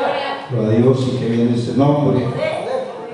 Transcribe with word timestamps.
a 0.00 0.70
Dios 0.70 1.06
y 1.12 1.18
que 1.18 1.26
viene 1.26 1.56
ese 1.56 1.74
nombre. 1.74 2.26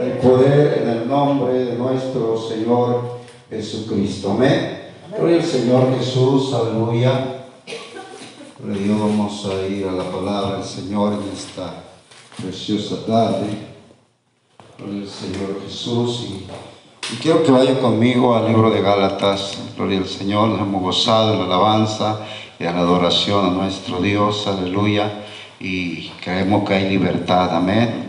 El 0.01 0.13
poder 0.19 0.83
en 0.83 0.89
el 0.89 1.09
nombre 1.09 1.53
de 1.53 1.77
nuestro 1.77 2.37
Señor 2.39 3.21
Jesucristo. 3.51 4.31
Amén. 4.31 4.93
Gloria 5.17 5.37
al 5.37 5.45
Señor 5.45 5.99
Jesús, 5.99 6.55
aleluya. 6.55 7.45
Gloria 8.59 8.83
a 8.83 8.85
Dios, 8.85 8.99
vamos 8.99 9.47
a 9.47 9.67
ir 9.67 9.87
a 9.87 9.93
la 9.93 10.05
palabra 10.05 10.57
del 10.57 10.65
Señor 10.65 11.13
en 11.13 11.37
esta 11.37 11.85
preciosa 12.41 13.05
tarde. 13.05 13.47
Gloria 14.79 15.03
al 15.03 15.09
Señor 15.09 15.61
Jesús. 15.67 16.27
Y, 16.31 16.47
y 17.13 17.17
quiero 17.19 17.43
que 17.43 17.51
vaya 17.51 17.79
conmigo 17.79 18.35
al 18.35 18.49
libro 18.49 18.71
de 18.71 18.81
Gálatas. 18.81 19.59
Gloria 19.77 19.99
al 19.99 20.09
Señor, 20.09 20.49
nos 20.49 20.61
hemos 20.61 20.83
gozado 20.83 21.35
en 21.35 21.41
la 21.41 21.45
alabanza 21.45 22.21
y 22.59 22.65
en 22.65 22.75
la 22.75 22.81
adoración 22.81 23.47
a 23.47 23.51
nuestro 23.51 24.01
Dios, 24.01 24.47
aleluya. 24.47 25.27
Y 25.61 26.09
creemos 26.25 26.67
que 26.67 26.75
hay 26.75 26.89
libertad, 26.89 27.55
amén. 27.55 28.07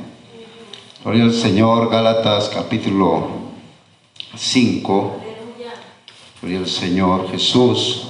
Gloria 1.03 1.23
al 1.25 1.33
Señor, 1.33 1.89
Gálatas 1.89 2.47
capítulo 2.47 3.27
5. 4.37 5.17
Gloria 6.41 6.59
al 6.59 6.67
Señor 6.67 7.29
Jesús. 7.29 8.07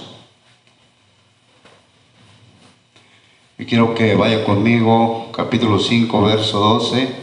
Y 3.57 3.65
quiero 3.65 3.95
que 3.95 4.13
vaya 4.13 4.43
conmigo, 4.43 5.31
capítulo 5.35 5.79
5, 5.79 6.21
verso 6.21 6.59
12, 6.59 7.15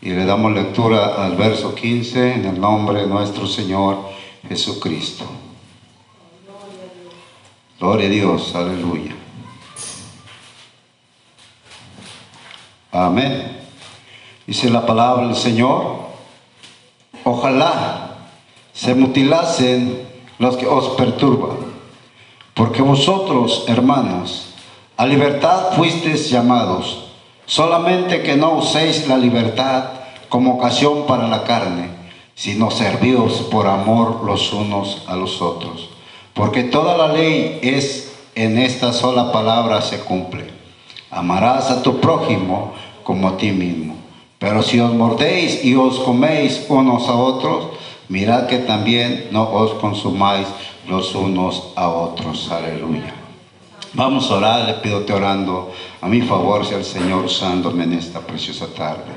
y 0.00 0.10
le 0.10 0.24
damos 0.24 0.52
lectura 0.52 1.22
al 1.22 1.36
verso 1.36 1.74
15 1.74 2.32
en 2.32 2.44
el 2.46 2.58
nombre 2.58 3.02
de 3.02 3.08
nuestro 3.08 3.46
Señor 3.46 3.98
Jesucristo. 4.48 5.26
Gloria 7.78 8.06
a 8.06 8.10
Dios, 8.10 8.54
aleluya. 8.54 9.25
Amén. 12.92 13.58
Dice 14.46 14.70
la 14.70 14.86
palabra 14.86 15.26
del 15.26 15.36
Señor, 15.36 15.96
ojalá 17.24 18.16
se 18.72 18.94
mutilasen 18.94 20.06
los 20.38 20.56
que 20.56 20.66
os 20.66 20.90
perturban, 20.90 21.56
porque 22.54 22.82
vosotros, 22.82 23.64
hermanos, 23.68 24.54
a 24.96 25.06
libertad 25.06 25.72
fuisteis 25.72 26.30
llamados, 26.30 27.08
solamente 27.46 28.22
que 28.22 28.36
no 28.36 28.52
uséis 28.52 29.08
la 29.08 29.16
libertad 29.16 29.84
como 30.28 30.54
ocasión 30.54 31.06
para 31.06 31.28
la 31.28 31.44
carne, 31.44 31.90
sino 32.34 32.70
servíos 32.70 33.48
por 33.50 33.66
amor 33.66 34.22
los 34.24 34.52
unos 34.52 35.02
a 35.06 35.16
los 35.16 35.42
otros. 35.42 35.90
Porque 36.34 36.64
toda 36.64 36.96
la 36.96 37.08
ley 37.08 37.58
es 37.62 38.12
en 38.34 38.58
esta 38.58 38.92
sola 38.92 39.32
palabra 39.32 39.80
se 39.80 40.00
cumple. 40.00 40.45
Amarás 41.16 41.70
a 41.70 41.82
tu 41.82 41.98
prójimo 41.98 42.74
como 43.02 43.28
a 43.28 43.36
ti 43.38 43.50
mismo. 43.50 43.96
Pero 44.38 44.62
si 44.62 44.78
os 44.78 44.92
mordéis 44.92 45.64
y 45.64 45.74
os 45.74 45.98
coméis 46.00 46.66
unos 46.68 47.08
a 47.08 47.14
otros, 47.14 47.68
mirad 48.08 48.46
que 48.46 48.58
también 48.58 49.28
no 49.32 49.48
os 49.50 49.72
consumáis 49.80 50.46
los 50.86 51.14
unos 51.14 51.72
a 51.74 51.88
otros. 51.88 52.50
Aleluya. 52.52 53.14
Vamos 53.94 54.30
a 54.30 54.34
orar, 54.34 54.66
le 54.66 54.74
pido 54.74 55.00
te 55.00 55.14
orando 55.14 55.72
a 56.02 56.06
mi 56.06 56.20
favor, 56.20 56.66
sea 56.66 56.76
el 56.76 56.84
Señor 56.84 57.24
usándome 57.24 57.84
en 57.84 57.94
esta 57.94 58.20
preciosa 58.20 58.66
tarde. 58.74 59.08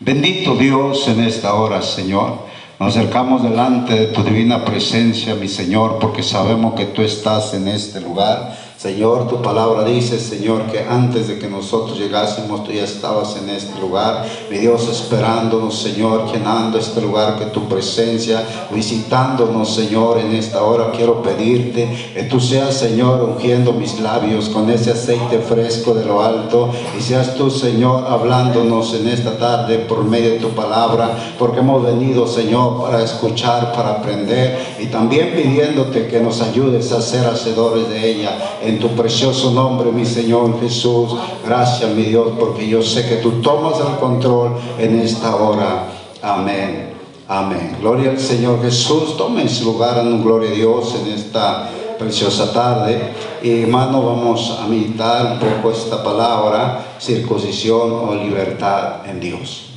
Bendito 0.00 0.56
Dios 0.56 1.06
en 1.08 1.22
esta 1.24 1.52
hora, 1.52 1.82
Señor. 1.82 2.38
Nos 2.80 2.96
acercamos 2.96 3.42
delante 3.42 3.94
de 3.94 4.06
tu 4.06 4.22
divina 4.22 4.64
presencia, 4.64 5.34
mi 5.34 5.48
Señor, 5.48 5.98
porque 6.00 6.22
sabemos 6.22 6.72
que 6.72 6.86
tú 6.86 7.02
estás 7.02 7.52
en 7.52 7.68
este 7.68 8.00
lugar. 8.00 8.56
Señor, 8.84 9.28
tu 9.28 9.40
palabra 9.40 9.82
dice, 9.82 10.20
Señor, 10.20 10.66
que 10.70 10.80
antes 10.80 11.26
de 11.26 11.38
que 11.38 11.48
nosotros 11.48 11.98
llegásemos, 11.98 12.64
tú 12.64 12.70
ya 12.70 12.84
estabas 12.84 13.34
en 13.38 13.48
este 13.48 13.80
lugar. 13.80 14.26
Mi 14.50 14.58
Dios, 14.58 14.86
esperándonos, 14.90 15.78
Señor, 15.78 16.30
llenando 16.30 16.76
este 16.76 17.00
lugar 17.00 17.38
que 17.38 17.46
tu 17.46 17.66
presencia, 17.66 18.44
visitándonos, 18.70 19.74
Señor, 19.74 20.18
en 20.18 20.34
esta 20.34 20.62
hora. 20.62 20.90
Quiero 20.90 21.22
pedirte 21.22 21.88
que 22.12 22.24
tú 22.24 22.38
seas, 22.38 22.74
Señor, 22.74 23.22
ungiendo 23.22 23.72
mis 23.72 24.00
labios 24.00 24.50
con 24.50 24.68
ese 24.68 24.90
aceite 24.90 25.38
fresco 25.38 25.94
de 25.94 26.04
lo 26.04 26.22
alto. 26.22 26.68
Y 26.98 27.00
seas 27.00 27.36
tú, 27.36 27.50
Señor, 27.50 28.04
hablándonos 28.06 28.92
en 28.92 29.08
esta 29.08 29.38
tarde 29.38 29.78
por 29.78 30.04
medio 30.04 30.32
de 30.32 30.40
tu 30.40 30.50
palabra, 30.50 31.34
porque 31.38 31.60
hemos 31.60 31.82
venido, 31.82 32.26
Señor, 32.26 32.82
para 32.82 33.02
escuchar, 33.02 33.72
para 33.72 33.92
aprender 33.92 34.76
y 34.78 34.88
también 34.88 35.32
pidiéndote 35.34 36.06
que 36.06 36.20
nos 36.20 36.42
ayudes 36.42 36.92
a 36.92 37.00
ser 37.00 37.24
hacedores 37.24 37.88
de 37.88 38.10
ella. 38.10 38.58
Tu 38.78 38.88
precioso 38.88 39.50
nombre, 39.50 39.90
mi 39.92 40.04
Señor 40.04 40.60
Jesús. 40.60 41.14
Gracias, 41.44 41.90
mi 41.90 42.02
Dios, 42.02 42.28
porque 42.38 42.68
yo 42.68 42.82
sé 42.82 43.08
que 43.08 43.16
tú 43.16 43.42
tomas 43.42 43.78
el 43.80 43.96
control 43.98 44.52
en 44.78 45.00
esta 45.00 45.36
hora. 45.36 45.86
Amén. 46.22 46.94
Amén. 47.28 47.76
Gloria 47.80 48.10
al 48.10 48.20
Señor 48.20 48.62
Jesús. 48.62 49.16
Tome 49.16 49.48
su 49.48 49.64
lugar 49.64 49.98
en 49.98 50.22
gloria 50.22 50.50
a 50.50 50.54
Dios 50.54 50.94
en 50.94 51.12
esta 51.12 51.70
preciosa 51.98 52.52
tarde. 52.52 53.14
Y 53.42 53.62
hermano, 53.62 54.02
vamos 54.02 54.58
a 54.60 54.66
meditar 54.66 55.32
un 55.32 55.38
poco 55.38 55.70
esta 55.70 56.02
palabra, 56.02 56.96
circuncisión 57.00 57.92
o 57.92 58.14
libertad 58.14 59.06
en 59.06 59.20
Dios. 59.20 59.70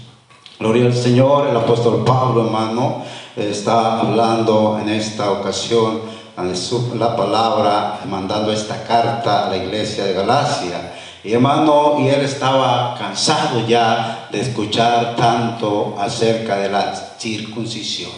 Gloria 0.59 0.85
al 0.85 0.93
Señor. 0.93 1.47
El 1.47 1.55
apóstol 1.55 2.03
Pablo, 2.03 2.45
hermano, 2.45 3.03
está 3.35 4.01
hablando 4.01 4.79
en 4.81 4.89
esta 4.89 5.31
ocasión 5.31 6.16
la 6.37 7.15
palabra, 7.15 7.99
mandando 8.07 8.51
esta 8.51 8.83
carta 8.83 9.47
a 9.47 9.49
la 9.49 9.57
iglesia 9.57 10.05
de 10.05 10.13
Galacia. 10.13 10.93
Y 11.23 11.33
hermano, 11.33 11.95
y 11.99 12.09
él 12.09 12.21
estaba 12.21 12.95
cansado 12.95 13.67
ya 13.67 14.29
de 14.31 14.41
escuchar 14.41 15.15
tanto 15.15 15.95
acerca 15.99 16.57
de 16.57 16.69
la 16.69 16.93
circuncisión. 17.17 18.11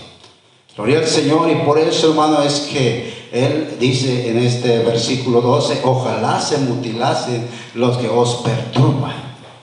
Gloria 0.76 1.00
al 1.00 1.08
Señor, 1.08 1.50
y 1.50 1.56
por 1.66 1.80
eso, 1.80 2.10
hermano, 2.10 2.42
es 2.42 2.68
que 2.72 3.30
él 3.32 3.78
dice 3.80 4.30
en 4.30 4.40
este 4.40 4.80
versículo 4.80 5.40
12, 5.40 5.82
ojalá 5.86 6.42
se 6.42 6.58
mutilasen 6.58 7.48
los 7.74 7.98
que 7.98 8.10
os 8.10 8.36
perturban. 8.44 9.16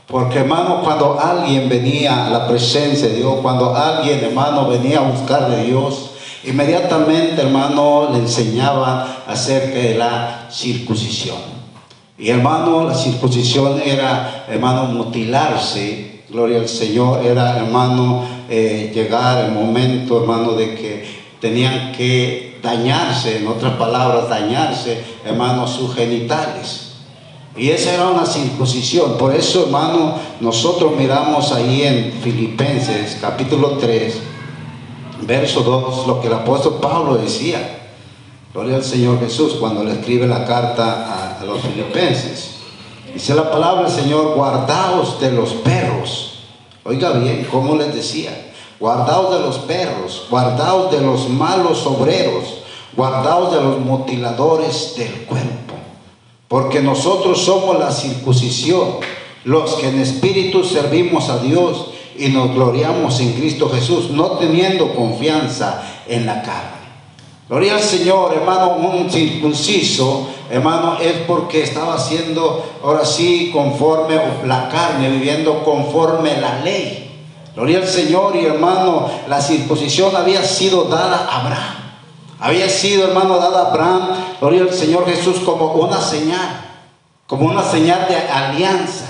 Porque 0.07 0.39
hermano, 0.39 0.81
cuando 0.83 1.21
alguien 1.21 1.69
venía 1.69 2.27
a 2.27 2.31
la 2.31 2.49
presencia 2.49 3.09
de 3.09 3.17
Dios, 3.17 3.37
cuando 3.43 3.75
alguien 3.75 4.25
hermano 4.25 4.67
venía 4.67 5.01
a 5.01 5.11
buscar 5.11 5.51
de 5.51 5.65
Dios, 5.65 6.13
Inmediatamente, 6.47 7.43
hermano, 7.43 8.11
le 8.13 8.19
enseñaba 8.19 9.25
acerca 9.27 9.79
de 9.79 9.97
la 9.97 10.49
circuncisión. 10.51 11.39
Y 12.17 12.31
hermano, 12.31 12.85
la 12.85 12.95
circuncisión 12.95 13.81
era, 13.85 14.47
hermano, 14.49 14.85
mutilarse, 14.85 16.23
gloria 16.29 16.61
al 16.61 16.69
Señor, 16.69 17.27
era, 17.27 17.57
hermano, 17.59 18.25
eh, 18.49 18.93
llegar 18.95 19.45
el 19.45 19.53
momento, 19.53 20.21
hermano, 20.21 20.53
de 20.53 20.77
que 20.77 21.05
tenían 21.41 21.91
que 21.93 22.59
dañarse, 22.63 23.39
en 23.39 23.49
otras 23.49 23.75
palabras, 23.75 24.29
dañarse, 24.29 25.03
hermano, 25.25 25.67
sus 25.67 25.97
genitales. 25.97 26.93
Y 27.57 27.71
esa 27.71 27.95
era 27.95 28.09
una 28.09 28.25
circuncisión. 28.25 29.17
Por 29.19 29.35
eso, 29.35 29.65
hermano, 29.65 30.15
nosotros 30.41 30.93
miramos 30.97 31.53
ahí 31.53 31.83
en 31.83 32.13
Filipenses 32.23 33.19
capítulo 33.21 33.79
3, 33.79 34.21
verso 35.23 35.63
2, 35.63 36.07
lo 36.07 36.21
que 36.21 36.29
el 36.29 36.35
apóstol 36.35 36.79
Pablo 36.81 37.17
decía. 37.17 37.77
Gloria 38.53 38.77
al 38.77 38.85
Señor 38.85 39.21
Jesús 39.21 39.55
cuando 39.61 39.85
le 39.85 39.93
escribe 39.93 40.27
la 40.27 40.45
carta 40.47 41.39
a, 41.41 41.45
los 41.45 41.61
filipenses. 41.61 42.57
Dice 43.13 43.35
la 43.35 43.51
palabra 43.51 43.83
del 43.89 43.93
Señor, 43.93 44.35
guardaos 44.35 45.21
de 45.21 45.31
los 45.33 45.53
perros. 45.53 46.41
Oiga 46.85 47.13
bien, 47.13 47.47
¿cómo 47.51 47.77
les 47.77 47.95
decía? 47.95 48.53
Guardaos 48.81 49.35
de 49.35 49.41
los 49.41 49.59
perros, 49.59 50.27
guardaos 50.31 50.91
de 50.91 51.01
los 51.01 51.29
malos 51.29 51.87
obreros, 51.87 52.45
guardaos 52.97 53.53
de 53.53 53.61
los 53.61 53.79
mutiladores 53.79 54.95
del 54.97 55.25
cuerpo. 55.27 55.75
Porque 56.49 56.81
nosotros 56.81 57.43
somos 57.43 57.79
la 57.79 57.91
circuncisión, 57.91 58.97
los 59.45 59.75
que 59.75 59.89
en 59.89 60.01
espíritu 60.01 60.65
servimos 60.65 61.29
a 61.29 61.39
Dios 61.39 61.91
y 62.19 62.29
nos 62.29 62.55
gloriamos 62.55 63.21
en 63.21 63.33
Cristo 63.35 63.69
Jesús, 63.69 64.11
no 64.11 64.33
teniendo 64.33 64.95
confianza 64.95 65.83
en 66.07 66.27
la 66.27 66.43
carne. 66.43 66.77
Gloria 67.49 67.77
al 67.77 67.83
Señor, 67.83 68.35
hermano, 68.35 68.77
un 68.77 69.09
circunciso, 69.09 70.29
hermano, 70.51 70.99
es 71.01 71.13
porque 71.29 71.63
estaba 71.63 71.95
haciendo 71.95 72.65
ahora 72.83 73.05
sí 73.05 73.51
conforme 73.53 74.21
la 74.45 74.69
carne, 74.69 75.11
viviendo 75.11 75.63
conforme 75.63 76.41
la 76.41 76.61
ley. 76.61 77.25
Gloria 77.55 77.79
al 77.79 77.87
Señor 77.87 78.35
y 78.35 78.45
hermano, 78.45 79.09
la 79.29 79.41
circuncisión 79.41 80.15
había 80.17 80.43
sido 80.43 80.85
dada 80.85 81.29
a 81.31 81.41
Abraham. 81.41 81.77
Había 82.41 82.69
sido, 82.69 83.07
hermano, 83.07 83.39
dada 83.39 83.63
a 83.63 83.71
Abraham, 83.71 84.09
gloria 84.41 84.63
al 84.63 84.75
Señor 84.75 85.07
Jesús, 85.07 85.37
como 85.45 85.73
una 85.73 86.01
señal, 86.01 86.65
como 87.27 87.47
una 87.47 87.63
señal 87.63 88.07
de 88.09 88.17
alianza. 88.17 89.07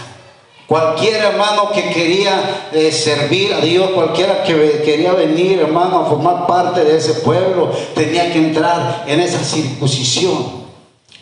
Cualquier 0.66 1.22
hermano 1.22 1.70
que 1.70 1.90
quería 1.90 2.68
eh, 2.72 2.90
servir 2.90 3.54
a 3.54 3.60
Dios, 3.60 3.90
cualquiera 3.90 4.42
que 4.42 4.82
quería 4.84 5.12
venir, 5.12 5.60
hermano, 5.60 6.00
a 6.00 6.06
formar 6.06 6.46
parte 6.48 6.84
de 6.84 6.96
ese 6.96 7.14
pueblo, 7.14 7.70
tenía 7.94 8.32
que 8.32 8.38
entrar 8.38 9.04
en 9.06 9.20
esa 9.20 9.38
circuncisión. 9.44 10.65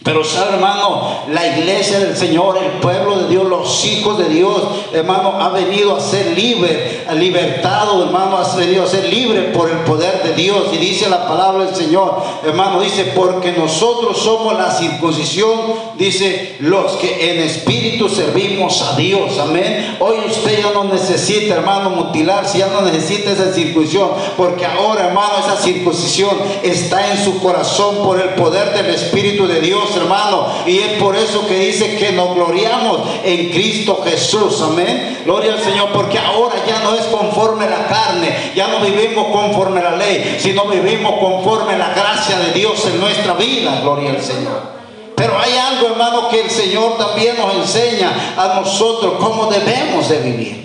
Pero 0.05 0.23
sabe, 0.23 0.56
hermano, 0.56 1.23
la 1.31 1.56
iglesia 1.56 1.99
del 1.99 2.15
Señor, 2.15 2.59
el 2.59 2.73
pueblo 2.73 3.21
de 3.21 3.29
Dios, 3.29 3.49
los 3.49 3.85
hijos 3.87 4.19
de 4.19 4.29
Dios, 4.29 4.62
hermano, 4.93 5.41
ha 5.41 5.49
venido 5.49 5.97
a 5.97 6.01
ser 6.01 6.37
libre, 6.37 7.06
libertado, 7.15 8.05
hermano, 8.05 8.37
ha 8.37 8.55
venido 8.55 8.85
a 8.85 8.87
ser 8.87 9.06
libre 9.09 9.45
por 9.55 9.71
el 9.71 9.79
poder 9.79 10.23
de 10.23 10.35
Dios. 10.35 10.65
Y 10.75 10.77
dice 10.77 11.09
la 11.09 11.27
palabra 11.27 11.65
del 11.65 11.75
Señor, 11.75 12.23
hermano, 12.45 12.83
dice, 12.83 13.12
porque 13.17 13.53
nosotros 13.53 14.19
somos 14.19 14.59
la 14.59 14.71
circuncisión, 14.73 15.59
dice, 15.97 16.57
los 16.59 16.93
que 16.97 17.31
en 17.33 17.41
espíritu 17.41 18.11
servimos 18.11 18.83
a 18.83 18.97
Dios. 18.97 19.39
Amén. 19.39 19.97
Hoy 20.00 20.19
usted 20.29 20.65
ya 20.65 20.71
no 20.75 20.85
necesita, 20.85 21.55
hermano, 21.55 21.89
mutilarse, 21.89 22.59
ya 22.59 22.67
no 22.67 22.83
necesita 22.83 23.31
esa 23.31 23.55
circuncisión, 23.55 24.11
porque 24.37 24.67
ahora, 24.67 25.07
hermano, 25.07 25.33
esa 25.41 25.57
circuncisión 25.57 26.37
está 26.62 27.11
en 27.11 27.25
su 27.25 27.41
corazón 27.41 28.05
por 28.05 28.21
el 28.21 28.35
poder 28.35 28.75
del 28.75 28.95
Espíritu 28.95 29.47
de 29.47 29.62
Dios 29.62 29.94
hermano. 29.96 30.46
Y 30.67 30.79
es 30.79 30.93
por 31.02 31.17
eso 31.17 31.46
que 31.46 31.58
dice 31.58 31.96
que 31.96 32.12
nos 32.12 32.35
gloriamos 32.35 33.00
en 33.25 33.50
Cristo 33.50 34.00
Jesús. 34.05 34.61
Amén. 34.62 35.23
Gloria 35.25 35.55
al 35.55 35.62
Señor, 35.62 35.91
porque 35.93 36.19
ahora 36.19 36.56
ya 36.67 36.81
no 36.81 36.94
es 36.94 37.05
conforme 37.06 37.69
la 37.69 37.87
carne, 37.87 38.52
ya 38.55 38.69
no 38.69 38.81
vivimos 38.81 39.26
conforme 39.29 39.82
la 39.82 39.96
ley, 39.96 40.38
sino 40.38 40.64
vivimos 40.67 41.19
conforme 41.19 41.79
la 41.79 41.94
gracia 41.94 42.38
de 42.38 42.52
Dios 42.52 42.85
en 42.87 43.00
nuestra 43.00 43.35
vida. 43.35 43.81
Gloria 43.82 44.11
al 44.11 44.23
Señor. 44.23 44.75
Pero 45.17 45.38
hay 45.38 45.56
algo, 45.56 45.88
hermano, 45.88 46.29
que 46.29 46.40
el 46.40 46.50
Señor 46.50 46.99
también 46.99 47.37
nos 47.37 47.55
enseña 47.55 48.35
a 48.37 48.61
nosotros 48.61 49.14
cómo 49.20 49.47
debemos 49.47 50.08
de 50.08 50.19
vivir. 50.19 50.64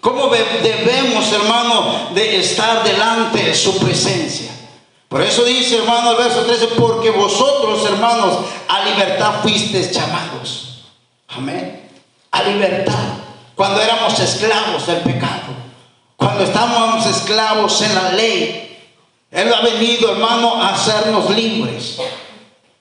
Cómo 0.00 0.28
debemos, 0.28 1.32
hermano, 1.32 2.10
de 2.14 2.38
estar 2.38 2.84
delante 2.84 3.42
de 3.42 3.54
su 3.54 3.78
presencia. 3.78 4.52
Por 5.08 5.22
eso 5.22 5.44
dice, 5.44 5.78
hermano, 5.78 6.12
el 6.12 6.16
verso 6.18 6.42
13, 6.42 6.66
porque 6.78 7.10
vosotros, 7.10 7.84
hermanos, 7.86 8.40
a 8.68 8.84
libertad 8.84 9.40
fuisteis 9.42 9.90
llamados. 9.90 10.84
Amén. 11.28 11.88
A 12.30 12.42
libertad. 12.42 13.14
Cuando 13.54 13.80
éramos 13.80 14.18
esclavos 14.20 14.86
del 14.86 14.98
pecado. 14.98 15.56
Cuando 16.16 16.44
estábamos 16.44 17.06
esclavos 17.06 17.80
en 17.80 17.94
la 17.94 18.12
ley. 18.12 18.78
Él 19.30 19.52
ha 19.52 19.60
venido, 19.62 20.12
hermano, 20.12 20.62
a 20.62 20.74
hacernos 20.74 21.30
libres. 21.30 21.98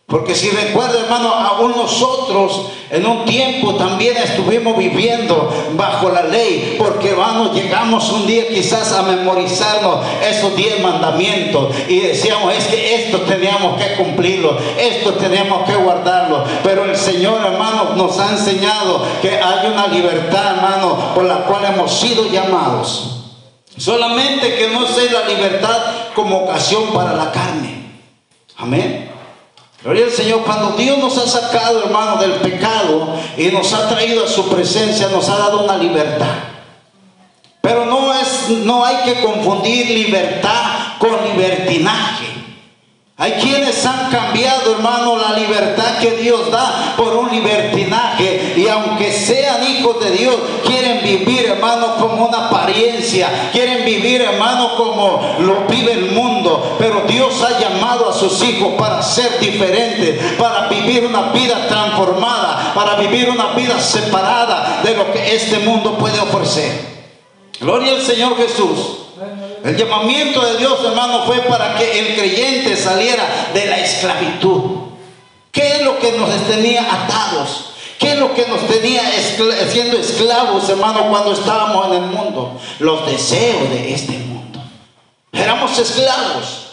Porque 0.07 0.35
si 0.35 0.49
recuerda, 0.51 1.01
hermano, 1.01 1.33
aún 1.33 1.71
nosotros 1.75 2.67
en 2.89 3.05
un 3.05 3.25
tiempo 3.25 3.75
también 3.75 4.15
estuvimos 4.15 4.77
viviendo 4.77 5.53
bajo 5.73 6.09
la 6.09 6.23
ley. 6.23 6.75
Porque, 6.77 7.09
hermano, 7.09 7.53
llegamos 7.53 8.09
un 8.13 8.25
día 8.25 8.47
quizás 8.47 8.93
a 8.93 9.01
memorizarnos 9.01 10.05
esos 10.23 10.55
diez 10.55 10.79
mandamientos. 10.81 11.75
Y 11.89 11.99
decíamos, 11.99 12.53
es 12.55 12.67
que 12.67 12.95
esto 12.95 13.19
teníamos 13.23 13.77
que 13.81 13.95
cumplirlo, 13.95 14.57
esto 14.79 15.15
teníamos 15.15 15.65
que 15.65 15.75
guardarlo. 15.75 16.45
Pero 16.63 16.85
el 16.85 16.95
Señor, 16.95 17.45
hermano, 17.45 17.95
nos 17.97 18.17
ha 18.17 18.29
enseñado 18.29 19.03
que 19.21 19.31
hay 19.31 19.67
una 19.67 19.87
libertad, 19.87 20.55
hermano, 20.55 21.13
por 21.15 21.25
la 21.25 21.39
cual 21.39 21.65
hemos 21.65 21.91
sido 21.91 22.31
llamados. 22.31 23.25
Solamente 23.75 24.55
que 24.55 24.69
no 24.69 24.87
sea 24.87 25.11
la 25.11 25.27
libertad 25.27 25.77
como 26.15 26.45
ocasión 26.45 26.93
para 26.93 27.13
la 27.13 27.29
carne. 27.29 27.91
Amén. 28.55 29.16
Gloria 29.87 30.07
al 30.07 30.11
Señor, 30.11 30.41
cuando 30.41 30.71
Dios 30.71 30.97
nos 30.97 31.17
ha 31.17 31.25
sacado, 31.25 31.81
hermano, 31.81 32.17
del 32.17 32.33
pecado 32.41 33.07
y 33.37 33.45
nos 33.45 33.71
ha 33.71 33.87
traído 33.87 34.25
a 34.25 34.27
su 34.27 34.49
presencia, 34.49 35.07
nos 35.07 35.29
ha 35.29 35.37
dado 35.37 35.63
una 35.63 35.77
libertad. 35.77 36.25
Pero 37.61 37.85
no 37.85 38.13
es 38.13 38.49
no 38.65 38.83
hay 38.83 38.97
que 39.05 39.21
confundir 39.21 39.89
libertad 39.89 40.97
con 40.99 41.11
libertinaje. 41.29 42.27
Hay 43.19 43.31
quienes 43.31 43.83
han 43.83 44.11
cambiado, 44.11 44.73
hermano, 44.73 45.17
la 45.17 45.39
libertad 45.39 45.97
que 45.99 46.17
Dios 46.17 46.51
da 46.51 46.93
por 46.95 47.15
un 47.15 47.31
libertinaje. 47.31 48.53
Y 48.55 48.67
aunque 48.67 49.11
sean 49.11 49.63
hijos 49.71 49.99
de 50.03 50.11
Dios, 50.11 50.35
quieren 50.63 51.01
vivir, 51.01 51.47
hermano, 51.47 51.95
como 51.95 52.27
una 52.27 52.45
apariencia. 52.45 53.49
Quieren 53.51 53.85
vivir, 53.85 54.21
hermano, 54.21 54.75
como 54.77 55.35
lo 55.39 55.65
vive 55.67 55.93
el 55.93 56.11
mundo. 56.11 56.75
Pero 56.77 57.05
Dios 57.07 57.41
ha 57.41 57.59
llamado 57.59 58.07
a 58.07 58.13
hijos 58.43 58.73
para 58.77 59.01
ser 59.01 59.39
diferentes, 59.39 60.35
para 60.35 60.67
vivir 60.67 61.05
una 61.05 61.31
vida 61.31 61.67
transformada, 61.67 62.73
para 62.73 62.95
vivir 62.95 63.29
una 63.29 63.53
vida 63.53 63.79
separada 63.79 64.81
de 64.83 64.95
lo 64.95 65.11
que 65.11 65.35
este 65.35 65.59
mundo 65.59 65.97
puede 65.97 66.19
ofrecer. 66.19 66.71
Gloria 67.59 67.93
al 67.93 68.01
Señor 68.01 68.37
Jesús. 68.37 68.97
El 69.63 69.75
llamamiento 69.75 70.45
de 70.45 70.57
Dios, 70.57 70.79
hermano, 70.85 71.23
fue 71.25 71.39
para 71.41 71.75
que 71.75 71.99
el 71.99 72.15
creyente 72.15 72.77
saliera 72.77 73.49
de 73.53 73.65
la 73.65 73.79
esclavitud. 73.79 74.61
¿Qué 75.51 75.77
es 75.77 75.81
lo 75.81 75.97
que 75.97 76.11
nos 76.13 76.29
tenía 76.47 76.81
atados? 76.81 77.71
¿Qué 77.97 78.11
es 78.11 78.19
lo 78.19 78.33
que 78.35 78.45
nos 78.45 78.61
tenía 78.67 79.01
siendo 79.71 79.97
esclavos, 79.97 80.69
hermano, 80.69 81.09
cuando 81.09 81.31
estábamos 81.33 81.87
en 81.87 81.93
el 82.03 82.09
mundo? 82.11 82.59
Los 82.79 83.07
deseos 83.07 83.69
de 83.71 83.93
este 83.93 84.13
mundo. 84.19 84.59
Éramos 85.31 85.77
esclavos. 85.79 86.66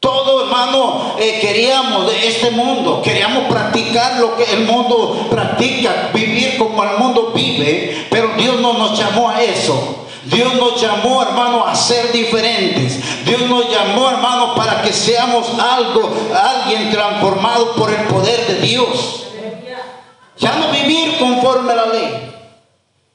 Todo, 0.00 0.44
hermano, 0.44 1.16
eh, 1.18 1.38
queríamos 1.40 2.06
de 2.06 2.28
este 2.28 2.50
mundo, 2.52 3.02
queríamos 3.02 3.44
practicar 3.44 4.20
lo 4.20 4.36
que 4.36 4.44
el 4.44 4.64
mundo 4.64 5.26
practica, 5.28 6.10
vivir 6.14 6.56
como 6.56 6.84
el 6.84 6.98
mundo 6.98 7.32
vive, 7.34 8.06
pero 8.08 8.28
Dios 8.36 8.60
no 8.60 8.74
nos 8.74 8.96
llamó 8.96 9.28
a 9.28 9.42
eso. 9.42 10.06
Dios 10.24 10.54
nos 10.54 10.80
llamó, 10.80 11.22
hermano, 11.22 11.66
a 11.66 11.74
ser 11.74 12.12
diferentes. 12.12 13.24
Dios 13.24 13.40
nos 13.42 13.70
llamó, 13.70 14.10
hermano, 14.10 14.54
para 14.54 14.82
que 14.82 14.92
seamos 14.92 15.48
algo, 15.58 16.14
alguien 16.34 16.90
transformado 16.90 17.72
por 17.72 17.90
el 17.90 18.06
poder 18.06 18.46
de 18.46 18.60
Dios. 18.60 19.24
Ya 20.38 20.52
no 20.52 20.70
vivir 20.70 21.18
conforme 21.18 21.72
a 21.72 21.76
la 21.76 21.86
ley, 21.86 22.34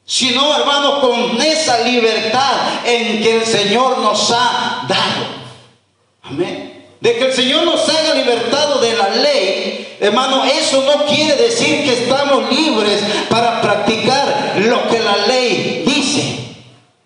sino, 0.06 0.54
hermano, 0.58 1.00
con 1.00 1.42
esa 1.42 1.80
libertad 1.80 2.86
en 2.86 3.22
que 3.24 3.38
el 3.38 3.46
Señor 3.46 4.00
nos 4.00 4.32
ha 4.32 4.86
dado. 4.90 5.26
Amén. 6.24 6.73
De 7.04 7.18
que 7.18 7.26
el 7.26 7.34
Señor 7.34 7.66
nos 7.66 7.90
haya 7.90 8.14
libertado 8.14 8.80
de 8.80 8.96
la 8.96 9.10
ley, 9.10 9.98
hermano, 10.00 10.46
eso 10.46 10.84
no 10.84 11.04
quiere 11.06 11.36
decir 11.36 11.84
que 11.84 12.02
estamos 12.02 12.50
libres 12.50 13.02
para 13.30 13.62
practicar 13.62 14.54
lo 14.60 14.88
que 14.88 15.00
la 15.00 15.18
ley 15.28 15.84
dice. 15.86 16.40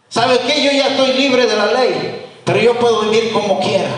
¿Sabe 0.07 0.37
qué? 0.45 0.63
Yo 0.63 0.71
ya 0.71 0.89
estoy 0.89 1.13
libre 1.13 1.47
de 1.47 1.55
la 1.55 1.71
ley, 1.73 2.27
pero 2.43 2.59
yo 2.59 2.75
puedo 2.77 3.09
vivir 3.09 3.31
como 3.31 3.59
quiera. 3.59 3.89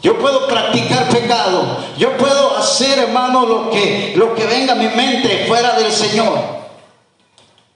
Yo 0.00 0.18
puedo 0.18 0.46
practicar 0.46 1.10
pecado. 1.10 1.84
Yo 1.98 2.16
puedo 2.16 2.56
hacer, 2.56 2.98
hermano, 2.98 3.44
lo 3.44 3.68
que, 3.68 4.14
lo 4.16 4.34
que 4.34 4.46
venga 4.46 4.72
a 4.72 4.76
mi 4.76 4.88
mente 4.88 5.44
fuera 5.46 5.78
del 5.78 5.92
Señor. 5.92 6.32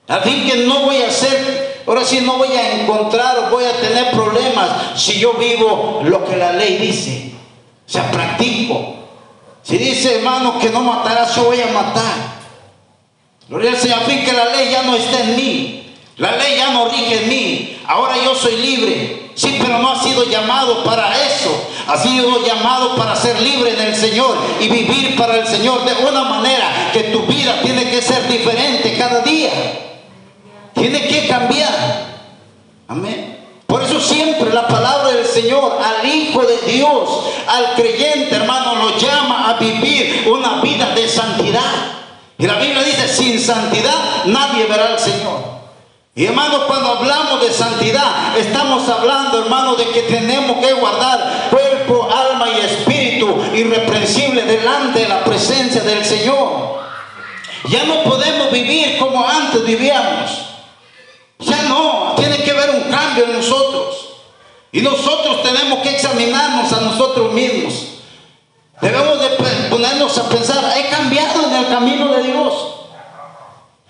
Así 0.09 0.47
que 0.49 0.65
no 0.65 0.87
voy 0.87 0.97
a 1.03 1.09
hacer, 1.09 1.83
ahora 1.87 2.07
sí 2.07 2.23
no 2.23 2.39
voy 2.39 2.52
a 2.52 2.81
encontrar 2.81 3.38
o 3.38 3.50
voy 3.50 3.64
a 3.64 3.73
tener 3.73 4.12
problemas 4.12 4.99
si 4.99 5.19
yo 5.19 5.35
vivo 5.35 6.00
lo 6.05 6.25
que 6.25 6.38
la 6.38 6.55
ley 6.55 6.79
dice. 6.79 7.31
O 7.90 7.92
sea, 7.92 8.09
practico. 8.12 8.94
Si 9.64 9.76
dice, 9.76 10.18
hermano, 10.18 10.61
que 10.61 10.70
no 10.70 10.80
matarás, 10.80 11.35
yo 11.35 11.47
voy 11.47 11.61
a 11.61 11.73
matar. 11.73 12.38
Gloria 13.49 13.70
al 13.70 13.78
Señor, 13.78 14.04
que 14.04 14.32
la 14.32 14.44
ley 14.44 14.70
ya 14.70 14.82
no 14.85 14.94
está 14.94 15.18
en 15.23 15.35
mí. 15.35 15.97
La 16.16 16.37
ley 16.37 16.56
ya 16.56 16.70
no 16.70 16.88
rige 16.88 17.25
en 17.25 17.28
mí. 17.28 17.80
Ahora 17.88 18.14
yo 18.25 18.37
soy 18.37 18.59
libre. 18.59 19.32
Sí, 19.35 19.59
pero 19.61 19.80
no 19.80 19.90
ha 19.90 20.00
sido 20.00 20.25
llamado 20.30 20.85
para 20.85 21.20
eso. 21.26 21.50
Ha 21.88 21.97
sido 21.97 22.47
llamado 22.47 22.94
para 22.94 23.16
ser 23.16 23.42
libre 23.42 23.73
en 23.73 23.80
el 23.80 23.97
Señor 23.97 24.37
y 24.61 24.68
vivir 24.68 25.16
para 25.16 25.38
el 25.38 25.49
Señor 25.49 25.85
de 25.85 26.04
una 26.06 26.23
manera 26.23 26.90
que 26.92 27.04
tu 27.04 27.23
vida 27.23 27.61
tiene 27.61 27.90
que 27.90 28.00
ser 28.00 28.28
diferente 28.28 28.97
cada 28.97 29.23
día. 29.23 29.50
Tiene 30.75 31.09
que 31.09 31.26
cambiar. 31.26 32.06
Amén. 32.87 33.40
Por 33.66 33.82
eso 33.82 34.00
siempre 34.00 34.52
la 34.52 34.68
palabra 34.68 34.89
Dios, 36.67 37.09
al 37.47 37.75
creyente 37.75 38.37
hermano, 38.37 38.75
lo 38.76 38.99
llama 38.99 39.50
a 39.50 39.55
vivir 39.55 40.29
una 40.29 40.61
vida 40.61 40.95
de 40.95 41.09
santidad. 41.09 42.00
Y 42.38 42.47
la 42.47 42.55
Biblia 42.55 42.83
dice, 42.83 43.09
sin 43.09 43.38
santidad 43.38 44.25
nadie 44.25 44.64
verá 44.64 44.88
al 44.88 44.99
Señor. 44.99 45.50
Y 46.14 46.26
hermano, 46.26 46.67
cuando 46.67 46.99
hablamos 46.99 47.40
de 47.40 47.52
santidad, 47.52 48.37
estamos 48.37 48.88
hablando, 48.88 49.38
hermano, 49.38 49.76
de 49.76 49.87
que 49.90 50.02
tenemos 50.02 50.57
que 50.64 50.73
guardar 50.73 51.49
cuerpo, 51.50 52.09
alma 52.11 52.49
y 52.50 52.64
espíritu 52.64 53.43
irreprensible 53.55 54.43
delante 54.43 55.00
de 55.00 55.09
la 55.09 55.25
presencia 55.25 55.83
del 55.83 56.05
Señor. 56.05 56.81
Ya 57.69 57.85
no 57.85 58.02
podemos 58.02 58.50
vivir 58.50 58.99
como 58.99 59.26
antes 59.26 59.64
vivíamos. 59.64 60.31
Ya 61.38 61.62
no, 61.62 62.14
tiene 62.17 62.38
que 62.38 62.50
haber 62.50 62.71
un 62.71 62.90
cambio 62.90 63.25
en 63.25 63.33
nosotros. 63.35 64.10
Y 64.73 64.83
nosotros 64.83 65.43
tenemos 65.43 65.81
que 65.81 65.91
examinarnos 65.91 66.73
a 66.73 66.81
nosotros 66.81 67.33
mismos. 67.33 67.87
Debemos 68.81 69.21
de 69.21 69.29
ponernos 69.69 70.17
a 70.17 70.29
pensar, 70.29 70.73
he 70.79 70.89
cambiado 70.89 71.47
en 71.49 71.55
el 71.55 71.69
camino 71.69 72.09
de 72.09 72.23
Dios. 72.23 72.53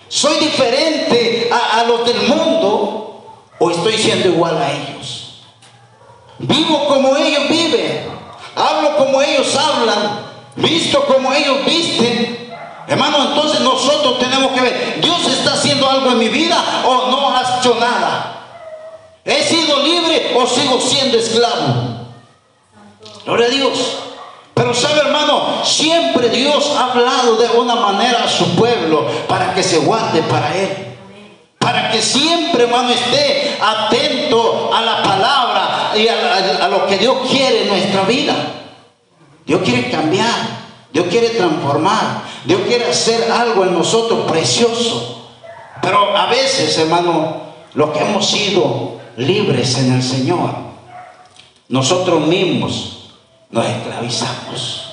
¿Soy 0.08 0.38
diferente 0.38 1.48
a, 1.52 1.84
los 1.84 2.04
del 2.04 2.22
mundo 2.22 3.24
o 3.58 3.70
estoy 3.70 3.96
siendo 3.96 4.28
igual 4.28 4.58
a 4.58 4.72
ellos? 4.72 5.44
Vivo 6.38 6.88
como 6.88 7.16
ellos 7.16 7.48
viven, 7.48 8.08
hablo 8.56 8.96
como 8.96 9.22
ellos 9.22 9.54
hablan, 9.54 10.22
visto 10.56 11.04
como 11.04 11.32
ellos 11.32 11.64
visten, 11.64 12.52
hermano, 12.88 13.28
entonces 13.28 13.60
nosotros 13.60 14.18
tenemos 14.18 14.50
que 14.52 14.62
ver, 14.62 15.00
Dios 15.00 15.24
está 15.28 15.52
haciendo 15.52 15.88
algo 15.88 16.10
en 16.10 16.18
mi 16.18 16.28
vida 16.28 16.82
o 16.84 17.10
no 17.10 17.36
ha 17.36 17.58
hecho 17.58 17.76
nada. 17.78 18.39
¿He 19.30 19.44
sido 19.44 19.78
libre 19.84 20.32
o 20.34 20.44
sigo 20.44 20.80
siendo 20.80 21.16
esclavo? 21.16 22.08
Gloria 23.24 23.46
a 23.46 23.50
Dios. 23.50 23.98
Pero 24.54 24.74
sabe 24.74 25.02
hermano, 25.02 25.64
siempre 25.64 26.30
Dios 26.30 26.74
ha 26.76 26.90
hablado 26.90 27.36
de 27.36 27.48
una 27.56 27.76
manera 27.76 28.24
a 28.24 28.28
su 28.28 28.56
pueblo 28.56 29.06
para 29.28 29.54
que 29.54 29.62
se 29.62 29.78
guarde 29.78 30.22
para 30.24 30.56
Él. 30.56 30.96
Para 31.60 31.92
que 31.92 32.02
siempre, 32.02 32.64
hermano, 32.64 32.90
esté 32.90 33.56
atento 33.60 34.74
a 34.74 34.80
la 34.82 35.00
palabra 35.00 35.92
y 35.94 36.08
a, 36.08 36.66
lo 36.66 36.88
que 36.88 36.98
Dios 36.98 37.18
quiere 37.30 37.62
en 37.62 37.68
nuestra 37.68 38.02
vida. 38.02 38.34
Dios 39.46 39.60
quiere 39.64 39.92
cambiar, 39.92 40.34
Dios 40.92 41.06
quiere 41.08 41.30
transformar, 41.30 42.22
Dios 42.46 42.62
quiere 42.66 42.86
hacer 42.86 43.30
algo 43.30 43.62
en 43.62 43.74
nosotros 43.74 44.28
precioso. 44.28 45.28
Pero 45.80 46.16
a 46.16 46.26
veces, 46.26 46.76
hermano, 46.78 47.42
los 47.74 47.90
que 47.90 48.00
hemos 48.00 48.26
sido 48.26 48.99
libres 49.16 49.76
en 49.78 49.92
el 49.92 50.02
Señor, 50.02 50.54
nosotros 51.68 52.26
mismos 52.26 53.10
nos 53.50 53.66
esclavizamos. 53.66 54.84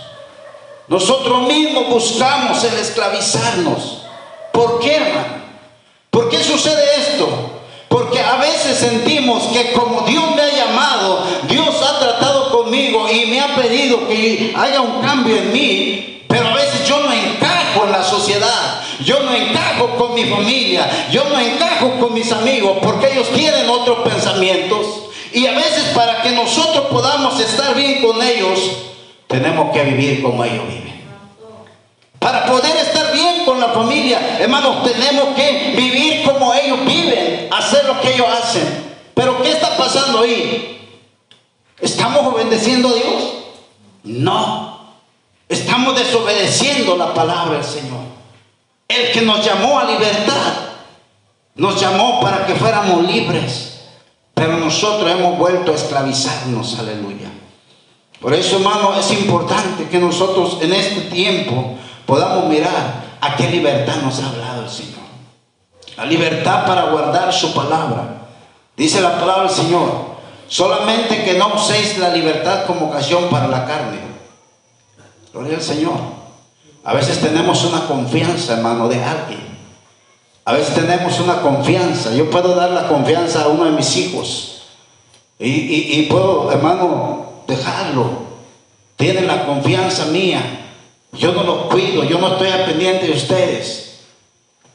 Nosotros 0.87 1.47
mismos 1.47 1.89
buscamos 1.89 2.63
el 2.63 2.73
esclavizarnos. 2.79 4.03
¿Por 4.51 4.79
qué, 4.79 4.95
hermano? 4.95 5.37
¿Por 6.09 6.29
qué 6.29 6.43
sucede 6.43 6.83
esto? 6.97 7.27
Porque 7.89 8.19
a 8.21 8.37
veces 8.37 8.77
sentimos 8.77 9.43
que 9.53 9.73
como 9.73 10.01
Dios 10.01 10.35
me 10.35 10.41
ha 10.41 10.55
llamado, 10.55 11.23
Dios 11.47 11.75
ha 11.81 11.99
tratado 11.99 12.51
conmigo 12.51 13.07
y 13.09 13.25
me 13.27 13.39
ha 13.39 13.55
pedido 13.55 14.07
que 14.07 14.53
haya 14.57 14.81
un 14.81 15.01
cambio 15.01 15.35
en 15.35 15.53
mí, 15.53 16.23
pero 16.27 16.47
a 16.47 16.53
veces 16.53 16.87
yo 16.87 16.99
no 16.99 17.11
encajo 17.11 17.85
en 17.85 17.91
la 17.91 18.03
sociedad, 18.03 18.66
yo 19.03 19.21
no 19.21 19.33
encajo 19.33 19.95
con 19.95 20.13
mi 20.15 20.25
familia, 20.25 21.09
yo 21.11 21.23
no 21.25 21.39
encajo 21.39 21.99
con 21.99 22.13
mis 22.13 22.31
amigos, 22.31 22.77
porque 22.81 23.11
ellos 23.11 23.29
tienen 23.33 23.69
otros 23.69 23.99
pensamientos. 24.07 24.85
Y 25.33 25.45
a 25.45 25.51
veces 25.51 25.91
para 25.93 26.21
que 26.21 26.31
nosotros 26.31 26.87
podamos 26.87 27.39
estar 27.39 27.75
bien 27.75 28.01
con 28.01 28.21
ellos, 28.21 28.59
tenemos 29.27 29.71
que 29.71 29.83
vivir 29.83 30.23
como 30.23 30.43
ellos 30.43 30.67
viven. 30.67 30.87
Para 32.19 32.45
poder 32.45 32.75
estar 32.77 33.13
bien 33.13 33.45
con 33.45 33.59
la 33.59 33.67
familia, 33.69 34.37
hermanos, 34.39 34.83
tenemos 34.83 35.35
que 35.35 35.73
vivir 35.77 36.23
como 36.23 36.53
ellos 36.53 36.79
viven, 36.85 37.47
hacer 37.51 37.85
lo 37.85 38.01
que 38.01 38.13
ellos 38.13 38.27
hacen. 38.41 38.87
Pero 39.13 39.41
¿qué 39.41 39.51
está 39.51 39.77
pasando 39.77 40.21
ahí? 40.21 40.79
¿Estamos 41.79 42.33
obedeciendo 42.33 42.89
a 42.89 42.93
Dios? 42.93 43.33
No. 44.03 44.77
Estamos 45.47 45.95
desobedeciendo 45.97 46.97
la 46.97 47.13
palabra 47.13 47.59
del 47.59 47.63
Señor. 47.63 48.16
El 48.87 49.11
que 49.11 49.21
nos 49.21 49.43
llamó 49.43 49.79
a 49.79 49.85
libertad, 49.85 50.53
nos 51.55 51.79
llamó 51.79 52.21
para 52.21 52.45
que 52.45 52.55
fuéramos 52.55 53.05
libres. 53.05 53.81
Pero 54.33 54.57
nosotros 54.57 55.09
hemos 55.11 55.37
vuelto 55.37 55.71
a 55.71 55.75
esclavizarnos, 55.75 56.77
aleluya. 56.79 57.29
Por 58.21 58.33
eso, 58.33 58.57
hermano, 58.57 58.95
es 58.95 59.11
importante 59.11 59.87
que 59.89 59.99
nosotros 59.99 60.59
en 60.61 60.73
este 60.73 61.01
tiempo 61.01 61.75
podamos 62.05 62.45
mirar 62.45 63.17
a 63.19 63.35
qué 63.35 63.49
libertad 63.49 63.97
nos 64.03 64.21
ha 64.21 64.29
hablado 64.29 64.63
el 64.63 64.69
Señor. 64.69 64.97
La 65.97 66.05
libertad 66.05 66.65
para 66.65 66.83
guardar 66.91 67.33
su 67.33 67.53
palabra. 67.53 68.27
Dice 68.75 69.01
la 69.01 69.19
palabra 69.19 69.43
del 69.43 69.55
Señor, 69.55 69.89
solamente 70.47 71.23
que 71.23 71.33
no 71.33 71.55
uséis 71.55 71.97
la 71.97 72.09
libertad 72.09 72.65
como 72.65 72.87
ocasión 72.87 73.29
para 73.29 73.47
la 73.47 73.65
carne. 73.65 73.99
Gloria 75.33 75.57
al 75.57 75.63
Señor. 75.63 76.16
A 76.87 76.93
veces 76.93 77.19
tenemos 77.19 77.65
una 77.65 77.85
confianza, 77.85 78.53
hermano, 78.53 78.87
de 78.87 79.03
alguien. 79.03 79.41
A 80.45 80.53
veces 80.53 80.73
tenemos 80.73 81.19
una 81.19 81.41
confianza. 81.41 82.13
Yo 82.13 82.29
puedo 82.29 82.55
dar 82.55 82.71
la 82.71 82.87
confianza 82.87 83.43
a 83.43 83.47
uno 83.49 83.65
de 83.65 83.71
mis 83.71 83.97
hijos. 83.97 84.61
Y, 85.37 86.03
puedo, 86.03 86.49
hermano, 86.49 87.25
dejarlo. 87.45 88.05
Tiene 88.95 89.23
la 89.23 89.45
confianza 89.45 90.05
mía. 90.05 90.41
Yo 91.11 91.33
no 91.33 91.43
lo 91.43 91.67
cuido. 91.67 92.05
Yo 92.05 92.19
no 92.19 92.29
estoy 92.29 92.51
pendiente 92.65 93.07
de 93.07 93.11
ustedes. 93.11 93.86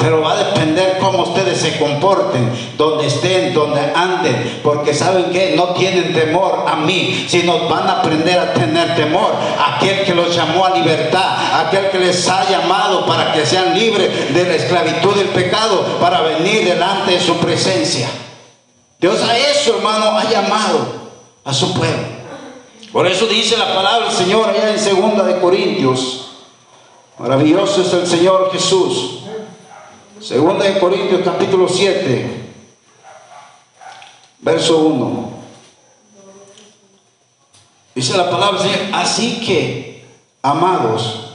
Pero 0.03 0.21
va 0.21 0.33
a 0.33 0.45
depender 0.45 0.99
cómo 0.99 1.23
ustedes 1.23 1.61
se 1.61 1.79
comporten, 1.79 2.51
donde 2.77 3.07
estén, 3.07 3.55
donde 3.55 3.81
anden, 3.95 4.61
porque 4.65 4.93
saben 4.93 5.31
que 5.31 5.55
no 5.55 5.69
tienen 5.75 6.13
temor 6.13 6.65
a 6.67 6.75
mí, 6.75 7.25
sino 7.29 7.69
van 7.69 7.89
a 7.89 8.01
aprender 8.01 8.37
a 8.37 8.53
tener 8.53 8.97
temor 8.97 9.33
aquel 9.65 10.03
que 10.05 10.13
los 10.13 10.35
llamó 10.35 10.67
a 10.67 10.71
libertad, 10.71 11.67
aquel 11.67 11.91
que 11.91 12.01
les 12.01 12.29
ha 12.29 12.51
llamado 12.51 13.07
para 13.07 13.33
que 13.33 13.47
sean 13.47 13.79
libres 13.79 14.35
de 14.35 14.45
la 14.45 14.55
esclavitud 14.55 15.15
del 15.15 15.29
pecado, 15.29 15.99
para 16.01 16.23
venir 16.23 16.65
delante 16.65 17.13
de 17.13 17.21
su 17.21 17.37
presencia. 17.37 18.09
Dios 18.99 19.23
a 19.23 19.39
eso, 19.39 19.77
hermano, 19.77 20.19
ha 20.19 20.29
llamado 20.29 20.79
a 21.45 21.55
su 21.55 21.75
pueblo. 21.75 22.23
Por 22.93 23.07
eso 23.07 23.27
dice 23.27 23.57
la 23.57 23.73
palabra 23.73 24.09
del 24.09 24.17
Señor 24.17 24.49
allá 24.49 24.71
en 24.71 24.81
segunda 24.81 25.23
de 25.23 25.39
Corintios. 25.39 26.27
Maravilloso 27.19 27.83
es 27.83 27.93
el 27.93 28.07
Señor 28.07 28.51
Jesús. 28.53 29.22
Segunda 30.23 30.65
de 30.67 30.79
Corintios 30.79 31.23
capítulo 31.25 31.69
7, 31.69 32.45
verso 34.39 34.79
1. 34.79 35.33
Dice 37.97 38.17
la 38.17 38.31
palabra, 38.31 38.61
así 38.93 39.41
que, 39.45 40.07
amados, 40.41 41.33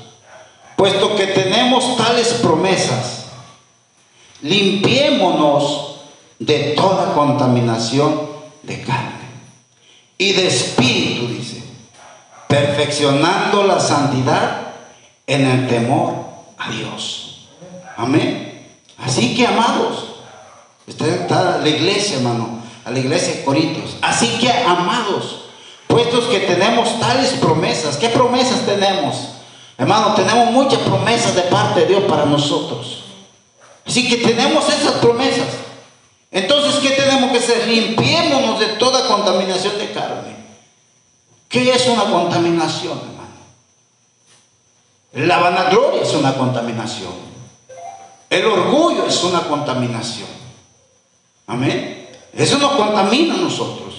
puesto 0.78 1.18
que 1.18 1.28
tenemos 1.28 1.98
tales 1.98 2.36
promesas, 2.36 3.26
limpiémonos 4.42 5.98
de 6.40 6.74
toda 6.78 7.14
contaminación 7.14 8.22
de 8.64 8.84
carne 8.84 9.28
y 10.18 10.32
de 10.32 10.48
espíritu, 10.48 11.28
dice, 11.28 11.62
perfeccionando 12.48 13.64
la 13.64 13.82
santidad 13.82 14.76
en 15.28 15.46
el 15.46 15.68
temor 15.68 16.14
a 16.58 16.72
Dios. 16.72 17.50
Amén. 17.98 18.47
Así 18.98 19.36
que, 19.36 19.46
amados, 19.46 20.06
está 20.88 21.58
la 21.58 21.70
iglesia, 21.70 22.18
hermano, 22.18 22.62
a 22.86 22.92
la 22.92 23.00
iglesia 23.00 23.36
de 23.36 23.44
Corintios. 23.44 23.98
Así 24.02 24.28
que, 24.40 24.52
amados, 24.52 25.46
puestos 25.88 26.26
que 26.26 26.40
tenemos 26.40 27.00
tales 27.00 27.34
promesas, 27.34 27.98
¿qué 27.98 28.10
promesas 28.10 28.66
tenemos? 28.66 29.16
Hermano, 29.78 30.16
tenemos 30.16 30.52
muchas 30.52 30.80
promesas 30.80 31.36
de 31.36 31.44
parte 31.44 31.82
de 31.82 31.86
Dios 31.88 32.04
para 32.04 32.26
nosotros. 32.26 33.04
Así 33.86 34.08
que 34.08 34.18
tenemos 34.18 34.68
esas 34.68 34.94
promesas. 34.94 35.48
Entonces, 36.32 36.76
¿qué 36.82 36.90
tenemos 36.90 37.32
que 37.32 37.38
hacer? 37.38 37.68
Limpiémonos 37.68 38.60
de 38.60 38.66
toda 38.80 39.08
contaminación 39.08 39.78
de 39.78 39.92
carne. 39.92 40.36
¿Qué 41.48 41.72
es 41.72 41.88
una 41.88 42.04
contaminación, 42.06 42.98
hermano? 42.98 43.28
La 45.14 45.38
vanagloria 45.38 46.02
es 46.02 46.14
una 46.14 46.34
contaminación. 46.34 47.27
El 48.30 48.46
orgullo 48.46 49.06
es 49.08 49.24
una 49.24 49.42
contaminación. 49.42 50.28
Amén. 51.48 52.10
Eso 52.34 52.58
nos 52.58 52.74
contamina 52.74 53.36
a 53.36 53.38
nosotros. 53.38 53.96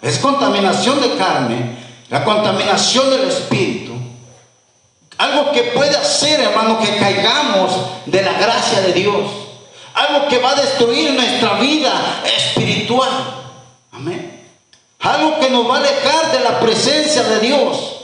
Es 0.00 0.18
contaminación 0.18 1.00
de 1.00 1.14
carne, 1.16 1.76
la 2.08 2.24
contaminación 2.24 3.10
del 3.10 3.28
espíritu. 3.28 3.92
Algo 5.18 5.52
que 5.52 5.64
puede 5.64 5.94
hacer, 5.94 6.40
hermano, 6.40 6.78
que 6.80 6.96
caigamos 6.96 7.72
de 8.06 8.22
la 8.22 8.32
gracia 8.32 8.80
de 8.80 8.94
Dios. 8.94 9.30
Algo 9.92 10.28
que 10.28 10.38
va 10.38 10.52
a 10.52 10.54
destruir 10.54 11.12
nuestra 11.12 11.54
vida 11.54 12.22
espiritual. 12.24 13.10
Amén. 13.92 14.48
Algo 15.00 15.38
que 15.38 15.50
nos 15.50 15.68
va 15.68 15.76
a 15.76 15.78
alejar 15.80 16.32
de 16.32 16.40
la 16.40 16.60
presencia 16.60 17.22
de 17.24 17.40
Dios. 17.40 17.96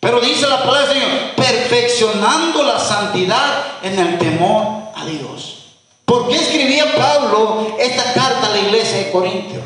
Pero 0.00 0.20
dice 0.20 0.46
la 0.46 0.64
palabra 0.64 0.86
del 0.86 1.02
Señor, 1.02 1.34
perfeccionando 1.36 2.62
la 2.62 2.78
santidad 2.78 3.64
en 3.82 3.98
el 3.98 4.18
temor 4.18 4.83
a 4.94 5.04
Dios. 5.04 5.64
¿Por 6.04 6.28
qué 6.28 6.36
escribía 6.36 6.94
Pablo 6.94 7.76
esta 7.78 8.12
carta 8.12 8.46
a 8.46 8.50
la 8.50 8.58
iglesia 8.58 8.98
de 8.98 9.10
Corintio? 9.10 9.60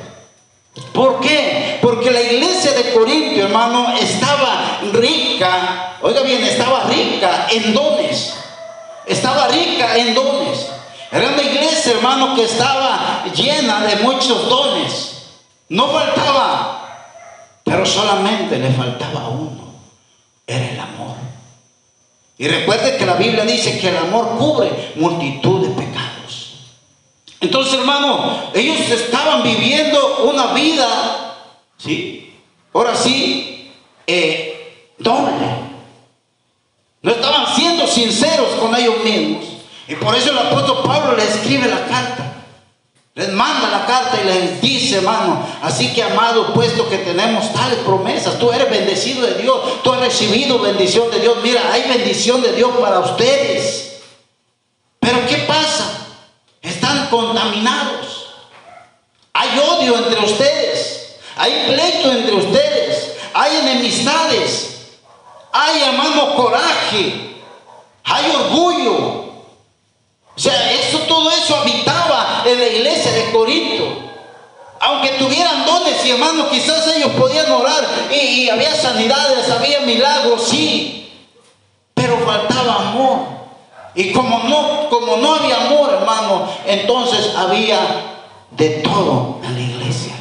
¿Por 0.93 1.21
qué? 1.21 1.79
Porque 1.83 2.11
la 2.11 2.21
iglesia 2.21 2.73
de 2.73 2.93
Corintio, 2.93 3.47
hermano, 3.47 3.95
estaba 3.97 4.81
rica, 4.93 5.97
oiga 6.03 6.23
bien, 6.23 6.43
estaba 6.45 6.85
rica 6.85 7.49
en 7.51 7.75
dones. 7.75 8.35
Estaba 9.07 9.49
rica 9.49 9.97
en 9.97 10.15
dones. 10.15 10.67
Era 11.11 11.29
una 11.29 11.43
iglesia, 11.43 11.93
hermano, 11.93 12.35
que 12.35 12.45
estaba 12.45 13.25
llena 13.35 13.87
de 13.87 13.97
muchos 13.97 14.49
dones. 14.49 15.23
No 15.71 15.89
faltaba, 15.89 17.07
pero 17.65 17.85
solamente 17.85 18.59
le 18.59 18.71
faltaba 18.71 19.29
uno. 19.29 19.73
Era 20.47 20.71
el 20.71 20.81
amor. 20.81 21.17
Y 22.39 22.47
recuerde 22.47 22.97
que 22.97 23.05
la 23.05 23.15
Biblia 23.15 23.45
dice 23.45 23.79
que 23.79 23.89
el 23.89 23.97
amor 23.97 24.39
cubre 24.39 24.93
multitud 24.95 25.67
de 25.67 25.75
pecados. 25.75 26.55
Entonces, 27.41 27.75
hermano, 27.75 28.51
ellos 28.55 28.79
estaban 28.79 29.43
viviendo 29.43 30.25
una 30.25 30.53
vida, 30.55 31.37
¿sí? 31.77 32.35
Ahora 32.73 32.95
sí, 32.95 33.73
eh, 34.07 34.93
doble. 34.99 35.69
sinceros 37.99 38.49
con 38.61 38.75
ellos 38.77 39.03
mismos. 39.05 39.45
Y 39.89 39.95
por 39.97 40.15
eso 40.15 40.31
el 40.31 40.39
apóstol 40.39 40.83
Pablo 40.85 41.17
le 41.17 41.25
escribe 41.25 41.67
la 41.69 41.87
carta. 41.87 42.38
Les 43.19 43.31
manda 43.31 43.69
la 43.69 43.85
carta 43.85 44.17
y 44.23 44.27
les 44.27 44.61
dice, 44.61 44.99
hermano, 44.99 45.45
así 45.61 45.93
que 45.93 46.05
amado, 46.05 46.55
puesto 46.55 46.89
que 46.89 46.99
tenemos 46.99 47.53
tales 47.53 47.81
promesas, 47.81 48.39
tú 48.39 48.53
eres 48.53 48.71
bendecido 48.71 49.27
de 49.27 49.35
Dios, 49.43 49.83
tú 49.83 49.93
has 49.93 49.99
recibido 49.99 50.61
bendición 50.61 51.11
de 51.11 51.19
Dios. 51.19 51.37
Mira, 51.43 51.61
hay 51.73 51.83
bendición 51.89 52.41
de 52.43 52.53
Dios 52.53 52.71
para 52.81 53.01
ustedes. 53.01 54.03
Pero 55.01 55.27
¿qué 55.27 55.39
pasa? 55.49 56.07
Están 56.63 57.09
contaminados. 57.09 58.35
Hay 59.33 59.49
odio 59.59 59.99
entre 59.99 60.21
ustedes. 60.21 61.17
Hay 61.35 61.65
pleito 61.67 62.13
entre 62.13 62.35
ustedes. 62.37 63.17
Hay 63.35 63.57
enemistades. 63.57 64.77
Hay, 65.51 65.83
hermano, 65.83 66.37
coraje. 66.37 67.43
Hay 68.05 68.31
orgullo. 68.31 69.29
O 70.37 70.41
sea, 70.41 70.71
eso, 70.71 70.99
todo 71.09 71.29
eso 71.33 71.57
habitaba 71.57 72.18
en 72.49 72.59
la 72.59 72.67
iglesia 72.67 73.13
de 73.13 73.31
Corinto. 73.31 74.09
Aunque 74.81 75.11
tuvieran 75.13 75.67
dones 75.67 76.05
y 76.05 76.11
hermanos, 76.11 76.49
quizás 76.51 76.87
ellos 76.97 77.11
podían 77.19 77.51
orar 77.51 77.85
y, 78.13 78.49
había 78.49 78.75
sanidades, 78.75 79.51
había 79.51 79.81
milagros, 79.81 80.45
sí. 80.49 81.13
Pero 81.95 82.19
faltaba 82.25 82.91
amor. 82.91 83.19
Y 83.95 84.13
como 84.13 84.39
no, 84.45 84.89
como 84.89 85.17
no 85.17 85.35
había 85.35 85.67
amor, 85.67 85.91
hermano, 85.93 86.49
entonces 86.67 87.35
había 87.37 87.81
de 88.53 88.69
todo 88.83 89.41
en 89.43 89.55
la 89.55 89.61
iglesia. 89.61 90.13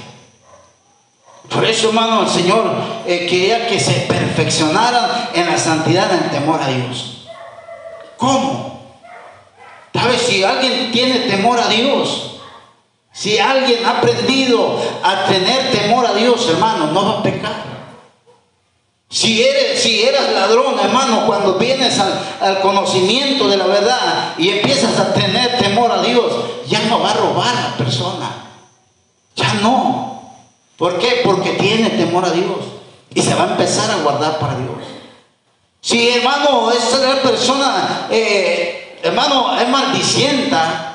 Por 1.50 1.64
eso, 1.64 1.90
hermano, 1.90 2.24
el 2.24 2.30
Señor 2.30 2.72
eh, 3.06 3.28
quería 3.30 3.68
que 3.68 3.80
se 3.80 3.94
perfeccionaran 4.02 5.30
en 5.34 5.46
la 5.46 5.58
santidad, 5.58 6.12
en 6.12 6.32
temor 6.32 6.62
a 6.62 6.68
Dios. 6.68 7.28
¿Cómo? 8.18 8.77
¿Sabes? 9.98 10.22
Si 10.22 10.44
alguien 10.44 10.92
tiene 10.92 11.22
temor 11.22 11.60
a 11.60 11.68
Dios, 11.70 12.36
si 13.12 13.40
alguien 13.40 13.84
ha 13.84 13.98
aprendido 13.98 14.80
a 15.02 15.26
tener 15.26 15.72
temor 15.72 16.06
a 16.06 16.14
Dios, 16.14 16.48
hermano, 16.50 16.92
no 16.92 17.04
va 17.04 17.20
a 17.20 17.24
pecar. 17.24 17.66
Si 19.10 19.42
eres, 19.42 19.82
si 19.82 20.04
eras 20.04 20.34
ladrón, 20.34 20.78
hermano, 20.80 21.26
cuando 21.26 21.56
vienes 21.56 21.98
al, 22.00 22.60
conocimiento 22.62 23.48
de 23.48 23.58
la 23.58 23.66
verdad 23.66 24.34
y 24.38 24.50
empiezas 24.50 25.00
a 25.00 25.14
tener 25.16 25.58
temor 25.58 25.92
a 25.92 26.04
Dios, 26.04 26.32
ya 26.68 26.82
no 26.82 27.00
va 27.00 27.12
a 27.12 27.16
robar 27.16 27.56
a 27.56 27.70
la 27.70 27.78
persona. 27.78 28.30
Ya 29.36 29.54
no. 29.56 30.22
¿Por 30.78 31.00
qué? 31.00 31.22
Porque 31.24 31.52
tiene 31.54 31.90
temor 31.90 32.24
a 32.24 32.30
Dios. 32.30 32.58
Y 33.16 33.22
se 33.24 33.34
va 33.34 33.46
a 33.46 33.52
empezar 33.52 33.90
a 33.90 34.04
guardar 34.04 34.38
para 34.38 34.58
Dios. 34.60 34.78
Si 35.82 36.10
hermano, 36.10 36.70
esa 36.72 37.20
persona 37.24 38.08
eh, 38.12 38.87
hermano, 39.08 39.60
es 39.60 39.68
maldicienta. 39.70 40.94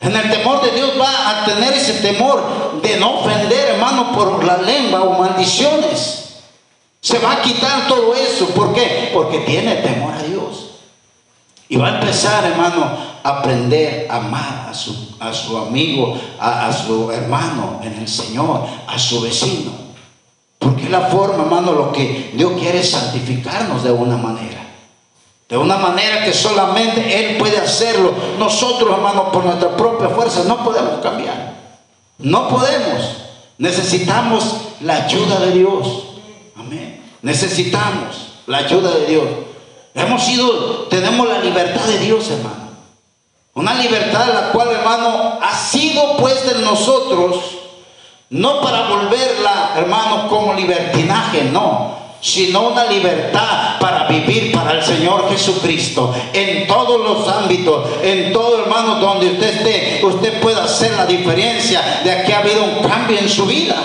En 0.00 0.14
el 0.14 0.30
temor 0.30 0.62
de 0.62 0.72
Dios 0.72 0.90
va 1.00 1.30
a 1.30 1.44
tener 1.44 1.72
ese 1.72 1.94
temor 1.94 2.80
de 2.82 2.96
no 2.98 3.20
ofender, 3.20 3.70
hermano, 3.70 4.12
por 4.12 4.44
la 4.44 4.58
lengua 4.58 5.02
o 5.02 5.18
maldiciones. 5.18 6.42
Se 7.00 7.18
va 7.18 7.32
a 7.32 7.42
quitar 7.42 7.88
todo 7.88 8.14
eso. 8.14 8.48
¿Por 8.48 8.74
qué? 8.74 9.10
Porque 9.12 9.38
tiene 9.40 9.76
temor 9.76 10.14
a 10.14 10.22
Dios. 10.22 10.70
Y 11.68 11.76
va 11.76 11.88
a 11.88 11.94
empezar, 12.00 12.44
hermano, 12.44 12.96
a 13.22 13.28
aprender 13.28 14.06
a 14.10 14.16
amar 14.16 14.66
a 14.70 14.74
su, 14.74 15.16
a 15.18 15.32
su 15.32 15.56
amigo, 15.56 16.18
a, 16.38 16.72
su 16.72 17.10
hermano 17.10 17.80
en 17.82 17.94
el 17.94 18.08
Señor, 18.08 18.66
a 18.86 18.98
su 18.98 19.22
vecino. 19.22 19.72
Porque 20.58 20.84
es 20.84 20.90
la 20.90 21.02
forma, 21.02 21.44
hermano, 21.44 21.72
lo 21.72 21.92
que 21.92 22.32
Dios 22.34 22.52
quiere 22.58 22.80
es 22.80 22.90
santificarnos 22.90 23.82
de 23.82 23.92
una 23.92 24.16
manera. 24.16 24.63
De 25.54 25.58
una 25.58 25.76
manera 25.76 26.24
que 26.24 26.32
solamente 26.32 27.00
Él 27.16 27.36
puede 27.36 27.56
hacerlo. 27.58 28.12
Nosotros, 28.40 28.90
hermanos, 28.90 29.26
por 29.32 29.44
nuestra 29.44 29.76
propia 29.76 30.08
fuerza 30.08 30.42
no 30.48 30.64
podemos 30.64 31.00
cambiar. 31.00 31.54
No 32.18 32.48
podemos. 32.48 33.18
Necesitamos 33.58 34.56
la 34.80 35.04
ayuda 35.04 35.38
de 35.38 35.52
Dios. 35.52 36.06
Amén. 36.56 37.00
Necesitamos 37.22 38.40
la 38.48 38.58
ayuda 38.58 38.96
de 38.96 39.06
Dios. 39.06 39.24
Hemos 39.94 40.24
sido, 40.24 40.88
tenemos 40.90 41.28
la 41.28 41.38
libertad 41.38 41.84
de 41.84 41.98
Dios, 42.00 42.28
hermano. 42.32 42.70
Una 43.54 43.74
libertad 43.74 44.26
la 44.34 44.50
cual, 44.50 44.72
hermano, 44.72 45.38
ha 45.40 45.56
sido 45.56 46.16
puesta 46.16 46.50
en 46.50 46.64
nosotros, 46.64 47.36
no 48.28 48.60
para 48.60 48.88
volverla, 48.88 49.74
hermano, 49.76 50.28
como 50.28 50.52
libertinaje, 50.54 51.44
no, 51.44 51.94
sino 52.24 52.68
una 52.68 52.86
libertad 52.86 53.78
para 53.78 54.08
vivir 54.08 54.50
para 54.50 54.72
el 54.72 54.82
Señor 54.82 55.28
Jesucristo 55.28 56.14
en 56.32 56.66
todos 56.66 56.98
los 56.98 57.28
ámbitos, 57.28 57.86
en 58.02 58.32
todo 58.32 58.62
hermano 58.62 58.94
donde 58.94 59.26
usted 59.26 59.56
esté, 59.56 60.00
usted 60.02 60.40
puede 60.40 60.58
hacer 60.58 60.92
la 60.96 61.04
diferencia 61.04 62.00
de 62.02 62.22
que 62.24 62.32
ha 62.32 62.38
habido 62.38 62.64
un 62.64 62.88
cambio 62.88 63.18
en 63.18 63.28
su 63.28 63.44
vida. 63.44 63.76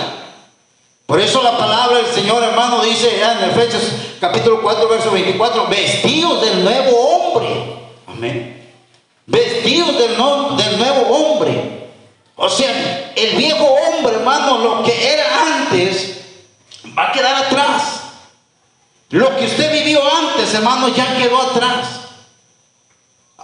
Por 1.04 1.20
eso 1.20 1.42
la 1.42 1.58
palabra 1.58 1.98
del 1.98 2.06
Señor 2.06 2.42
hermano 2.42 2.82
dice 2.82 3.10
en 3.22 3.50
Efesios 3.50 3.82
capítulo 4.18 4.62
4 4.62 4.88
verso 4.88 5.10
24, 5.10 5.66
vestidos 5.66 6.40
del 6.40 6.64
nuevo 6.64 6.98
hombre. 6.98 7.48
Amén. 8.06 8.72
Vestidos 9.26 9.98
del, 9.98 10.16
no, 10.16 10.56
del 10.56 10.78
nuevo 10.78 11.02
hombre. 11.14 11.90
O 12.36 12.48
sea, 12.48 13.12
el 13.14 13.36
viejo 13.36 13.66
hombre, 13.66 14.14
hermano, 14.14 14.56
lo 14.56 14.82
que 14.82 15.12
era 15.12 15.24
antes, 15.58 16.22
va 16.98 17.08
a 17.08 17.12
quedar 17.12 17.44
atrás. 17.44 17.99
Lo 19.10 19.36
que 19.36 19.46
usted 19.46 19.72
vivió 19.72 20.00
antes, 20.08 20.54
hermano, 20.54 20.88
ya 20.88 21.16
quedó 21.16 21.40
atrás. 21.40 22.00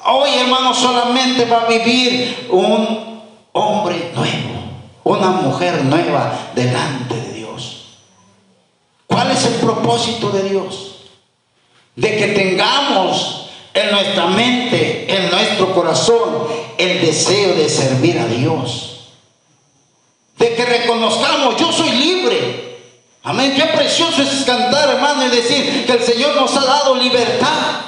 Hoy, 0.04 0.30
hermano, 0.38 0.72
solamente 0.72 1.44
va 1.46 1.62
a 1.62 1.66
vivir 1.66 2.46
un 2.50 3.22
hombre 3.52 4.12
nuevo, 4.14 4.62
una 5.02 5.30
mujer 5.30 5.84
nueva 5.84 6.50
delante 6.54 7.16
de 7.16 7.32
Dios. 7.32 7.98
¿Cuál 9.08 9.32
es 9.32 9.44
el 9.44 9.54
propósito 9.54 10.30
de 10.30 10.48
Dios? 10.48 10.96
De 11.96 12.16
que 12.16 12.28
tengamos 12.28 13.48
en 13.74 13.90
nuestra 13.90 14.26
mente, 14.26 15.12
en 15.12 15.30
nuestro 15.30 15.74
corazón, 15.74 16.46
el 16.78 17.00
deseo 17.00 17.56
de 17.56 17.68
servir 17.68 18.18
a 18.20 18.26
Dios. 18.26 19.08
De 20.38 20.54
que 20.54 20.64
reconozcamos, 20.64 21.56
yo 21.56 21.72
soy 21.72 21.90
libre. 21.90 22.45
Amén. 23.26 23.54
Qué 23.56 23.64
precioso 23.64 24.22
es 24.22 24.44
cantar, 24.44 24.88
hermano, 24.88 25.26
y 25.26 25.28
decir 25.30 25.84
que 25.84 25.94
el 25.94 26.00
Señor 26.00 26.36
nos 26.36 26.56
ha 26.56 26.64
dado 26.64 26.94
libertad. 26.94 27.80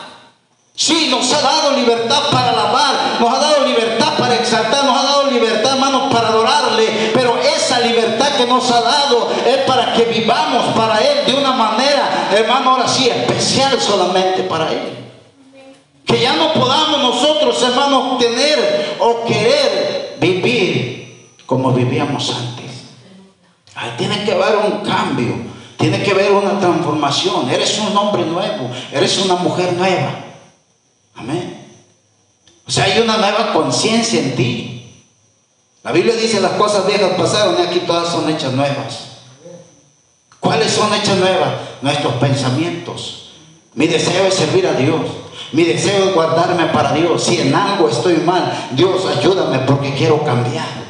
Sí, 0.74 1.06
nos 1.12 1.32
ha 1.32 1.40
dado 1.40 1.76
libertad 1.76 2.24
para 2.32 2.50
alabar, 2.50 3.20
nos 3.20 3.32
ha 3.32 3.38
dado 3.38 3.64
libertad 3.64 4.18
para 4.18 4.34
exaltar, 4.34 4.84
nos 4.84 4.98
ha 4.98 5.02
dado 5.04 5.30
libertad, 5.30 5.74
hermano, 5.74 6.10
para 6.10 6.30
adorarle. 6.30 7.12
Pero 7.14 7.38
esa 7.38 7.78
libertad 7.78 8.36
que 8.36 8.46
nos 8.46 8.68
ha 8.72 8.80
dado 8.80 9.30
es 9.46 9.58
para 9.58 9.92
que 9.92 10.06
vivamos 10.06 10.74
para 10.74 10.98
Él 10.98 11.26
de 11.26 11.34
una 11.34 11.52
manera, 11.52 12.30
hermano, 12.32 12.72
ahora 12.72 12.88
sí, 12.88 13.08
especial 13.08 13.80
solamente 13.80 14.42
para 14.42 14.72
Él. 14.72 14.90
Que 16.04 16.20
ya 16.20 16.32
no 16.32 16.52
podamos 16.52 17.00
nosotros, 17.00 17.62
hermanos, 17.62 18.18
tener 18.18 18.96
o 18.98 19.24
querer 19.24 20.16
vivir 20.18 21.36
como 21.46 21.70
vivíamos 21.70 22.28
antes. 22.30 22.67
Ahí 23.78 23.94
tiene 23.96 24.24
que 24.24 24.32
haber 24.32 24.56
un 24.56 24.80
cambio, 24.80 25.36
tiene 25.76 26.02
que 26.02 26.10
haber 26.10 26.32
una 26.32 26.58
transformación. 26.58 27.48
Eres 27.48 27.78
un 27.78 27.96
hombre 27.96 28.24
nuevo, 28.24 28.68
eres 28.92 29.18
una 29.18 29.36
mujer 29.36 29.72
nueva. 29.74 30.10
Amén. 31.14 31.64
O 32.66 32.70
sea, 32.72 32.84
hay 32.84 33.00
una 33.00 33.18
nueva 33.18 33.52
conciencia 33.52 34.18
en 34.18 34.34
ti. 34.34 35.04
La 35.84 35.92
Biblia 35.92 36.16
dice 36.16 36.40
las 36.40 36.52
cosas 36.52 36.88
viejas 36.88 37.12
pasaron 37.16 37.54
y 37.56 37.62
aquí 37.62 37.78
todas 37.86 38.08
son 38.08 38.28
hechas 38.28 38.52
nuevas. 38.52 39.10
¿Cuáles 40.40 40.72
son 40.72 40.92
hechas 40.94 41.16
nuevas? 41.16 41.50
Nuestros 41.80 42.14
pensamientos. 42.14 43.30
Mi 43.74 43.86
deseo 43.86 44.26
es 44.26 44.34
servir 44.34 44.66
a 44.66 44.72
Dios. 44.72 45.02
Mi 45.52 45.62
deseo 45.62 46.08
es 46.08 46.14
guardarme 46.16 46.66
para 46.66 46.94
Dios. 46.94 47.22
Si 47.22 47.40
en 47.40 47.54
algo 47.54 47.88
estoy 47.88 48.16
mal, 48.16 48.70
Dios 48.72 49.06
ayúdame 49.06 49.60
porque 49.60 49.94
quiero 49.94 50.24
cambiar. 50.24 50.87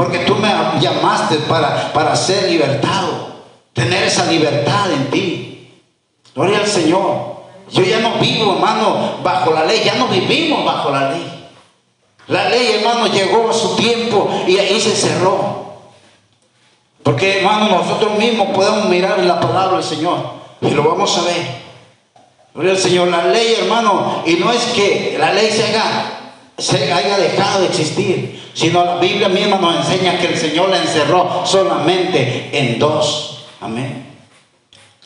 Porque 0.00 0.20
tú 0.20 0.34
me 0.36 0.48
llamaste 0.80 1.36
para, 1.40 1.92
para 1.92 2.16
ser 2.16 2.50
libertado. 2.50 3.34
Tener 3.74 4.04
esa 4.04 4.24
libertad 4.24 4.90
en 4.90 5.10
ti. 5.10 5.68
Gloria 6.34 6.60
al 6.60 6.66
Señor. 6.66 7.42
Yo 7.70 7.82
ya 7.82 8.00
no 8.00 8.14
vivo, 8.14 8.54
hermano, 8.54 9.18
bajo 9.22 9.52
la 9.52 9.66
ley. 9.66 9.82
Ya 9.84 9.96
no 9.96 10.08
vivimos 10.08 10.64
bajo 10.64 10.90
la 10.90 11.10
ley. 11.10 11.50
La 12.28 12.48
ley, 12.48 12.76
hermano, 12.76 13.08
llegó 13.08 13.50
a 13.50 13.52
su 13.52 13.76
tiempo 13.76 14.42
y 14.48 14.56
ahí 14.56 14.80
se 14.80 14.96
cerró. 14.96 15.74
Porque, 17.02 17.40
hermano, 17.40 17.68
nosotros 17.68 18.18
mismos 18.18 18.56
podemos 18.56 18.86
mirar 18.86 19.18
la 19.18 19.38
palabra 19.38 19.76
del 19.76 19.84
Señor 19.84 20.16
y 20.62 20.70
lo 20.70 20.82
vamos 20.82 21.18
a 21.18 21.22
ver. 21.24 21.60
Gloria 22.54 22.72
al 22.72 22.78
Señor. 22.78 23.08
La 23.08 23.26
ley, 23.26 23.54
hermano, 23.58 24.22
y 24.24 24.36
no 24.36 24.50
es 24.50 24.62
que 24.74 25.18
la 25.20 25.34
ley 25.34 25.50
se 25.50 25.66
haga 25.66 26.19
se 26.60 26.92
haya 26.92 27.18
dejado 27.18 27.60
de 27.60 27.66
existir, 27.68 28.50
sino 28.54 28.84
la 28.84 28.96
Biblia 28.96 29.28
misma 29.28 29.56
nos 29.56 29.76
enseña 29.76 30.18
que 30.18 30.26
el 30.26 30.38
Señor 30.38 30.68
la 30.68 30.82
encerró 30.82 31.44
solamente 31.46 32.50
en 32.52 32.78
dos. 32.78 33.46
Amén. 33.60 34.06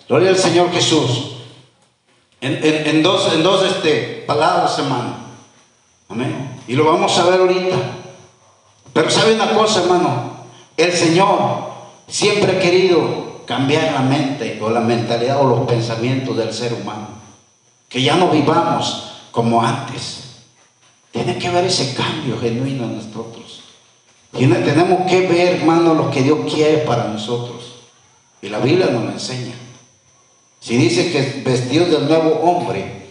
Gloria 0.09 0.31
al 0.31 0.39
Señor 0.39 0.73
Jesús. 0.73 1.37
en, 2.41 3.03
dos, 3.03 3.33
en 3.33 3.43
dos 3.43 3.65
este, 3.65 4.25
palabras, 4.27 4.79
hermano. 4.79 5.17
Amén. 6.09 6.61
Y 6.67 6.75
lo 6.75 6.85
vamos 6.85 7.17
a 7.19 7.25
ver 7.25 7.41
ahorita. 7.41 7.77
Pero 8.93 9.11
sabe 9.11 9.35
una 9.35 9.55
cosa, 9.55 9.83
hermano. 9.83 10.35
El 10.77 10.93
Señor 10.93 11.71
siempre 12.09 12.57
ha 12.57 12.61
querido 12.61 13.43
cambiar 13.47 13.93
la 13.93 14.01
mente 14.01 14.59
o 14.61 14.71
la 14.71 14.81
mentalidad 14.81 15.41
o 15.41 15.47
los 15.47 15.61
pensamientos 15.61 16.37
del 16.37 16.53
ser 16.53 16.73
humano. 16.75 17.09
Que 17.89 18.03
ya 18.03 18.17
no 18.17 18.29
vivamos 18.29 19.13
como 19.31 19.63
antes. 19.63 20.24
Tiene 21.15 21.39
que 21.39 21.47
haber 21.47 21.67
ese 21.67 21.95
cambio 21.95 22.37
genuino 22.41 22.87
en 22.87 22.97
nosotros. 22.97 23.63
tenemos 24.33 25.09
que 25.09 25.29
ver, 25.29 25.61
hermano, 25.61 25.95
lo 25.95 26.11
que 26.11 26.25
Dios 26.25 26.41
quiere 26.53 26.79
para 26.79 27.05
nosotros. 27.05 27.77
Y 28.43 28.49
la 28.49 28.59
Biblia 28.59 28.87
nos 28.87 29.05
lo 29.05 29.11
enseña. 29.13 29.55
Si 30.59 30.77
dice 30.77 31.13
que 31.13 31.41
vestido 31.49 31.87
del 31.87 32.09
nuevo 32.09 32.41
hombre, 32.41 33.11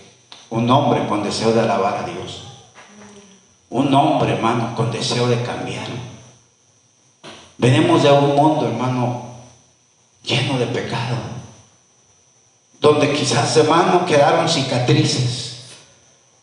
un 0.50 0.70
hombre 0.70 1.08
con 1.08 1.24
deseo 1.24 1.54
de 1.54 1.62
alabar 1.62 2.04
a 2.04 2.06
Dios. 2.06 2.44
Un 3.70 3.94
hombre, 3.94 4.34
hermano, 4.34 4.76
con 4.76 4.92
deseo 4.92 5.30
de 5.30 5.42
cambiar. 5.42 5.88
Venimos 7.58 8.04
de 8.04 8.12
un 8.12 8.36
mundo, 8.36 8.68
hermano, 8.68 9.28
lleno 10.24 10.60
de 10.60 10.68
pecado. 10.68 11.16
Donde 12.82 13.13
quizás, 13.13 13.56
hermano, 13.56 14.06
quedaron 14.06 14.50
cicatrices 14.50 15.53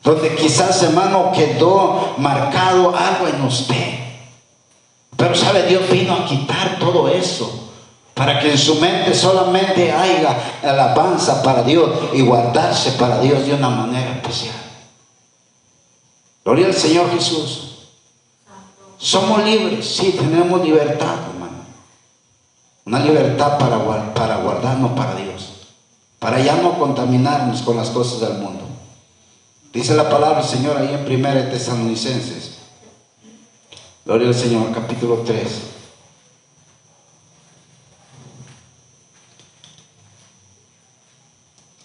donde 0.02 0.34
quizás, 0.34 0.82
hermano, 0.82 1.30
quedó 1.32 2.14
marcado 2.18 2.94
algo 2.96 3.28
en 3.28 3.42
usted. 3.42 3.98
Pero 5.16 5.34
sabe, 5.34 5.64
Dios 5.64 5.88
vino 5.90 6.14
a 6.14 6.24
quitar 6.24 6.78
todo 6.78 7.08
eso 7.08 7.68
para 8.14 8.38
que 8.38 8.50
en 8.50 8.58
su 8.58 8.76
mente 8.76 9.14
solamente 9.14 9.92
haya 9.92 10.36
alabanza 10.62 11.42
para 11.42 11.62
Dios 11.62 11.90
y 12.12 12.22
guardarse 12.22 12.92
para 12.92 13.20
Dios 13.20 13.46
de 13.46 13.54
una 13.54 13.68
manera 13.68 14.12
especial. 14.12 14.54
Gloria 16.44 16.66
al 16.66 16.74
Señor 16.74 17.10
Jesús. 17.10 17.88
Somos 18.98 19.44
libres, 19.44 19.86
sí, 19.96 20.12
tenemos 20.18 20.62
libertad, 20.62 21.16
hermano. 21.32 21.64
Una 22.84 23.00
libertad 23.00 23.58
para, 23.58 24.12
para 24.14 24.36
guardarnos 24.36 24.92
para 24.92 25.14
Dios, 25.14 25.68
para 26.18 26.40
ya 26.40 26.56
no 26.56 26.78
contaminarnos 26.78 27.62
con 27.62 27.76
las 27.76 27.88
cosas 27.90 28.20
del 28.20 28.38
mundo. 28.38 28.69
Dice 29.72 29.94
la 29.94 30.10
palabra 30.10 30.40
del 30.40 30.48
Señor 30.48 30.76
ahí 30.76 30.92
en 30.92 31.06
1 31.06 31.48
Tesalonicenses. 31.48 32.58
Gloria 34.04 34.28
al 34.28 34.34
Señor, 34.34 34.72
capítulo 34.74 35.18
3. 35.18 35.46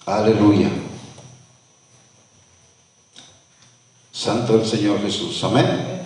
Aleluya. 0.07 0.69
Santo 4.11 4.55
el 4.55 4.65
Señor 4.65 4.99
Jesús. 5.01 5.43
Amén. 5.43 6.01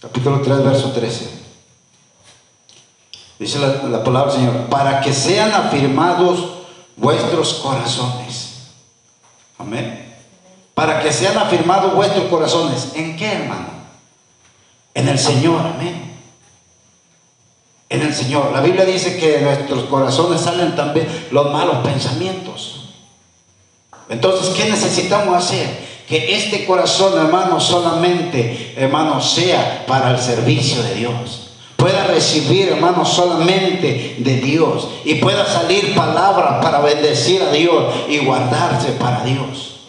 Capítulo 0.00 0.40
3, 0.40 0.64
verso 0.64 0.90
13. 0.92 1.42
Dice 3.38 3.58
la, 3.58 3.82
la 3.88 4.02
palabra 4.02 4.32
del 4.32 4.40
Señor, 4.40 4.68
para 4.70 5.02
que 5.02 5.12
sean 5.12 5.52
afirmados 5.52 6.62
vuestros 6.96 7.54
corazones 7.54 8.51
Amén. 9.62 10.12
Para 10.74 11.00
que 11.02 11.12
sean 11.12 11.36
afirmados 11.38 11.94
vuestros 11.94 12.24
corazones. 12.24 12.92
¿En 12.94 13.16
qué, 13.16 13.32
hermano? 13.32 13.68
En 14.94 15.08
el 15.08 15.18
Señor. 15.18 15.60
Amén. 15.66 16.12
En 17.88 18.02
el 18.02 18.14
Señor. 18.14 18.52
La 18.52 18.60
Biblia 18.60 18.84
dice 18.84 19.16
que 19.18 19.38
de 19.38 19.40
nuestros 19.42 19.84
corazones 19.84 20.40
salen 20.40 20.74
también 20.74 21.06
los 21.30 21.52
malos 21.52 21.78
pensamientos. 21.78 22.90
Entonces, 24.08 24.54
¿qué 24.54 24.68
necesitamos 24.68 25.36
hacer? 25.36 25.92
Que 26.08 26.34
este 26.36 26.66
corazón, 26.66 27.18
hermano, 27.18 27.60
solamente, 27.60 28.74
hermano, 28.76 29.20
sea 29.20 29.84
para 29.86 30.10
el 30.10 30.18
servicio 30.18 30.82
de 30.82 30.94
Dios 30.94 31.41
pueda 31.82 32.04
recibir, 32.04 32.68
hermano, 32.68 33.04
solamente 33.04 34.14
de 34.18 34.36
Dios 34.36 34.86
y 35.04 35.16
pueda 35.16 35.44
salir 35.44 35.96
palabra 35.96 36.60
para 36.60 36.78
bendecir 36.78 37.42
a 37.42 37.50
Dios 37.50 37.92
y 38.08 38.18
guardarse 38.18 38.92
para 38.92 39.24
Dios. 39.24 39.80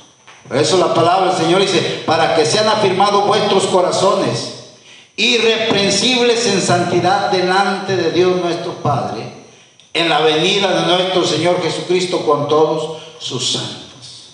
Por 0.47 0.57
eso 0.57 0.77
la 0.77 0.91
palabra 0.91 1.27
del 1.31 1.43
Señor 1.43 1.61
dice, 1.61 2.01
para 2.07 2.33
que 2.33 2.47
sean 2.47 2.67
afirmados 2.67 3.27
vuestros 3.27 3.67
corazones, 3.67 4.71
irreprensibles 5.17 6.47
en 6.47 6.61
santidad 6.63 7.29
delante 7.29 7.95
de 7.95 8.09
Dios 8.09 8.41
nuestro 8.41 8.73
Padre, 8.81 9.31
en 9.93 10.09
la 10.09 10.21
venida 10.21 10.73
de 10.73 10.87
nuestro 10.87 11.23
Señor 11.23 11.61
Jesucristo 11.61 12.25
con 12.25 12.47
todos 12.47 13.03
sus 13.19 13.51
santos. 13.51 14.31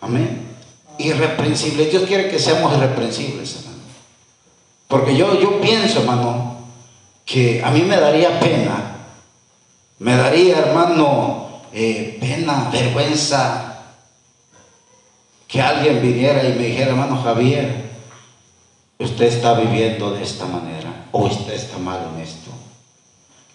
Amén. 0.00 0.56
Irreprensibles. 0.96 1.90
Dios 1.90 2.04
quiere 2.04 2.30
que 2.30 2.38
seamos 2.38 2.74
irreprensibles, 2.74 3.56
hermano. 3.56 3.75
Porque 4.88 5.16
yo, 5.16 5.40
yo 5.40 5.60
pienso, 5.60 6.00
hermano, 6.00 6.58
que 7.24 7.62
a 7.64 7.70
mí 7.70 7.82
me 7.82 7.96
daría 7.96 8.38
pena, 8.38 8.98
me 9.98 10.16
daría, 10.16 10.58
hermano, 10.58 11.62
eh, 11.72 12.16
pena, 12.20 12.70
vergüenza, 12.72 13.82
que 15.48 15.60
alguien 15.60 16.00
viniera 16.00 16.44
y 16.48 16.52
me 16.52 16.66
dijera, 16.66 16.90
hermano 16.90 17.20
Javier, 17.22 17.90
usted 18.98 19.26
está 19.26 19.54
viviendo 19.54 20.12
de 20.12 20.22
esta 20.22 20.46
manera 20.46 21.06
o 21.12 21.24
usted 21.24 21.54
está 21.54 21.78
mal 21.78 22.00
en 22.14 22.22
esto. 22.22 22.50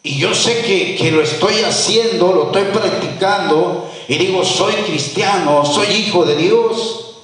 Y 0.04 0.17
yo 0.17 0.34
sé 0.34 0.62
que, 0.63 0.96
que 0.96 1.12
lo 1.12 1.22
estoy 1.22 1.62
haciendo, 1.62 2.34
lo 2.34 2.46
estoy 2.48 2.63
practicando 2.74 3.89
y 4.08 4.17
digo, 4.17 4.44
soy 4.44 4.74
cristiano, 4.74 5.63
soy 5.63 5.88
hijo 5.88 6.26
de 6.26 6.36
Dios. 6.36 7.20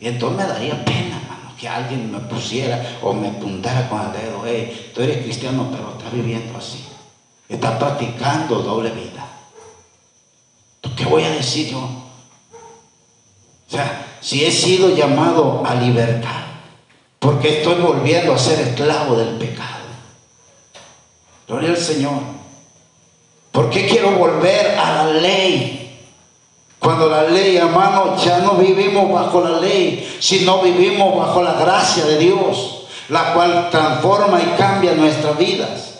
Y 0.00 0.06
entonces 0.06 0.38
me 0.38 0.46
daría 0.46 0.84
pena 0.84 1.27
que 1.58 1.68
alguien 1.68 2.10
me 2.12 2.20
pusiera 2.20 2.98
o 3.02 3.12
me 3.12 3.28
apuntara 3.28 3.88
con 3.88 4.00
el 4.00 4.12
dedo, 4.12 4.42
hey, 4.46 4.92
tú 4.94 5.02
eres 5.02 5.24
cristiano, 5.24 5.68
pero 5.70 5.94
estás 5.96 6.12
viviendo 6.12 6.56
así. 6.56 6.84
Estás 7.48 7.78
practicando 7.78 8.60
doble 8.62 8.90
vida. 8.90 9.26
¿Qué 10.96 11.04
voy 11.04 11.24
a 11.24 11.30
decir 11.30 11.70
yo? 11.70 11.78
O 11.78 13.70
sea, 13.70 14.18
si 14.20 14.44
he 14.44 14.52
sido 14.52 14.94
llamado 14.94 15.62
a 15.66 15.74
libertad, 15.74 16.44
porque 17.18 17.58
estoy 17.58 17.74
volviendo 17.76 18.32
a 18.32 18.38
ser 18.38 18.60
esclavo 18.60 19.16
del 19.16 19.36
pecado. 19.36 19.68
Gloria 21.46 21.70
al 21.70 21.76
Señor. 21.76 22.20
¿Por 23.52 23.70
qué 23.70 23.88
quiero 23.88 24.12
volver 24.12 24.78
a 24.78 25.04
la 25.04 25.12
ley? 25.14 25.87
Cuando 26.78 27.08
la 27.08 27.24
ley, 27.24 27.56
hermano, 27.56 28.16
ya 28.16 28.38
no 28.38 28.52
vivimos 28.52 29.12
bajo 29.12 29.40
la 29.40 29.58
ley, 29.58 30.16
sino 30.20 30.62
vivimos 30.62 31.16
bajo 31.16 31.42
la 31.42 31.54
gracia 31.54 32.04
de 32.04 32.18
Dios, 32.18 32.84
la 33.08 33.32
cual 33.34 33.68
transforma 33.70 34.40
y 34.40 34.56
cambia 34.56 34.94
nuestras 34.94 35.36
vidas. 35.36 35.94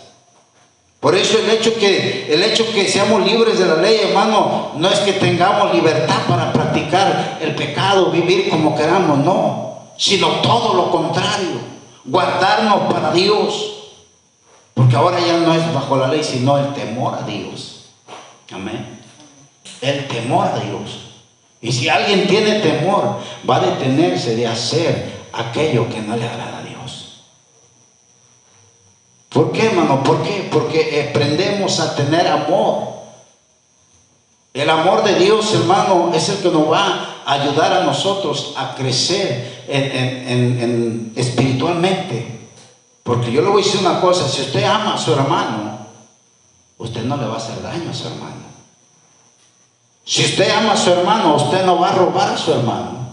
Por 1.00 1.14
eso 1.14 1.38
el 1.38 1.50
hecho 1.50 1.74
que 1.74 2.32
el 2.32 2.42
hecho 2.42 2.64
que 2.72 2.88
seamos 2.88 3.24
libres 3.24 3.58
de 3.58 3.66
la 3.66 3.76
ley, 3.76 4.00
hermano, 4.08 4.72
no 4.76 4.88
es 4.88 4.98
que 5.00 5.12
tengamos 5.14 5.72
libertad 5.72 6.22
para 6.28 6.52
practicar 6.52 7.38
el 7.40 7.54
pecado, 7.54 8.10
vivir 8.10 8.48
como 8.48 8.76
queramos, 8.76 9.18
no, 9.18 9.78
sino 9.96 10.28
todo 10.42 10.74
lo 10.74 10.90
contrario, 10.90 11.60
guardarnos 12.04 12.92
para 12.92 13.12
Dios. 13.12 13.74
Porque 14.74 14.94
ahora 14.94 15.18
ya 15.18 15.38
no 15.38 15.54
es 15.54 15.74
bajo 15.74 15.96
la 15.96 16.08
ley, 16.08 16.22
sino 16.22 16.56
el 16.56 16.72
temor 16.72 17.14
a 17.20 17.26
Dios. 17.26 17.86
Amén 18.52 18.97
el 19.80 20.08
temor 20.08 20.46
a 20.46 20.58
Dios. 20.60 21.08
Y 21.60 21.72
si 21.72 21.88
alguien 21.88 22.26
tiene 22.26 22.60
temor, 22.60 23.18
va 23.48 23.56
a 23.56 23.60
detenerse 23.60 24.36
de 24.36 24.46
hacer 24.46 25.18
aquello 25.32 25.88
que 25.88 26.00
no 26.00 26.16
le 26.16 26.28
agrada 26.28 26.58
a 26.58 26.62
Dios. 26.62 27.22
¿Por 29.28 29.52
qué, 29.52 29.66
hermano? 29.66 30.02
¿Por 30.02 30.22
qué? 30.22 30.48
Porque 30.50 31.08
aprendemos 31.10 31.80
a 31.80 31.94
tener 31.94 32.26
amor. 32.26 32.98
El 34.54 34.70
amor 34.70 35.04
de 35.04 35.16
Dios, 35.16 35.52
hermano, 35.54 36.12
es 36.14 36.28
el 36.28 36.38
que 36.38 36.50
nos 36.50 36.70
va 36.70 37.20
a 37.24 37.32
ayudar 37.32 37.72
a 37.72 37.84
nosotros 37.84 38.54
a 38.56 38.74
crecer 38.74 39.64
espiritualmente. 41.14 42.38
Porque 43.02 43.30
yo 43.30 43.42
le 43.42 43.48
voy 43.48 43.62
a 43.62 43.64
decir 43.64 43.80
una 43.80 44.00
cosa, 44.00 44.28
si 44.28 44.42
usted 44.42 44.64
ama 44.64 44.94
a 44.94 44.98
su 44.98 45.12
hermano, 45.12 45.78
usted 46.78 47.04
no 47.04 47.16
le 47.16 47.26
va 47.26 47.34
a 47.34 47.38
hacer 47.38 47.62
daño 47.62 47.90
a 47.90 47.94
su 47.94 48.06
hermano. 48.08 48.47
Si 50.08 50.24
usted 50.24 50.50
ama 50.50 50.72
a 50.72 50.76
su 50.76 50.90
hermano, 50.90 51.36
usted 51.36 51.66
no 51.66 51.78
va 51.78 51.90
a 51.90 51.94
robar 51.94 52.30
a 52.30 52.38
su 52.38 52.50
hermano. 52.50 53.10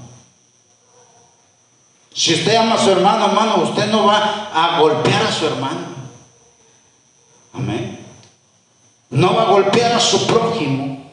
Si 2.13 2.33
usted 2.33 2.55
ama 2.55 2.75
a 2.75 2.77
su 2.77 2.89
hermano, 2.89 3.25
hermano, 3.25 3.63
usted 3.63 3.87
no 3.87 4.05
va 4.05 4.49
a 4.53 4.79
golpear 4.79 5.23
a 5.23 5.31
su 5.31 5.45
hermano. 5.45 5.87
Amén. 7.53 7.99
No 9.09 9.35
va 9.35 9.41
a 9.41 9.45
golpear 9.47 9.91
a 9.91 9.99
su 9.99 10.25
prójimo. 10.25 11.11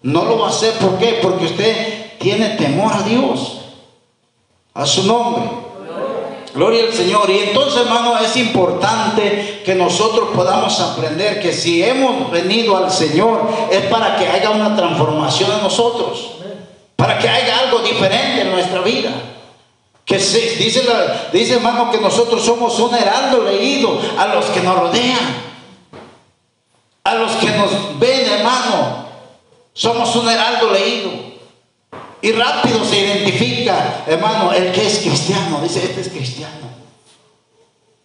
No 0.00 0.24
lo 0.24 0.38
va 0.38 0.46
a 0.46 0.50
hacer. 0.50 0.72
¿Por 0.78 0.96
qué? 0.96 1.18
Porque 1.22 1.44
usted 1.44 2.16
tiene 2.18 2.56
temor 2.56 2.90
a 2.94 3.02
Dios. 3.02 3.60
A 4.72 4.86
su 4.86 5.02
nombre. 5.02 5.67
Gloria 6.54 6.84
al 6.84 6.92
Señor. 6.92 7.28
Y 7.30 7.38
entonces, 7.40 7.82
hermano, 7.82 8.18
es 8.18 8.36
importante 8.36 9.62
que 9.64 9.74
nosotros 9.74 10.30
podamos 10.34 10.80
aprender 10.80 11.40
que 11.40 11.52
si 11.52 11.82
hemos 11.82 12.30
venido 12.30 12.76
al 12.76 12.90
Señor 12.90 13.48
es 13.70 13.82
para 13.86 14.16
que 14.16 14.26
haya 14.26 14.50
una 14.50 14.74
transformación 14.74 15.52
en 15.52 15.62
nosotros, 15.62 16.32
para 16.96 17.18
que 17.18 17.28
haya 17.28 17.58
algo 17.60 17.80
diferente 17.80 18.42
en 18.42 18.50
nuestra 18.50 18.80
vida. 18.80 19.10
Que 20.04 20.18
se, 20.18 20.56
dice, 20.56 20.84
la, 20.84 21.28
dice 21.32 21.54
hermano 21.54 21.90
que 21.90 21.98
nosotros 21.98 22.42
somos 22.42 22.78
un 22.78 22.94
heraldo 22.94 23.44
leído 23.44 24.00
a 24.16 24.28
los 24.28 24.46
que 24.46 24.60
nos 24.60 24.78
rodean, 24.78 25.48
a 27.04 27.14
los 27.14 27.32
que 27.32 27.50
nos 27.50 27.98
ven 27.98 28.26
hermano, 28.26 29.06
somos 29.74 30.16
un 30.16 30.28
heraldo 30.30 30.72
leído. 30.72 31.28
Y 32.20 32.32
rápido 32.32 32.84
se 32.84 33.00
identifica, 33.00 34.04
hermano, 34.06 34.52
el 34.52 34.72
que 34.72 34.86
es 34.86 34.98
cristiano. 34.98 35.60
Dice, 35.62 35.84
este 35.84 36.00
es 36.00 36.08
cristiano. 36.08 36.68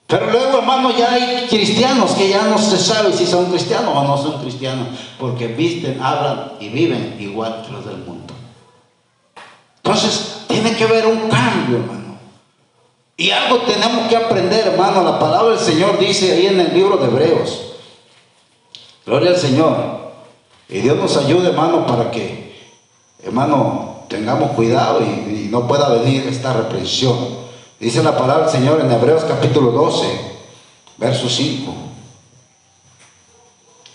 Pero 0.06 0.30
luego, 0.30 0.60
hermano, 0.60 0.95
ya 0.95 1.12
hay 1.12 1.47
cristianos 1.49 2.12
que 2.12 2.30
ya 2.30 2.43
no 2.43 2.60
se 2.60 2.78
sabe 2.78 3.12
si 3.13 3.26
son 3.26 3.45
cristianos 3.45 3.91
o 3.95 4.04
no 4.04 4.15
son 4.17 4.41
cristianos. 4.41 4.88
Porque 5.19 5.47
visten, 5.47 5.99
hablan 6.02 6.54
y 6.60 6.69
viven 6.69 7.17
igual 7.19 7.63
que 7.65 7.71
los 7.71 7.86
del 7.86 7.97
mundo. 7.97 8.34
Entonces, 9.78 10.43
tiene 10.47 10.76
que 10.76 10.84
haber 10.84 11.08
un 11.08 11.30
cambio, 11.30 11.78
hermano. 11.78 12.17
Y 13.17 13.32
algo 13.32 13.60
tenemos 13.62 14.08
que 14.08 14.15
aprender, 14.15 14.67
hermano. 14.67 15.04
La 15.04 15.17
palabra 15.17 15.56
del 15.56 15.60
Señor 15.60 15.97
dice 15.97 16.34
ahí 16.34 16.47
en 16.47 16.60
el 16.60 16.73
libro 16.73 16.97
de 16.97 17.08
Hebreos. 17.08 17.73
Gloria 19.08 19.32
al 19.32 19.38
Señor. 19.38 20.13
Y 20.69 20.80
Dios 20.80 20.97
nos 20.97 21.17
ayude, 21.17 21.49
hermano, 21.49 21.86
para 21.88 22.12
que, 22.12 22.56
hermano, 23.23 23.92
tengamos 24.13 24.52
cuidado 24.52 25.02
y, 25.02 25.47
no 25.49 25.67
pueda 25.67 25.89
venir 25.89 26.28
esta 26.28 26.54
reprensión. 26.54 27.15
Dice 27.80 28.02
la 28.04 28.15
palabra 28.15 28.45
del 28.45 28.52
Señor 28.52 28.80
en 28.82 28.91
Hebreos 28.91 29.23
capítulo 29.23 29.71
12, 29.71 30.08
verso 30.97 31.30
5. 31.30 31.73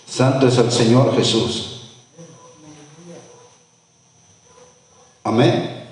Santo 0.05 0.47
es 0.47 0.57
el 0.57 0.71
Señor 0.71 1.15
Jesús. 1.15 1.81
Amén. 5.23 5.85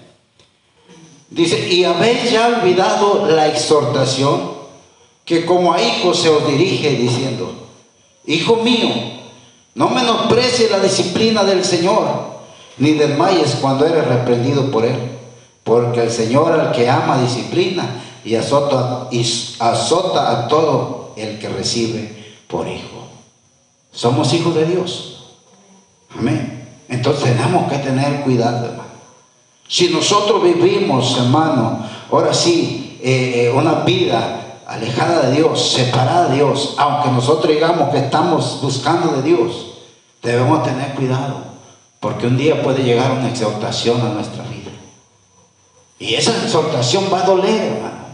Dice, 1.29 1.67
y 1.69 1.85
habéis 1.85 2.31
ya 2.31 2.47
olvidado 2.47 3.27
la 3.27 3.47
exhortación 3.47 4.57
que 5.23 5.45
como 5.45 5.73
a 5.73 5.81
hijos 5.81 6.19
se 6.19 6.29
os 6.29 6.47
dirige 6.47 6.91
diciendo, 6.91 7.53
Hijo 8.25 8.57
mío, 8.57 8.89
no 9.75 9.89
menosprecies 9.89 10.69
la 10.71 10.79
disciplina 10.79 11.43
del 11.45 11.63
Señor, 11.63 12.36
ni 12.77 12.91
desmayes 12.93 13.57
cuando 13.61 13.85
eres 13.85 14.07
reprendido 14.07 14.71
por 14.71 14.85
Él, 14.85 15.11
porque 15.63 16.03
el 16.03 16.11
Señor 16.11 16.51
al 16.51 16.71
que 16.71 16.89
ama 16.89 17.21
disciplina 17.21 18.01
y 18.23 18.35
azota, 18.35 19.07
y 19.11 19.21
azota 19.59 20.31
a 20.31 20.47
todo 20.47 21.13
el 21.15 21.39
que 21.39 21.49
recibe 21.49 22.35
por 22.47 22.67
hijo. 22.67 23.07
Somos 23.91 24.33
hijos 24.33 24.53
de 24.55 24.65
Dios. 24.65 25.33
Amén. 26.17 26.67
Entonces 26.87 27.35
tenemos 27.35 27.69
que 27.71 27.79
tener 27.79 28.21
cuidado, 28.21 28.65
hermano. 28.65 28.87
Si 29.67 29.89
nosotros 29.89 30.43
vivimos, 30.43 31.17
hermano, 31.17 31.85
ahora 32.09 32.33
sí, 32.33 32.99
eh, 33.01 33.45
eh, 33.45 33.51
una 33.53 33.83
vida 33.83 34.61
alejada 34.67 35.27
de 35.27 35.37
Dios, 35.37 35.73
separada 35.73 36.29
de 36.29 36.35
Dios, 36.35 36.75
aunque 36.77 37.09
nosotros 37.09 37.53
digamos 37.53 37.89
que 37.89 37.97
estamos 37.97 38.59
buscando 38.61 39.13
de 39.13 39.23
Dios, 39.23 39.73
debemos 40.21 40.63
tener 40.63 40.93
cuidado, 40.93 41.37
porque 41.99 42.27
un 42.27 42.37
día 42.37 42.61
puede 42.61 42.83
llegar 42.83 43.11
una 43.11 43.29
exhortación 43.29 44.01
a 44.01 44.09
nuestra 44.09 44.43
vida. 44.43 44.71
Y 45.99 46.13
esa 46.13 46.31
exhortación 46.43 47.05
va 47.11 47.23
a 47.23 47.25
doler, 47.25 47.73
hermano. 47.73 48.07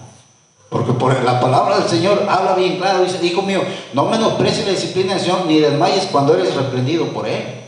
Porque 0.70 0.94
por 0.94 1.22
la 1.24 1.40
palabra 1.40 1.80
del 1.80 1.88
Señor 1.88 2.26
habla 2.30 2.56
bien 2.56 2.78
claro, 2.78 3.04
dice, 3.04 3.24
hijo 3.24 3.42
mío, 3.44 3.62
no 3.94 4.06
menosprecies 4.06 4.66
la 4.66 4.72
disciplina 4.72 5.14
del 5.14 5.22
Señor, 5.22 5.46
ni 5.46 5.60
desmayes 5.60 6.08
cuando 6.12 6.34
eres 6.34 6.56
reprendido 6.56 7.08
por 7.10 7.28
Él. 7.28 7.62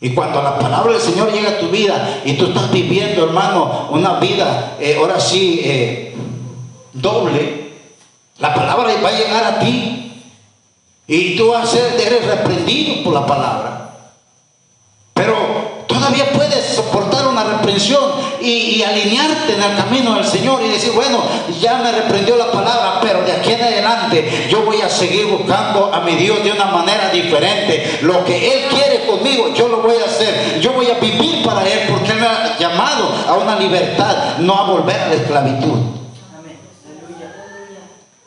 Y 0.00 0.10
cuando 0.10 0.42
la 0.42 0.58
palabra 0.58 0.92
del 0.92 1.00
Señor 1.00 1.32
llega 1.32 1.50
a 1.50 1.58
tu 1.58 1.68
vida 1.68 2.20
y 2.24 2.34
tú 2.34 2.46
estás 2.46 2.70
viviendo, 2.70 3.24
hermano, 3.24 3.88
una 3.90 4.20
vida, 4.20 4.76
eh, 4.78 4.96
ahora 4.98 5.18
sí, 5.18 5.60
eh, 5.64 6.14
doble, 6.92 7.72
la 8.38 8.54
palabra 8.54 8.92
va 9.02 9.08
a 9.08 9.18
llegar 9.18 9.44
a 9.44 9.58
ti. 9.58 10.02
Y 11.08 11.36
tú 11.36 11.54
a 11.54 11.64
ser, 11.64 11.98
eres 12.00 12.26
reprendido 12.26 13.04
por 13.04 13.14
la 13.14 13.26
palabra. 13.26 13.90
Pero 15.14 15.34
todavía 15.86 16.30
puedes 16.32 16.64
soportar 16.74 17.25
una 17.36 17.58
reprensión 17.58 18.12
y, 18.40 18.48
y, 18.48 18.82
alinearte 18.82 19.54
en 19.54 19.62
el 19.62 19.76
camino 19.76 20.14
del 20.14 20.24
Señor 20.24 20.62
y 20.62 20.68
decir, 20.68 20.92
bueno, 20.92 21.22
ya 21.60 21.78
me 21.78 21.92
reprendió 21.92 22.36
la 22.36 22.50
palabra, 22.50 22.98
pero 23.02 23.22
de 23.22 23.32
aquí 23.32 23.52
en 23.52 23.62
adelante 23.62 24.46
yo 24.48 24.62
voy 24.62 24.80
a 24.80 24.88
seguir 24.88 25.26
buscando 25.26 25.92
a 25.92 26.00
mi 26.00 26.14
Dios 26.14 26.42
de 26.42 26.52
una 26.52 26.66
manera 26.66 27.10
diferente. 27.10 27.98
Lo 28.02 28.24
que 28.24 28.52
Él 28.52 28.64
quiere 28.70 29.06
conmigo, 29.06 29.52
yo 29.54 29.68
lo 29.68 29.82
voy 29.82 29.96
a 29.96 30.06
hacer. 30.06 30.60
Yo 30.60 30.72
voy 30.72 30.88
a 30.90 30.94
vivir 30.94 31.44
para 31.44 31.62
Él 31.66 31.80
porque 31.88 32.12
Él 32.12 32.20
me 32.20 32.26
ha 32.26 32.56
llamado 32.58 33.12
a 33.28 33.34
una 33.34 33.56
libertad, 33.56 34.38
no 34.38 34.54
a 34.54 34.70
volver 34.70 34.98
a 34.98 35.08
la 35.08 35.14
esclavitud. 35.14 35.78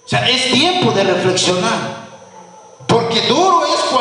O 0.06 0.10
sea, 0.10 0.28
es 0.28 0.52
tiempo 0.52 0.92
de 0.92 1.04
reflexionar. 1.04 2.00
Porque 2.88 3.20
es 3.20 3.30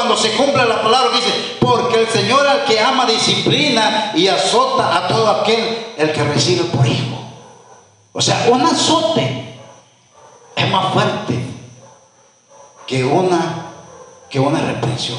cuando 0.09 0.23
se 0.23 0.37
cumple 0.37 0.65
la 0.65 0.81
palabra 0.81 1.11
dice, 1.15 1.57
porque 1.61 2.01
el 2.01 2.09
Señor 2.09 2.47
al 2.47 2.65
que 2.65 2.81
ama 2.81 3.05
disciplina 3.05 4.13
y 4.15 4.27
azota 4.27 4.97
a 4.97 5.07
todo 5.07 5.29
aquel 5.29 5.87
el 5.99 6.13
que 6.13 6.25
recibe 6.25 6.65
por 6.65 6.87
hijo. 6.87 7.19
O 8.15 8.23
sea, 8.23 8.47
un 8.51 8.63
azote 8.63 9.59
es 10.57 10.71
más 10.71 10.95
fuerte 10.95 11.39
que 12.87 13.05
una, 13.05 13.67
que 14.31 14.41
una 14.41 14.61
reprensión. 14.61 15.19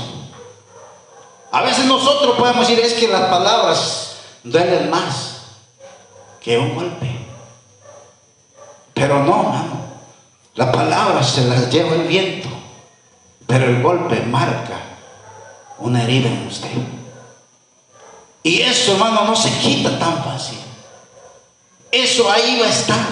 A 1.52 1.62
veces 1.62 1.86
nosotros 1.86 2.36
podemos 2.36 2.68
decir, 2.68 2.84
es 2.84 2.94
que 2.96 3.08
las 3.10 3.30
palabras 3.30 4.16
duelen 4.44 4.90
más 4.90 5.42
que 6.42 6.58
un 6.58 6.74
golpe. 6.74 7.28
Pero 8.96 9.20
no, 9.20 9.40
hermano. 9.40 9.80
La 10.56 10.72
palabra 10.72 11.24
se 11.24 11.46
las 11.46 11.70
lleva 11.72 11.94
el 11.94 12.08
viento. 12.08 12.59
Pero 13.50 13.66
el 13.66 13.82
golpe 13.82 14.22
marca 14.28 14.78
una 15.80 16.04
herida 16.04 16.30
en 16.30 16.46
usted. 16.46 16.70
Y 18.44 18.62
eso, 18.62 18.92
hermano, 18.92 19.24
no 19.26 19.36
se 19.36 19.50
quita 19.50 19.98
tan 19.98 20.24
fácil. 20.24 20.60
Eso 21.92 22.32
ahí 22.32 22.60
va 22.62 22.68
a 22.68 22.70
estar. 22.70 23.08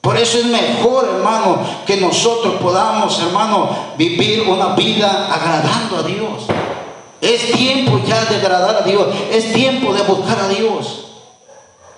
Por 0.00 0.16
eso 0.16 0.38
es 0.38 0.46
mejor, 0.46 1.08
hermano, 1.08 1.60
que 1.86 1.98
nosotros 1.98 2.54
podamos, 2.60 3.16
hermano, 3.20 3.94
vivir 3.96 4.40
una 4.40 4.74
vida 4.74 5.32
agradando 5.32 5.98
a 5.98 6.02
Dios. 6.02 6.46
Es 7.20 7.52
tiempo 7.52 8.00
ya 8.04 8.24
de 8.24 8.36
agradar 8.36 8.74
a 8.74 8.80
Dios. 8.82 9.06
Es 9.30 9.52
tiempo 9.52 9.94
de 9.94 10.02
buscar 10.02 10.40
a 10.40 10.48
Dios. 10.48 11.04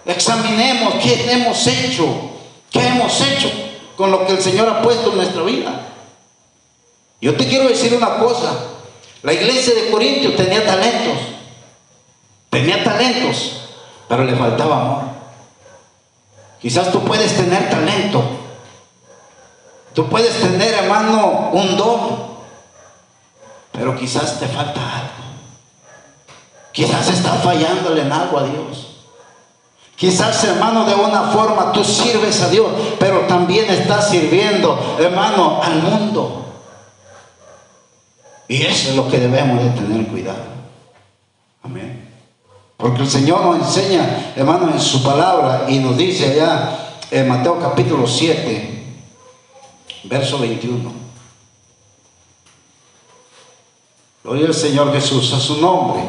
Examinemos 0.05 0.97
qué 1.03 1.33
hemos 1.33 1.67
hecho. 1.67 2.07
¿Qué 2.71 2.87
hemos 2.87 3.19
hecho 3.23 3.51
con 3.97 4.11
lo 4.11 4.27
que 4.27 4.33
el 4.33 4.43
Señor 4.43 4.69
ha 4.69 4.83
puesto 4.83 5.09
en 5.13 5.17
nuestra 5.17 5.43
vida? 5.43 5.89
Yo 7.21 7.37
te 7.37 7.47
quiero 7.49 7.69
decir 7.69 7.95
una 7.95 8.19
cosa. 8.19 8.53
La 9.23 9.33
iglesia 9.33 9.75
de 9.75 9.91
Corintios 9.91 10.37
tenía 10.37 10.65
talentos. 10.65 11.19
Tenía 12.51 12.83
talentos, 12.83 13.61
pero 14.09 14.25
le 14.25 14.35
faltaba 14.35 14.81
amor. 14.81 15.03
Quizás 16.61 16.91
tú 16.91 17.05
puedes 17.05 17.37
tener 17.37 17.69
talento. 17.69 18.23
Tú 19.95 20.09
puedes 20.09 20.41
tener, 20.41 20.75
hermano, 20.75 21.51
un 21.53 21.77
don. 21.77 22.29
Pero 23.73 23.97
quizás 23.97 24.41
te 24.41 24.47
falta 24.47 24.81
algo. 24.81 25.09
Quizás 26.73 27.09
estás 27.09 27.43
fallándole 27.43 28.03
en 28.03 28.13
algo 28.13 28.39
a 28.39 28.45
Dios. 28.45 28.87
Quizás, 29.97 30.45
hermano, 30.45 30.85
de 30.85 30.95
una 30.95 31.23
forma 31.23 31.73
tú 31.73 31.83
sirves 31.83 32.41
a 32.43 32.49
Dios, 32.49 32.69
pero 33.01 33.23
también 33.23 33.69
estás 33.69 34.11
sirviendo, 34.11 34.97
hermano, 35.01 35.61
al 35.61 35.83
mundo. 35.83 36.48
Y 38.49 38.63
eso 38.63 38.91
es 38.91 38.97
lo 38.97 39.09
que 39.09 39.19
debemos 39.19 39.63
de 39.63 39.71
tener 39.71 40.07
cuidado. 40.07 40.43
Amén. 41.63 42.09
Porque 42.79 43.03
el 43.03 43.09
Señor 43.09 43.43
nos 43.45 43.57
enseña, 43.57 44.33
hermano, 44.35 44.71
en 44.71 44.81
su 44.81 45.03
palabra 45.03 45.67
y 45.69 45.79
nos 45.79 45.97
dice 45.99 46.33
allá 46.33 46.97
en 47.11 47.29
Mateo 47.29 47.61
capítulo 47.61 48.07
7, 48.07 48.85
verso 50.05 50.39
21. 50.39 50.93
Gloria 54.25 54.47
al 54.47 54.55
Señor 54.55 54.93
Jesús, 54.93 55.33
a 55.33 55.41
su 55.41 55.61
nombre. 55.61 56.03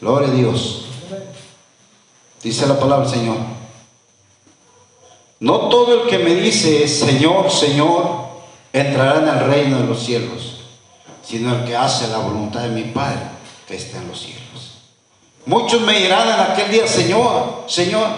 Gloria 0.00 0.28
a 0.28 0.32
Dios. 0.32 0.84
Dice 2.42 2.66
la 2.66 2.78
palabra 2.78 3.06
del 3.08 3.18
Señor. 3.18 3.57
No 5.40 5.68
todo 5.68 6.02
el 6.02 6.08
que 6.08 6.18
me 6.18 6.34
dice 6.34 6.88
Señor, 6.88 7.50
Señor, 7.50 8.28
entrará 8.72 9.20
en 9.20 9.28
el 9.28 9.46
reino 9.46 9.78
de 9.78 9.84
los 9.84 10.02
cielos, 10.02 10.60
sino 11.22 11.54
el 11.54 11.64
que 11.64 11.76
hace 11.76 12.08
la 12.08 12.18
voluntad 12.18 12.62
de 12.62 12.70
mi 12.70 12.82
Padre 12.84 13.20
que 13.66 13.76
está 13.76 13.98
en 13.98 14.08
los 14.08 14.20
cielos. 14.20 14.78
Muchos 15.46 15.80
me 15.82 15.98
dirán 15.98 16.28
en 16.28 16.40
aquel 16.40 16.70
día, 16.70 16.86
Señor, 16.86 17.64
Señor, 17.66 18.08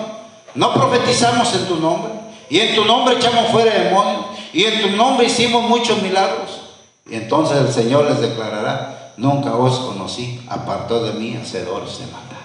no 0.55 0.75
profetizamos 0.75 1.55
en 1.55 1.67
tu 1.67 1.77
nombre 1.77 2.13
Y 2.49 2.59
en 2.59 2.75
tu 2.75 2.85
nombre 2.85 3.15
echamos 3.15 3.51
fuera 3.53 3.73
demonios. 3.73 4.27
Y 4.53 4.65
en 4.65 4.83
tu 4.83 4.97
nombre 4.97 5.27
hicimos 5.27 5.63
muchos 5.63 6.03
milagros. 6.03 6.63
Y 7.07 7.15
entonces 7.15 7.59
el 7.59 7.73
Señor 7.73 8.11
les 8.11 8.21
declarará, 8.21 9.13
nunca 9.17 9.55
os 9.55 9.79
conocí, 9.79 10.41
apartó 10.49 11.05
de 11.05 11.13
mí 11.13 11.37
hacedores 11.37 11.99
de 12.01 12.07
maldad. 12.07 12.37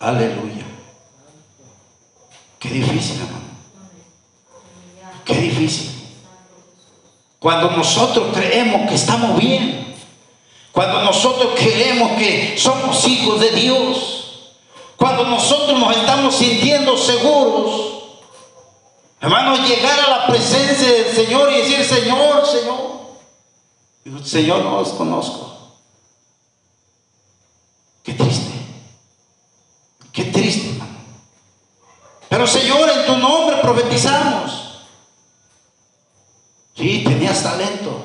Aleluya. 0.00 0.75
Qué 2.66 2.74
difícil, 2.74 3.20
hermano. 3.20 3.46
Qué 5.24 5.34
difícil. 5.34 5.90
Cuando 7.38 7.70
nosotros 7.70 8.34
creemos 8.34 8.88
que 8.88 8.96
estamos 8.96 9.38
bien, 9.38 9.94
cuando 10.72 11.02
nosotros 11.02 11.52
creemos 11.56 12.12
que 12.18 12.56
somos 12.58 13.06
hijos 13.06 13.40
de 13.40 13.52
Dios, 13.52 14.52
cuando 14.96 15.26
nosotros 15.26 15.78
nos 15.78 15.96
estamos 15.96 16.34
sintiendo 16.34 16.96
seguros, 16.96 18.18
hermanos, 19.20 19.68
llegar 19.68 20.00
a 20.00 20.10
la 20.10 20.26
presencia 20.26 20.90
del 20.90 21.14
Señor 21.14 21.52
y 21.52 21.58
decir, 21.58 21.84
Señor, 21.84 22.44
Señor, 22.46 24.24
Señor, 24.24 24.64
no 24.64 24.80
los 24.80 24.88
conozco. 24.88 25.76
Qué 28.02 28.12
triste, 28.12 28.52
qué 30.12 30.24
triste. 30.24 30.75
Señor, 32.46 32.88
en 32.90 33.06
tu 33.06 33.16
nombre 33.16 33.56
profetizamos. 33.62 34.66
Sí, 36.76 37.02
tenías 37.04 37.42
talento. 37.42 38.02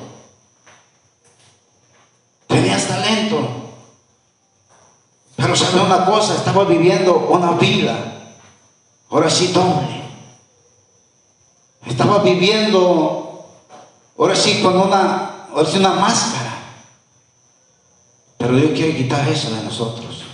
Tenías 2.46 2.88
talento. 2.88 3.48
Pero 5.36 5.56
sabe 5.56 5.80
una 5.80 6.04
cosa, 6.04 6.34
estaba 6.34 6.64
viviendo 6.64 7.16
una 7.16 7.52
vida, 7.52 7.96
ahora 9.10 9.28
sí 9.28 9.48
doble. 9.48 10.02
Estaba 11.86 12.18
viviendo, 12.18 13.44
ahora 14.18 14.36
sí 14.36 14.62
con 14.62 14.78
una, 14.78 15.48
ahora 15.52 15.68
sí 15.68 15.78
una 15.78 15.94
máscara. 15.94 16.58
Pero 18.38 18.56
Dios 18.56 18.70
quiere 18.72 18.96
quitar 18.96 19.28
eso 19.28 19.50
de 19.50 19.62
nosotros. 19.62 20.24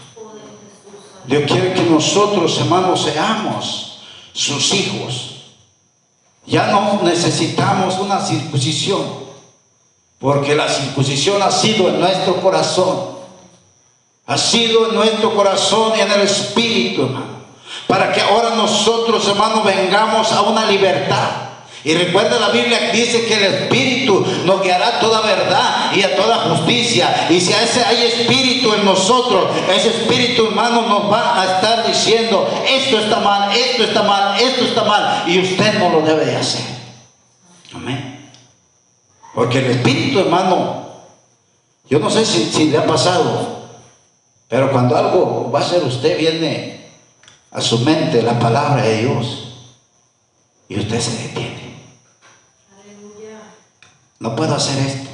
Dios 1.26 1.50
quiere 1.50 1.74
que 1.74 1.82
nosotros, 1.82 2.58
hermanos, 2.58 3.02
seamos 3.02 3.87
sus 4.38 4.72
hijos. 4.72 5.34
Ya 6.46 6.68
no 6.68 7.00
necesitamos 7.02 7.98
una 7.98 8.20
circuncisión, 8.20 9.02
porque 10.20 10.54
la 10.54 10.68
circuncisión 10.68 11.42
ha 11.42 11.50
sido 11.50 11.88
en 11.88 12.00
nuestro 12.00 12.40
corazón, 12.40 13.18
ha 14.26 14.38
sido 14.38 14.88
en 14.88 14.94
nuestro 14.94 15.34
corazón 15.34 15.92
y 15.98 16.00
en 16.02 16.12
el 16.12 16.20
espíritu, 16.20 17.02
hermano, 17.02 17.38
para 17.88 18.12
que 18.12 18.20
ahora 18.20 18.54
nosotros, 18.54 19.26
hermanos, 19.26 19.64
vengamos 19.64 20.30
a 20.30 20.42
una 20.42 20.70
libertad. 20.70 21.47
Y 21.88 21.94
recuerda 21.94 22.38
la 22.38 22.50
Biblia 22.50 22.90
que 22.90 22.98
dice 22.98 23.24
que 23.24 23.32
el 23.32 23.44
Espíritu 23.44 24.22
nos 24.44 24.62
guiará 24.62 24.88
a 24.88 25.00
toda 25.00 25.22
verdad 25.22 25.90
y 25.94 26.02
a 26.02 26.16
toda 26.16 26.50
justicia. 26.50 27.28
Y 27.30 27.40
si 27.40 27.54
hay 27.54 28.02
Espíritu 28.02 28.74
en 28.74 28.84
nosotros, 28.84 29.56
ese 29.74 29.88
Espíritu 29.88 30.48
hermano 30.48 30.82
nos 30.82 31.10
va 31.10 31.40
a 31.40 31.54
estar 31.56 31.86
diciendo, 31.86 32.46
esto 32.68 32.98
está 32.98 33.20
mal, 33.20 33.56
esto 33.56 33.84
está 33.84 34.02
mal, 34.02 34.38
esto 34.38 34.64
está 34.66 34.84
mal. 34.84 35.24
Y 35.30 35.40
usted 35.40 35.78
no 35.78 35.88
lo 35.88 36.02
debe 36.02 36.26
de 36.26 36.36
hacer. 36.36 36.66
Amén. 37.72 38.30
Porque 39.34 39.60
el 39.60 39.70
Espíritu 39.70 40.18
hermano, 40.18 40.88
yo 41.88 42.00
no 42.00 42.10
sé 42.10 42.26
si 42.26 42.68
le 42.68 42.76
ha 42.76 42.84
pasado, 42.86 43.62
pero 44.46 44.70
cuando 44.72 44.94
algo 44.94 45.50
va 45.50 45.60
a 45.60 45.64
ser 45.66 45.82
usted, 45.84 46.18
viene 46.18 46.90
a 47.50 47.62
su 47.62 47.78
mente 47.78 48.20
la 48.20 48.38
palabra 48.38 48.82
de 48.82 48.98
Dios. 48.98 49.44
Y 50.68 50.78
usted 50.78 51.00
se 51.00 51.28
detiene. 51.28 51.57
No 54.18 54.34
puedo 54.34 54.54
hacer 54.54 54.78
esto. 54.86 55.08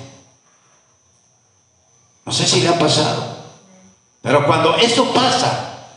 No 2.25 2.33
sé 2.33 2.47
si 2.47 2.61
le 2.61 2.69
ha 2.69 2.79
pasado. 2.79 3.35
Pero 4.23 4.47
cuando 4.47 4.77
eso 4.77 5.13
pasa, 5.13 5.89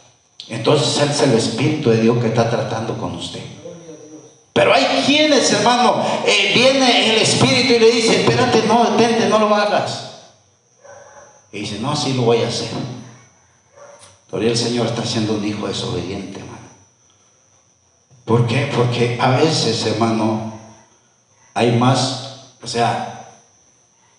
entonces 0.50 1.10
es 1.10 1.22
el 1.22 1.34
Espíritu 1.34 1.90
de 1.90 2.02
Dios 2.02 2.18
que 2.20 2.28
está 2.28 2.50
tratando 2.50 2.98
con 2.98 3.16
usted. 3.16 3.44
Pero 4.52 4.74
hay 4.74 5.04
quienes, 5.06 5.52
hermano, 5.54 6.04
eh, 6.26 6.52
viene 6.54 7.12
el 7.12 7.22
Espíritu 7.22 7.74
y 7.74 7.80
le 7.80 7.92
dice, 7.92 8.22
espérate, 8.22 8.64
no, 8.64 8.92
detente, 8.92 9.30
no 9.30 9.40
lo 9.40 9.54
hagas. 9.54 10.08
Y 11.52 11.60
dice, 11.60 11.80
no, 11.80 11.92
así 11.92 12.14
lo 12.14 12.24
voy 12.24 12.42
a 12.42 12.48
hacer. 12.48 12.70
Todavía 14.30 14.52
el 14.52 14.58
Señor 14.58 14.88
está 14.88 15.06
siendo 15.06 15.36
un 15.36 15.46
hijo 15.46 15.68
desobediente, 15.68 16.40
hermano. 16.40 16.58
¿Por 18.26 18.46
qué? 18.48 18.70
Porque 18.76 19.18
a 19.22 19.30
veces, 19.38 19.86
hermano, 19.86 20.54
hay 21.54 21.72
más 21.72 22.17
o 22.62 22.68
sea, 22.68 23.30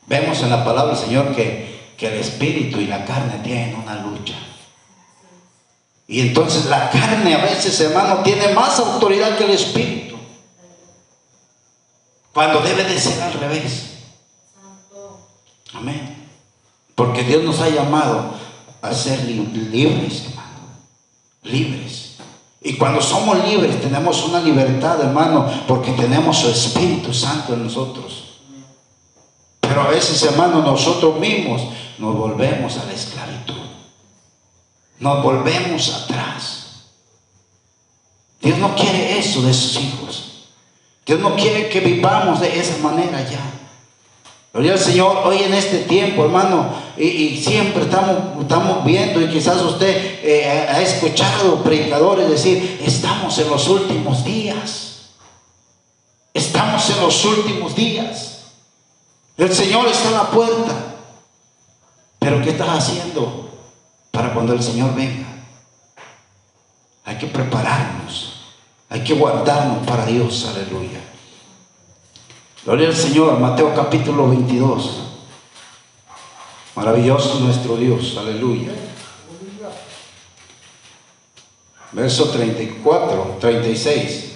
vemos 0.06 0.40
en 0.42 0.50
la 0.50 0.64
palabra 0.64 0.94
del 0.94 1.04
Señor 1.04 1.34
que, 1.34 1.94
que 1.96 2.08
el 2.08 2.14
espíritu 2.14 2.80
y 2.80 2.86
la 2.86 3.04
carne 3.04 3.40
tienen 3.42 3.74
una 3.76 3.96
lucha. 3.96 4.34
Y 6.06 6.20
entonces 6.20 6.66
la 6.66 6.88
carne 6.90 7.34
a 7.34 7.44
veces, 7.44 7.78
hermano, 7.80 8.22
tiene 8.22 8.54
más 8.54 8.78
autoridad 8.78 9.36
que 9.36 9.44
el 9.44 9.50
espíritu. 9.50 10.16
Cuando 12.32 12.60
debe 12.60 12.84
de 12.84 12.98
ser 12.98 13.20
al 13.22 13.34
revés. 13.34 13.90
Amén. 15.74 16.28
Porque 16.94 17.24
Dios 17.24 17.44
nos 17.44 17.60
ha 17.60 17.68
llamado 17.68 18.34
a 18.80 18.94
ser 18.94 19.22
libres, 19.24 20.24
hermano. 20.28 20.48
Libres. 21.42 22.16
Y 22.62 22.74
cuando 22.76 23.00
somos 23.00 23.44
libres 23.46 23.80
tenemos 23.80 24.24
una 24.24 24.40
libertad, 24.40 25.00
hermano, 25.00 25.46
porque 25.66 25.92
tenemos 25.92 26.38
su 26.38 26.48
Espíritu 26.48 27.12
Santo 27.12 27.54
en 27.54 27.64
nosotros. 27.64 28.27
Pero 29.68 29.82
a 29.82 29.88
veces, 29.88 30.22
hermano, 30.22 30.62
nosotros 30.62 31.18
mismos 31.20 31.62
nos 31.98 32.16
volvemos 32.16 32.78
a 32.78 32.86
la 32.86 32.92
esclavitud. 32.92 33.54
Nos 34.98 35.22
volvemos 35.22 35.92
atrás. 35.94 36.86
Dios 38.40 38.58
no 38.58 38.74
quiere 38.74 39.18
eso 39.18 39.42
de 39.42 39.52
sus 39.52 39.76
hijos. 39.76 40.48
Dios 41.04 41.20
no 41.20 41.36
quiere 41.36 41.68
que 41.68 41.80
vivamos 41.80 42.40
de 42.40 42.58
esa 42.58 42.78
manera 42.78 43.20
ya. 43.28 43.40
Gloria 44.52 44.72
al 44.72 44.78
Señor, 44.78 45.20
hoy 45.24 45.42
en 45.42 45.52
este 45.52 45.80
tiempo, 45.80 46.24
hermano, 46.24 46.70
y, 46.96 47.36
siempre 47.36 47.82
estamos, 47.82 48.16
estamos 48.40 48.84
viendo, 48.84 49.20
y 49.20 49.28
quizás 49.28 49.60
usted 49.60 50.20
eh, 50.22 50.46
ha 50.46 50.80
escuchado 50.80 51.62
predicadores 51.62 52.28
decir, 52.30 52.80
estamos 52.84 53.38
en 53.38 53.50
los 53.50 53.68
últimos 53.68 54.24
días. 54.24 55.10
Estamos 56.32 56.88
en 56.90 57.00
los 57.02 57.24
últimos 57.24 57.74
días. 57.76 58.27
El 59.38 59.54
Señor 59.54 59.86
está 59.86 60.08
a 60.08 60.24
la 60.24 60.30
puerta. 60.30 60.74
Pero 62.18 62.42
¿qué 62.42 62.50
estás 62.50 62.68
haciendo 62.68 63.48
para 64.10 64.34
cuando 64.34 64.52
el 64.52 64.62
Señor 64.62 64.94
venga? 64.94 65.26
Hay 67.04 67.16
que 67.16 67.28
prepararnos. 67.28 68.56
Hay 68.90 69.04
que 69.04 69.14
guardarnos 69.14 69.86
para 69.86 70.04
Dios. 70.04 70.44
Aleluya. 70.52 71.00
Gloria 72.64 72.88
al 72.88 72.96
Señor. 72.96 73.38
Mateo 73.38 73.72
capítulo 73.74 74.28
22. 74.28 75.04
Maravilloso 76.74 77.38
nuestro 77.38 77.76
Dios. 77.76 78.16
Aleluya. 78.18 78.72
Verso 81.92 82.28
34, 82.30 83.36
36. 83.40 84.27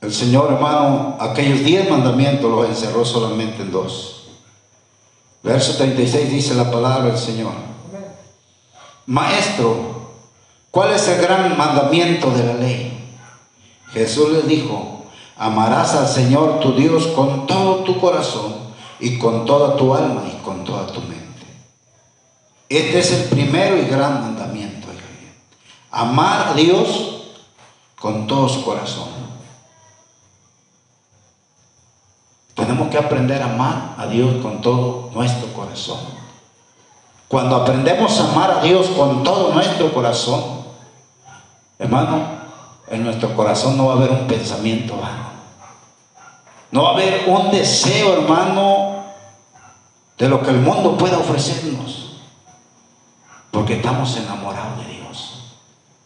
El 0.00 0.14
Señor, 0.14 0.52
hermano, 0.52 1.18
aquellos 1.20 1.62
diez 1.62 1.88
mandamientos 1.90 2.50
los 2.50 2.66
encerró 2.66 3.04
solamente 3.04 3.62
en 3.62 3.70
dos. 3.70 4.28
Verso 5.42 5.76
36 5.76 6.30
dice 6.30 6.54
la 6.54 6.70
palabra 6.70 7.10
del 7.10 7.18
Señor. 7.18 7.52
Maestro, 9.04 10.12
¿cuál 10.70 10.92
es 10.92 11.06
el 11.08 11.20
gran 11.20 11.56
mandamiento 11.56 12.30
de 12.30 12.44
la 12.44 12.54
ley? 12.54 13.18
Jesús 13.92 14.30
le 14.30 14.42
dijo, 14.42 15.04
amarás 15.36 15.94
al 15.94 16.08
Señor 16.08 16.60
tu 16.60 16.72
Dios 16.72 17.08
con 17.08 17.46
todo 17.46 17.84
tu 17.84 18.00
corazón 18.00 18.54
y 19.00 19.18
con 19.18 19.44
toda 19.44 19.76
tu 19.76 19.94
alma 19.94 20.24
y 20.32 20.42
con 20.42 20.64
toda 20.64 20.86
tu 20.86 21.00
mente. 21.00 21.18
Este 22.70 23.00
es 23.00 23.12
el 23.12 23.24
primero 23.28 23.76
y 23.76 23.84
gran 23.86 24.20
mandamiento. 24.22 24.88
Amar 25.90 26.48
a 26.48 26.54
Dios 26.54 27.24
con 27.96 28.26
todo 28.26 28.48
su 28.48 28.64
corazón 28.64 29.29
Tenemos 32.60 32.88
que 32.88 32.98
aprender 32.98 33.42
a 33.42 33.46
amar 33.46 33.94
a 33.96 34.06
Dios 34.06 34.36
con 34.42 34.60
todo 34.60 35.10
nuestro 35.14 35.52
corazón. 35.54 35.98
Cuando 37.26 37.56
aprendemos 37.56 38.20
a 38.20 38.30
amar 38.30 38.50
a 38.50 38.60
Dios 38.60 38.88
con 38.88 39.22
todo 39.22 39.54
nuestro 39.54 39.92
corazón, 39.94 40.42
hermano, 41.78 42.40
en 42.88 43.02
nuestro 43.02 43.34
corazón 43.34 43.78
no 43.78 43.86
va 43.86 43.94
a 43.94 43.96
haber 43.96 44.10
un 44.10 44.26
pensamiento 44.26 44.96
vano. 44.96 45.30
No 46.70 46.82
va 46.82 46.90
a 46.90 46.92
haber 46.92 47.24
un 47.28 47.50
deseo, 47.50 48.12
hermano, 48.12 49.04
de 50.18 50.28
lo 50.28 50.42
que 50.42 50.50
el 50.50 50.58
mundo 50.58 50.98
pueda 50.98 51.18
ofrecernos. 51.18 52.16
Porque 53.50 53.76
estamos 53.76 54.16
enamorados 54.16 54.84
de 54.84 54.92
Dios. 54.92 55.54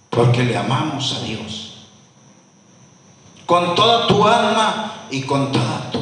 Porque 0.09 0.45
le 0.45 0.57
amamos 0.57 1.17
a 1.17 1.25
Dios. 1.25 1.89
Con 3.45 3.75
toda 3.75 4.07
tu 4.07 4.27
alma 4.27 5.07
y 5.11 5.23
con 5.23 5.51
toda 5.53 5.91
tu. 5.91 5.94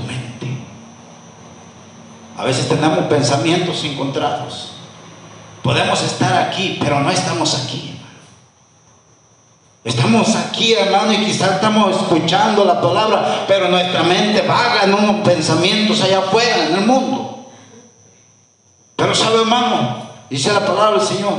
A 2.42 2.44
veces 2.44 2.68
tenemos 2.68 3.04
pensamientos 3.04 3.84
encontrados. 3.84 4.72
Podemos 5.62 6.02
estar 6.02 6.42
aquí, 6.42 6.76
pero 6.80 6.98
no 6.98 7.08
estamos 7.08 7.54
aquí. 7.54 7.96
Estamos 9.84 10.34
aquí, 10.34 10.72
hermano, 10.74 11.12
y 11.12 11.18
quizás 11.18 11.52
estamos 11.52 11.94
escuchando 11.94 12.64
la 12.64 12.80
palabra, 12.80 13.44
pero 13.46 13.68
nuestra 13.68 14.02
mente 14.02 14.42
vaga 14.42 14.82
en 14.82 14.94
unos 14.94 15.24
pensamientos 15.24 16.02
allá 16.02 16.18
afuera, 16.18 16.66
en 16.66 16.74
el 16.78 16.84
mundo. 16.84 17.46
Pero 18.96 19.14
sabe, 19.14 19.42
hermano, 19.42 19.98
dice 20.28 20.52
la 20.52 20.66
palabra 20.66 20.98
del 20.98 21.06
Señor, 21.06 21.34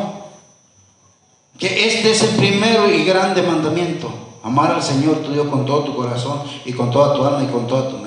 que 1.60 1.86
este 1.86 2.12
es 2.12 2.24
el 2.24 2.38
primero 2.38 2.90
y 2.90 3.04
grande 3.04 3.42
mandamiento. 3.42 4.10
Amar 4.42 4.72
al 4.72 4.82
Señor 4.82 5.18
tu 5.18 5.34
Dios 5.34 5.48
con 5.50 5.66
todo 5.66 5.84
tu 5.84 5.98
corazón 5.98 6.44
y 6.64 6.72
con 6.72 6.90
toda 6.92 7.14
tu 7.14 7.26
alma 7.26 7.44
y 7.44 7.48
con 7.48 7.68
toda 7.68 7.90
tu. 7.90 8.03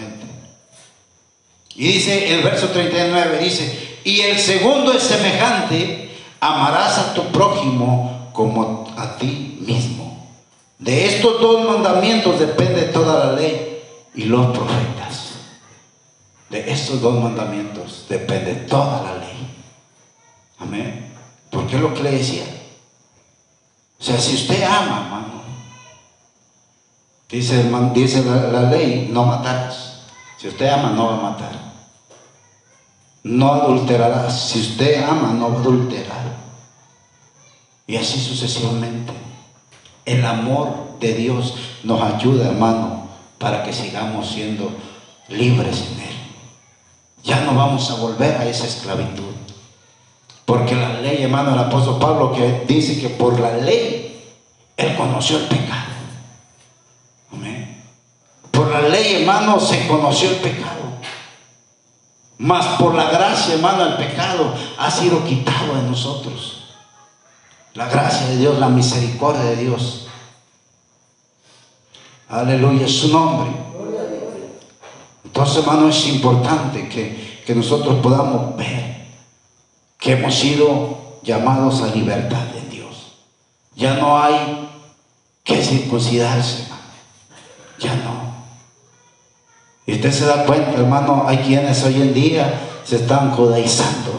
Y 1.77 1.93
dice 1.93 2.35
el 2.35 2.43
verso 2.43 2.69
39, 2.69 3.39
dice, 3.39 3.99
y 4.03 4.23
el 4.23 4.39
segundo 4.39 4.93
es 4.95 5.03
semejante, 5.03 6.11
amarás 6.41 6.99
a 6.99 7.15
tu 7.15 7.25
prójimo 7.27 8.31
como 8.33 8.91
a 8.97 9.19
ti 9.19 9.59
mismo. 9.61 10.27
De 10.79 11.05
estos 11.05 11.39
dos 11.39 11.69
mandamientos 11.69 12.39
depende 12.39 12.83
toda 12.85 13.27
la 13.27 13.33
ley 13.33 13.83
y 14.15 14.25
los 14.25 14.57
profetas. 14.57 15.33
De 16.49 16.71
estos 16.71 17.03
dos 17.03 17.23
mandamientos 17.23 18.07
depende 18.09 18.55
toda 18.55 19.03
la 19.03 19.19
ley. 19.19 19.55
Amén. 20.59 21.13
Porque 21.51 21.77
es 21.77 21.83
lo 21.83 21.93
que 21.93 22.03
le 22.05 22.13
decía. 22.13 22.45
O 24.01 24.03
sea, 24.03 24.19
si 24.19 24.35
usted 24.35 24.63
ama, 24.63 25.03
hermano, 25.05 25.43
dice, 27.29 27.71
dice 27.93 28.25
la, 28.25 28.61
la 28.61 28.71
ley, 28.71 29.11
no 29.13 29.25
matarás. 29.25 30.05
Si 30.39 30.49
usted 30.49 30.69
ama, 30.69 30.91
no 30.91 31.07
va 31.09 31.19
a 31.19 31.31
matar 31.33 31.66
no 33.27 33.53
adulterarás. 33.53 34.51
Si 34.51 34.61
usted 34.61 35.03
ama, 35.03 35.33
no 35.33 35.51
va 35.51 35.57
a 35.57 35.61
adulterar. 35.61 36.37
Y 37.87 37.97
así 37.97 38.21
sucesivamente. 38.21 39.13
El 40.05 40.25
amor 40.25 40.99
de 41.01 41.15
Dios 41.15 41.55
nos 41.83 42.01
ayuda, 42.01 42.47
hermano, 42.47 43.09
para 43.39 43.65
que 43.65 43.73
sigamos 43.73 44.31
siendo 44.31 44.71
libres 45.29 45.85
en 45.91 46.01
Él. 46.01 46.17
Ya 47.25 47.41
no 47.41 47.55
vamos 47.57 47.91
a 47.91 47.97
volver 47.97 48.37
a 48.37 48.47
esa 48.47 48.67
esclavitud. 48.67 49.35
Porque 50.45 50.77
la 50.77 51.01
ley, 51.01 51.25
hermano, 51.25 51.53
el 51.53 51.59
apóstol 51.59 51.99
Pablo 51.99 52.33
que 52.33 52.65
dice 52.69 53.01
que 53.01 53.09
por 53.09 53.41
la 53.41 53.57
ley 53.57 54.25
Él 54.77 54.97
conoció 54.97 55.39
el 55.39 55.47
pecado. 55.47 55.93
Amén. 57.33 57.83
Por 58.53 58.71
la 58.71 58.83
ley, 58.83 59.17
hermano, 59.17 59.59
se 59.59 59.89
conoció 59.89 60.31
el 60.31 60.37
pecado. 60.37 60.86
Mas 62.39 62.67
por 62.79 62.95
la 62.95 63.11
gracia, 63.11 63.55
hermano, 63.55 63.87
el 63.87 63.95
pecado 63.97 64.53
ha 64.79 64.91
sido 64.91 65.25
quitado 65.25 65.75
de 65.77 65.83
nosotros. 65.83 66.65
La 67.75 67.87
gracia 67.87 68.27
de 68.29 68.39
Dios, 68.39 68.59
la 68.59 68.69
misericordia 68.69 69.45
de 69.45 69.57
Dios. 69.57 70.09
Aleluya, 72.29 72.87
su 72.89 73.09
nombre. 73.09 73.51
Entonces, 75.25 75.59
hermano, 75.59 75.89
es 75.89 76.07
importante 76.09 76.89
que, 76.89 77.43
que 77.47 77.55
nosotros 77.55 77.97
podamos 78.03 78.57
ver 78.57 79.07
que 79.99 80.13
hemos 80.13 80.35
sido 80.35 81.19
llamados 81.23 81.83
a 81.83 81.95
libertad 81.95 82.45
en 82.57 82.71
Dios. 82.71 83.15
Ya 83.75 83.95
no 83.95 84.19
hay 84.19 84.69
que 85.43 85.63
circuncidarse, 85.63 86.63
hermano. 86.63 86.83
Ya 87.79 87.95
no. 87.97 88.36
Y 89.87 89.95
usted 89.95 90.13
se 90.13 90.27
da 90.27 90.45
cuenta, 90.45 90.73
hermano, 90.73 91.25
hay 91.29 91.39
quienes 91.39 91.83
hoy 91.85 92.03
en 92.03 92.13
día 92.13 92.61
se 92.85 92.97
están 92.97 93.31
judaizando. 93.31 94.19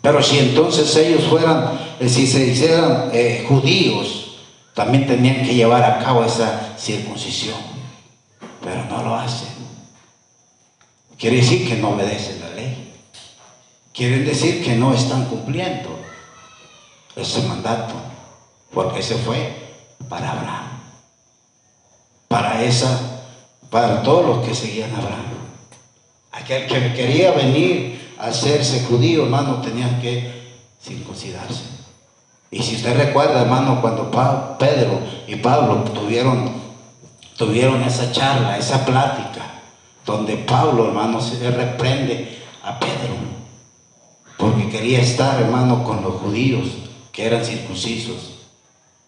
Pero 0.00 0.22
si 0.22 0.38
entonces 0.38 0.96
ellos 0.96 1.24
fueran, 1.24 1.78
eh, 2.00 2.08
si 2.08 2.26
se 2.26 2.46
hicieran 2.46 3.10
eh, 3.12 3.44
judíos, 3.46 4.38
también 4.72 5.06
tenían 5.06 5.44
que 5.44 5.54
llevar 5.54 5.84
a 5.84 5.98
cabo 5.98 6.24
esa 6.24 6.74
circuncisión. 6.78 7.58
Pero 8.62 8.84
no 8.84 9.02
lo 9.02 9.14
hacen. 9.14 9.48
Quiere 11.18 11.36
decir 11.36 11.68
que 11.68 11.76
no 11.76 11.90
obedecen 11.90 12.40
la 12.40 12.50
ley. 12.50 12.94
Quiere 13.92 14.20
decir 14.20 14.64
que 14.64 14.76
no 14.76 14.94
están 14.94 15.24
cumpliendo 15.26 15.98
ese 17.16 17.42
mandato. 17.42 17.94
Porque 18.72 19.00
ese 19.00 19.16
fue 19.16 19.74
para 20.08 20.30
Abraham. 20.30 20.80
Para 22.28 22.62
esa 22.62 23.07
para 23.70 24.02
todos 24.02 24.26
los 24.26 24.46
que 24.46 24.54
seguían 24.54 24.92
a 24.94 24.98
Abraham. 24.98 25.24
Aquel 26.32 26.66
que 26.66 26.94
quería 26.94 27.32
venir 27.32 28.14
a 28.18 28.26
hacerse 28.26 28.84
judío, 28.84 29.24
hermano, 29.24 29.60
tenía 29.60 30.00
que 30.00 30.38
circuncidarse. 30.82 31.64
Y 32.50 32.62
si 32.62 32.76
usted 32.76 32.96
recuerda, 32.96 33.42
hermano, 33.42 33.80
cuando 33.80 34.10
Pedro 34.58 35.00
y 35.26 35.36
Pablo 35.36 35.84
tuvieron, 35.92 36.50
tuvieron 37.36 37.82
esa 37.82 38.10
charla, 38.10 38.56
esa 38.56 38.86
plática, 38.86 39.60
donde 40.06 40.36
Pablo, 40.36 40.86
hermano, 40.86 41.20
se 41.20 41.50
reprende 41.50 42.38
a 42.62 42.78
Pedro, 42.78 43.16
porque 44.38 44.70
quería 44.70 45.00
estar, 45.00 45.42
hermano, 45.42 45.84
con 45.84 46.02
los 46.02 46.14
judíos 46.14 46.68
que 47.12 47.26
eran 47.26 47.44
circuncisos. 47.44 48.37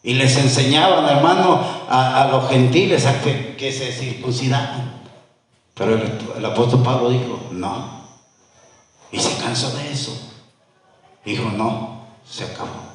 Y 0.03 0.15
les 0.15 0.37
enseñaban, 0.37 1.05
hermano, 1.05 1.61
a, 1.89 2.29
los 2.31 2.49
gentiles 2.49 3.05
a 3.07 3.21
que, 3.21 3.73
se 3.73 3.93
circuncidaban. 3.93 5.03
Pero 5.75 6.01
el, 6.37 6.45
apóstol 6.45 6.83
Pablo 6.83 7.11
dijo, 7.11 7.49
no. 7.53 8.01
Y 9.13 9.19
se 9.19 9.37
cansó 9.37 9.71
de 9.77 9.93
eso. 9.93 10.17
Dijo, 11.25 11.51
no, 11.51 12.07
se 12.29 12.45
acabó. 12.45 12.91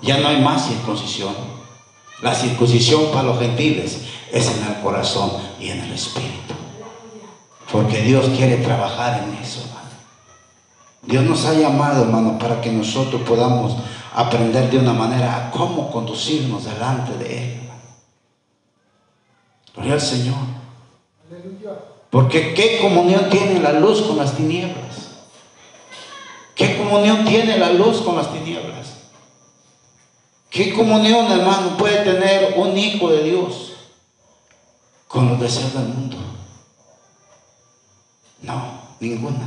Ya 0.00 0.18
no 0.18 0.28
hay 0.28 0.40
más 0.40 0.68
circuncisión. 0.68 1.34
La 2.22 2.34
circuncisión 2.34 3.10
para 3.12 3.24
los 3.24 3.38
gentiles 3.38 4.00
es 4.32 4.48
en 4.48 4.66
el 4.66 4.80
corazón 4.82 5.30
y 5.60 5.68
en 5.68 5.80
el 5.80 5.92
espíritu. 5.92 6.54
Porque 7.70 8.00
Dios 8.00 8.26
quiere 8.36 8.56
trabajar 8.58 9.22
en 9.22 9.34
eso, 9.42 9.60
hermano. 9.60 9.76
Dios 11.02 11.24
nos 11.24 11.44
ha 11.44 11.54
llamado, 11.54 12.04
hermano, 12.04 12.38
para 12.38 12.60
que 12.60 12.72
nosotros 12.72 13.20
podamos 13.22 13.76
aprender 14.16 14.70
de 14.70 14.78
una 14.78 14.94
manera 14.94 15.36
a 15.36 15.50
cómo 15.50 15.90
conducirnos 15.90 16.64
delante 16.64 17.18
de 17.18 17.44
Él. 17.44 17.60
Gloria 19.74 19.92
al 19.92 20.00
Señor. 20.00 20.38
Porque 22.08 22.54
¿qué 22.54 22.78
comunión 22.80 23.28
tiene 23.28 23.60
la 23.60 23.72
luz 23.72 24.00
con 24.00 24.16
las 24.16 24.34
tinieblas? 24.34 25.10
¿Qué 26.54 26.78
comunión 26.78 27.26
tiene 27.26 27.58
la 27.58 27.74
luz 27.74 28.00
con 28.00 28.16
las 28.16 28.32
tinieblas? 28.32 28.94
¿Qué 30.48 30.72
comunión, 30.72 31.30
hermano, 31.30 31.76
puede 31.76 32.02
tener 32.02 32.54
un 32.56 32.74
hijo 32.78 33.10
de 33.10 33.22
Dios 33.22 33.74
con 35.08 35.28
los 35.28 35.38
deseos 35.38 35.74
del 35.74 35.88
mundo? 35.88 36.16
No, 38.40 38.80
ninguna. 38.98 39.46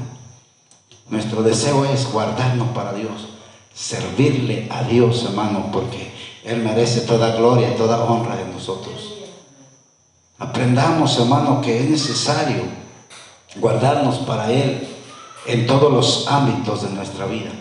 Nuestro 1.09 1.41
deseo 1.41 1.85
es 1.85 2.11
guardarnos 2.11 2.67
para 2.67 2.93
Dios 2.93 3.38
servirle 3.79 4.67
a 4.69 4.83
Dios, 4.83 5.23
hermano, 5.23 5.69
porque 5.71 6.11
Él 6.43 6.61
merece 6.61 7.01
toda 7.01 7.33
gloria 7.37 7.71
y 7.71 7.77
toda 7.77 8.03
honra 8.03 8.35
de 8.35 8.45
nosotros. 8.45 9.13
Aprendamos, 10.37 11.17
hermano, 11.17 11.61
que 11.61 11.79
es 11.79 11.89
necesario 11.89 12.63
guardarnos 13.55 14.17
para 14.19 14.51
Él 14.51 14.85
en 15.45 15.65
todos 15.65 15.93
los 15.93 16.27
ámbitos 16.27 16.81
de 16.81 16.89
nuestra 16.89 17.25
vida. 17.25 17.51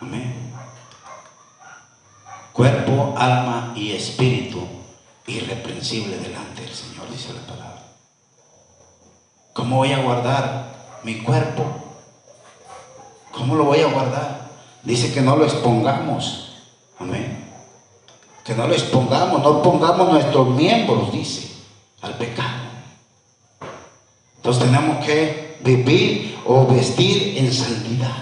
Amén. 0.00 0.52
Cuerpo, 2.52 3.14
alma 3.16 3.72
y 3.76 3.92
espíritu 3.92 4.66
irreprensible 5.28 6.18
delante 6.18 6.62
del 6.62 6.74
Señor, 6.74 7.08
dice 7.12 7.32
la 7.32 7.46
palabra. 7.46 7.82
¿Cómo 9.52 9.76
voy 9.76 9.92
a 9.92 10.02
guardar 10.02 10.98
mi 11.04 11.18
cuerpo? 11.18 11.62
¿Cómo 13.30 13.54
lo 13.54 13.64
voy 13.64 13.80
a 13.82 13.92
guardar? 13.92 14.49
Dice 14.82 15.12
que 15.12 15.20
no 15.20 15.36
lo 15.36 15.44
expongamos. 15.44 16.52
Amén. 16.98 17.44
Que 18.44 18.54
no 18.54 18.66
lo 18.66 18.74
expongamos, 18.74 19.42
no 19.42 19.62
pongamos 19.62 20.10
nuestros 20.10 20.48
miembros, 20.48 21.12
dice, 21.12 21.50
al 22.00 22.14
pecado. 22.14 22.70
Entonces 24.36 24.64
tenemos 24.64 25.04
que 25.04 25.58
vivir 25.62 26.38
o 26.46 26.66
vestir 26.66 27.38
en 27.38 27.52
santidad. 27.52 28.16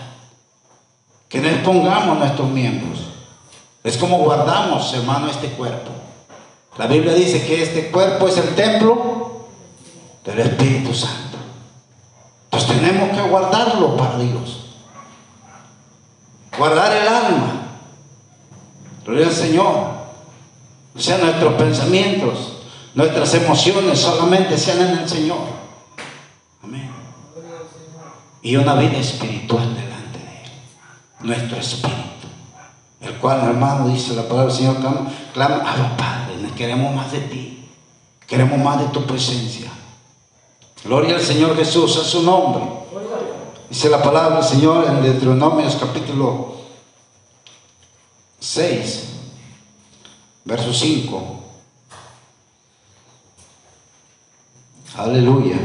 Que 1.29 1.41
no 1.41 1.49
expongamos 1.49 2.19
nuestros 2.19 2.51
miembros. 2.51 3.01
Es 3.85 3.97
como 3.97 4.19
guardamos, 4.19 4.93
hermano, 4.95 5.29
este 5.31 5.49
cuerpo. 5.51 5.93
La 6.77 6.87
Biblia 6.87 7.15
dice 7.15 7.47
que 7.47 7.63
este 7.63 7.91
cuerpo 7.91 8.29
es 8.29 8.37
el 8.39 8.55
templo 8.55 9.47
del 10.25 10.41
Espíritu 10.41 10.93
Santo. 10.93 11.39
Entonces 12.45 12.77
tenemos 12.77 13.17
que 13.17 13.29
guardarlo 13.29 13.97
para 13.97 14.19
Dios 14.19 14.68
guardar 16.59 16.93
el 16.97 17.09
alma. 17.09 17.53
Gloria 19.05 19.27
al 19.27 19.33
Señor. 19.33 19.99
O 20.95 21.01
sea, 21.01 21.19
nuestros 21.19 21.55
pensamientos, 21.55 22.63
nuestras 22.95 23.33
emociones 23.35 23.99
solamente 23.99 24.59
sean 24.59 24.81
en 24.81 24.99
el 24.99 25.09
Señor. 25.09 25.39
Amén. 26.63 26.91
Y 28.43 28.57
una 28.57 28.75
vida 28.75 28.99
espiritual 28.99 29.75
delante 29.75 30.19
de 30.19 30.43
Él. 30.43 30.51
Nuestro 31.21 31.57
espíritu. 31.59 31.95
El 33.01 33.15
cual, 33.15 33.41
hermano, 33.45 33.89
dice 33.89 34.15
la 34.15 34.23
palabra 34.23 34.47
del 34.47 34.57
Señor, 34.57 34.77
clama, 34.77 35.11
clama 35.33 35.97
Padre, 35.97 36.19
queremos 36.59 36.95
más 36.95 37.13
de 37.13 37.21
ti. 37.21 37.65
Queremos 38.27 38.59
más 38.59 38.81
de 38.81 38.87
tu 38.89 39.07
presencia. 39.07 39.71
Gloria 40.85 41.17
al 41.17 41.23
Señor 41.23 41.57
Jesús, 41.57 41.97
a 41.97 42.05
su 42.05 42.23
nombre. 42.23 42.63
Dice 43.71 43.91
la 43.91 44.03
palabra 44.03 44.37
del 44.37 44.45
Señor 44.45 44.87
en 44.87 45.03
Deuteronomios 45.03 45.77
capítulo 45.77 46.57
6, 48.41 49.09
verso 50.45 50.73
5. 50.73 51.43
Aleluya. 54.97 55.59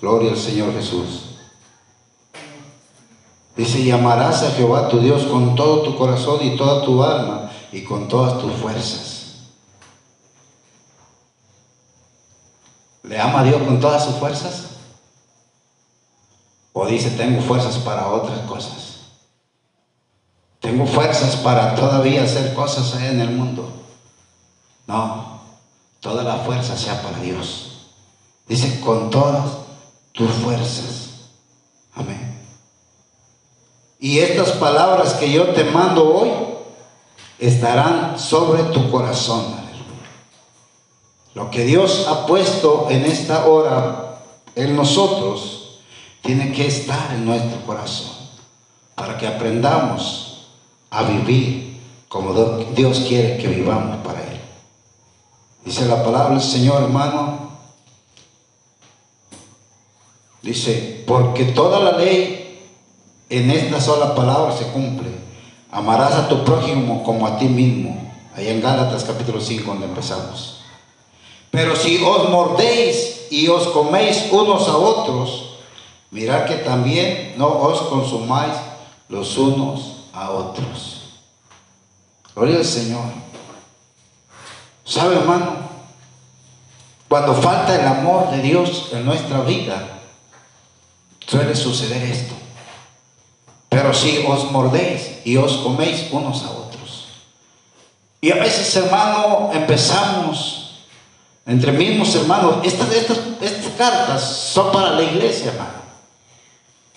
Gloria 0.00 0.30
al 0.30 0.38
Señor 0.38 0.72
Jesús. 0.74 1.38
Dice, 3.56 3.84
llamarás 3.84 4.44
a 4.44 4.52
Jehová 4.52 4.88
tu 4.88 5.00
Dios 5.00 5.24
con 5.24 5.56
todo 5.56 5.82
tu 5.82 5.96
corazón 5.96 6.38
y 6.46 6.56
toda 6.56 6.84
tu 6.84 7.02
alma 7.02 7.50
y 7.72 7.82
con 7.82 8.06
todas 8.06 8.40
tus 8.40 8.52
fuerzas. 8.52 9.21
¿Le 13.02 13.18
ama 13.18 13.40
a 13.40 13.44
Dios 13.44 13.62
con 13.62 13.80
todas 13.80 14.04
sus 14.04 14.16
fuerzas? 14.16 14.66
O 16.72 16.86
dice, 16.86 17.10
tengo 17.10 17.42
fuerzas 17.42 17.76
para 17.78 18.08
otras 18.08 18.40
cosas. 18.40 19.00
Tengo 20.60 20.86
fuerzas 20.86 21.36
para 21.36 21.74
todavía 21.74 22.22
hacer 22.22 22.54
cosas 22.54 22.94
en 23.02 23.20
el 23.20 23.30
mundo. 23.30 23.68
No, 24.86 25.40
toda 26.00 26.22
la 26.22 26.36
fuerza 26.36 26.76
sea 26.76 27.02
para 27.02 27.18
Dios. 27.18 27.88
Dice, 28.46 28.80
con 28.80 29.10
todas 29.10 29.50
tus 30.12 30.30
fuerzas. 30.30 31.10
Amén. 31.94 32.40
Y 33.98 34.18
estas 34.18 34.52
palabras 34.52 35.14
que 35.14 35.30
yo 35.30 35.48
te 35.48 35.64
mando 35.64 36.14
hoy 36.14 36.30
estarán 37.38 38.18
sobre 38.18 38.62
tu 38.64 38.90
corazón. 38.90 39.61
Lo 41.34 41.50
que 41.50 41.64
Dios 41.64 42.06
ha 42.08 42.26
puesto 42.26 42.88
en 42.90 43.04
esta 43.04 43.46
hora 43.46 44.18
en 44.54 44.76
nosotros 44.76 45.78
tiene 46.20 46.52
que 46.52 46.66
estar 46.66 47.12
en 47.14 47.24
nuestro 47.24 47.60
corazón 47.64 48.12
para 48.94 49.16
que 49.16 49.26
aprendamos 49.26 50.48
a 50.90 51.02
vivir 51.04 51.80
como 52.08 52.34
Dios 52.74 53.00
quiere 53.08 53.38
que 53.38 53.48
vivamos 53.48 53.96
para 54.04 54.20
Él. 54.20 54.40
Dice 55.64 55.86
la 55.86 56.04
palabra 56.04 56.34
del 56.34 56.42
Señor, 56.42 56.82
hermano. 56.82 57.52
Dice, 60.42 61.02
porque 61.06 61.44
toda 61.46 61.80
la 61.80 61.96
ley 61.96 62.68
en 63.30 63.50
esta 63.50 63.80
sola 63.80 64.14
palabra 64.14 64.54
se 64.54 64.66
cumple. 64.66 65.08
Amarás 65.70 66.12
a 66.12 66.28
tu 66.28 66.44
prójimo 66.44 67.02
como 67.02 67.26
a 67.26 67.38
ti 67.38 67.46
mismo. 67.46 68.12
Ahí 68.36 68.48
en 68.48 68.60
Gálatas 68.60 69.04
capítulo 69.04 69.40
5 69.40 69.70
donde 69.70 69.86
empezamos. 69.86 70.61
Pero 71.52 71.76
si 71.76 72.02
os 72.02 72.30
mordéis 72.30 73.28
y 73.30 73.46
os 73.46 73.68
coméis 73.68 74.32
unos 74.32 74.66
a 74.68 74.76
otros, 74.76 75.60
mirad 76.10 76.46
que 76.46 76.56
también 76.64 77.34
no 77.36 77.46
os 77.46 77.82
consumáis 77.92 78.56
los 79.10 79.36
unos 79.36 80.08
a 80.14 80.30
otros. 80.30 81.20
Gloria 82.34 82.56
al 82.56 82.64
Señor. 82.64 83.04
¿Sabe, 84.82 85.16
hermano? 85.16 85.68
Cuando 87.06 87.34
falta 87.34 87.78
el 87.78 87.86
amor 87.86 88.30
de 88.30 88.40
Dios 88.40 88.88
en 88.92 89.04
nuestra 89.04 89.42
vida, 89.42 90.00
suele 91.26 91.54
suceder 91.54 92.02
esto. 92.02 92.34
Pero 93.68 93.92
si 93.92 94.24
os 94.26 94.50
mordéis 94.50 95.20
y 95.26 95.36
os 95.36 95.58
coméis 95.58 96.08
unos 96.12 96.44
a 96.44 96.50
otros. 96.50 97.08
Y 98.22 98.32
a 98.32 98.36
veces, 98.36 98.74
hermano, 98.74 99.50
empezamos 99.52 100.61
entre 101.46 101.72
mismos 101.72 102.14
hermanos. 102.14 102.56
Estas, 102.64 102.92
estas, 102.92 103.18
estas 103.40 103.72
cartas 103.76 104.22
son 104.22 104.72
para 104.72 104.90
la 104.92 105.02
iglesia, 105.02 105.52
hermano. 105.52 105.82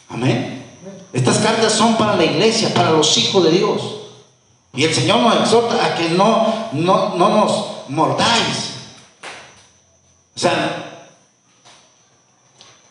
Amén. 0.09 0.65
Estas 1.13 1.37
cartas 1.37 1.73
son 1.73 1.95
para 1.95 2.15
la 2.15 2.25
iglesia, 2.25 2.73
para 2.73 2.91
los 2.91 3.17
hijos 3.17 3.43
de 3.43 3.51
Dios. 3.51 3.81
Y 4.73 4.83
el 4.83 4.93
Señor 4.93 5.19
nos 5.21 5.39
exhorta 5.39 5.83
a 5.85 5.95
que 5.95 6.09
no, 6.09 6.69
no, 6.73 7.15
no 7.15 7.29
nos 7.29 7.65
mordáis. 7.87 8.73
O 10.35 10.39
sea, 10.39 11.07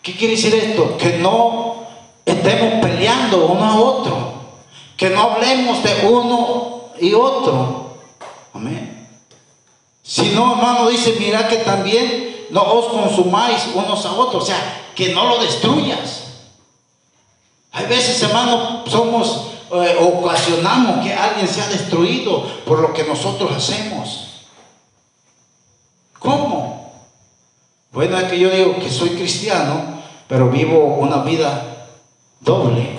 ¿qué 0.00 0.16
quiere 0.16 0.34
decir 0.34 0.54
esto? 0.54 0.96
Que 0.96 1.18
no 1.18 1.84
estemos 2.24 2.80
peleando 2.80 3.46
uno 3.46 3.64
a 3.64 3.76
otro. 3.78 4.34
Que 4.96 5.10
no 5.10 5.20
hablemos 5.20 5.82
de 5.82 6.06
uno 6.08 6.84
y 6.98 7.12
otro. 7.12 7.98
Amén. 8.54 8.93
Si 10.04 10.32
no, 10.32 10.52
hermano, 10.52 10.90
dice, 10.90 11.16
mira 11.18 11.48
que 11.48 11.56
también 11.56 12.46
no 12.50 12.62
os 12.62 12.86
consumáis 12.88 13.70
unos 13.74 14.04
a 14.04 14.12
otros, 14.12 14.42
o 14.42 14.46
sea, 14.46 14.90
que 14.94 15.14
no 15.14 15.26
lo 15.26 15.42
destruyas. 15.42 16.24
Hay 17.72 17.86
veces, 17.86 18.22
hermano, 18.22 18.84
somos, 18.86 19.46
eh, 19.72 19.96
ocasionamos 19.98 21.02
que 21.02 21.12
alguien 21.14 21.48
sea 21.48 21.66
destruido 21.68 22.44
por 22.66 22.80
lo 22.80 22.92
que 22.92 23.04
nosotros 23.04 23.50
hacemos. 23.50 24.42
¿Cómo? 26.18 26.92
Bueno, 27.90 28.18
es 28.18 28.24
que 28.24 28.38
yo 28.38 28.50
digo 28.50 28.78
que 28.78 28.90
soy 28.90 29.10
cristiano, 29.10 30.02
pero 30.28 30.50
vivo 30.50 30.96
una 30.96 31.22
vida 31.22 31.88
doble. 32.40 32.98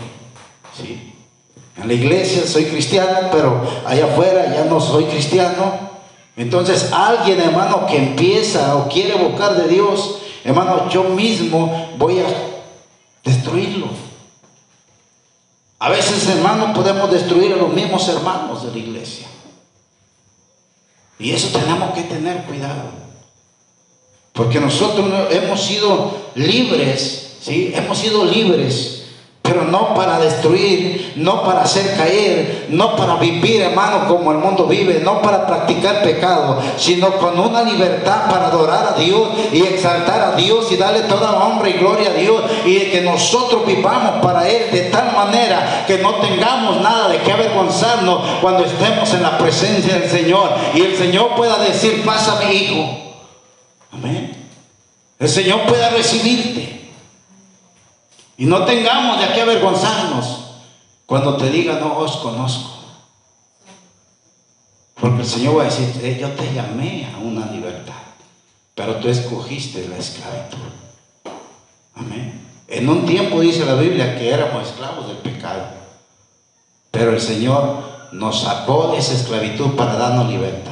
¿sí? 0.76 1.14
En 1.78 1.88
la 1.88 1.94
iglesia 1.94 2.48
soy 2.48 2.66
cristiano, 2.66 3.30
pero 3.32 3.62
allá 3.86 4.06
afuera 4.06 4.52
ya 4.54 4.66
no 4.66 4.82
soy 4.82 5.06
cristiano. 5.06 5.85
Entonces 6.38 6.92
alguien, 6.92 7.40
hermano, 7.40 7.86
que 7.88 7.98
empieza 7.98 8.76
o 8.76 8.90
quiere 8.90 9.16
buscar 9.16 9.56
de 9.56 9.68
Dios, 9.68 10.18
hermano, 10.44 10.90
yo 10.90 11.04
mismo 11.06 11.94
voy 11.98 12.20
a 12.20 12.26
destruirlo. 13.24 13.88
A 15.80 15.90
veces, 15.90 16.28
hermano, 16.30 16.74
podemos 16.74 17.12
destruir 17.12 17.54
a 17.54 17.58
los 17.58 17.72
mismos 17.74 18.08
hermanos 18.10 18.64
de 18.64 18.72
la 18.72 18.78
iglesia. 18.78 19.28
Y 21.20 21.32
eso 21.32 21.58
tenemos 21.58 21.94
que 21.94 22.04
tener 22.04 22.44
cuidado. 22.44 22.90
Porque 24.34 24.60
nosotros 24.60 25.10
hemos 25.32 25.62
sido 25.62 26.12
libres, 26.36 27.38
¿sí? 27.42 27.72
Hemos 27.74 27.98
sido 27.98 28.26
libres 28.26 29.05
pero 29.46 29.64
no 29.64 29.94
para 29.94 30.20
destruir, 30.20 31.14
no 31.16 31.44
para 31.44 31.62
hacer 31.62 31.96
caer, 31.96 32.66
no 32.70 32.96
para 32.96 33.16
vivir, 33.16 33.62
hermano, 33.62 34.08
como 34.08 34.32
el 34.32 34.40
mundo 34.40 34.66
vive, 34.66 35.02
no 35.04 35.22
para 35.22 35.46
practicar 35.46 36.02
pecado, 36.02 36.60
sino 36.78 37.12
con 37.18 37.40
una 37.40 37.64
libertad 37.64 38.30
para 38.30 38.48
adorar 38.48 38.94
a 38.96 39.00
Dios 39.00 39.30
y 39.54 39.62
exaltar 39.62 40.22
a 40.22 40.36
Dios 40.36 40.72
y 40.72 40.78
darle 40.78 41.02
toda 41.02 41.32
honra 41.32 41.70
y 41.70 41.74
gloria 41.74 42.10
a 42.10 42.14
Dios 42.14 42.44
y 42.66 42.80
que 42.92 43.02
nosotros 43.02 43.66
vivamos 43.66 44.24
para 44.26 44.50
Él 44.50 44.72
de 44.72 44.82
tal 44.90 45.14
manera 45.14 45.86
que 45.86 46.00
no 46.00 46.16
tengamos 46.16 46.82
nada 46.82 47.10
de 47.10 47.20
qué 47.20 47.32
avergonzarnos 47.32 48.22
cuando 48.42 48.66
estemos 48.66 49.14
en 49.14 49.22
la 49.22 49.38
presencia 49.38 50.00
del 50.00 50.10
Señor 50.10 50.50
y 50.74 50.82
el 50.82 50.98
Señor 50.98 51.36
pueda 51.36 51.60
decir, 51.60 52.04
pásame 52.04 52.54
hijo. 52.54 53.06
Amén. 53.92 54.36
El 55.20 55.30
Señor 55.30 55.62
pueda 55.62 55.90
recibirte. 55.92 56.85
Y 58.38 58.46
no 58.46 58.66
tengamos 58.66 59.20
de 59.20 59.34
qué 59.34 59.42
avergonzarnos 59.42 60.46
cuando 61.06 61.38
te 61.38 61.50
diga 61.50 61.80
no 61.80 61.98
os 61.98 62.18
conozco. 62.18 62.72
Porque 65.00 65.22
el 65.22 65.28
Señor 65.28 65.58
va 65.58 65.64
a 65.64 65.66
decir, 65.66 65.90
eh, 66.02 66.18
yo 66.20 66.30
te 66.32 66.54
llamé 66.54 67.08
a 67.14 67.20
una 67.20 67.46
libertad, 67.48 67.94
pero 68.74 68.96
tú 68.96 69.10
escogiste 69.10 69.88
la 69.88 69.98
esclavitud. 69.98 70.58
Amén. 71.96 72.46
En 72.68 72.90
un 72.90 73.06
tiempo 73.06 73.40
dice 73.40 73.66
la 73.66 73.76
Biblia 73.76 74.18
que 74.18 74.30
éramos 74.30 74.68
esclavos 74.68 75.08
del 75.08 75.18
pecado, 75.18 75.68
pero 76.92 77.12
el 77.12 77.22
Señor 77.22 78.10
nos 78.12 78.42
sacó 78.42 78.92
de 78.92 78.98
esa 78.98 79.14
esclavitud 79.14 79.76
para 79.76 79.96
darnos 79.96 80.30
libertad. 80.30 80.72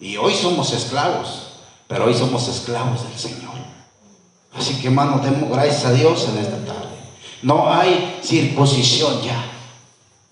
Y 0.00 0.16
hoy 0.16 0.34
somos 0.34 0.72
esclavos, 0.72 1.52
pero 1.86 2.06
hoy 2.06 2.14
somos 2.14 2.46
esclavos 2.48 3.02
del 3.04 3.18
Señor. 3.18 3.53
Así 4.56 4.80
que 4.80 4.88
hermano, 4.88 5.20
demos 5.22 5.50
gracias 5.50 5.84
a 5.84 5.92
Dios 5.92 6.28
en 6.28 6.38
esta 6.38 6.64
tarde. 6.64 6.94
No 7.42 7.72
hay 7.72 8.18
circuncisión 8.22 9.20
ya. 9.22 9.44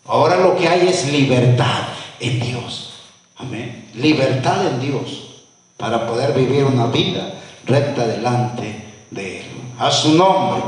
Ahora 0.06 0.36
lo 0.36 0.56
que 0.56 0.68
hay 0.68 0.88
es 0.88 1.10
libertad 1.10 1.88
en 2.20 2.40
Dios. 2.40 2.92
Amén. 3.36 3.90
Libertad 3.94 4.66
en 4.66 4.80
Dios 4.80 5.44
para 5.76 6.06
poder 6.06 6.32
vivir 6.32 6.64
una 6.64 6.86
vida 6.86 7.34
recta 7.66 8.06
delante 8.06 8.84
de 9.10 9.40
Él. 9.40 9.46
A 9.78 9.90
su 9.90 10.14
nombre. 10.14 10.62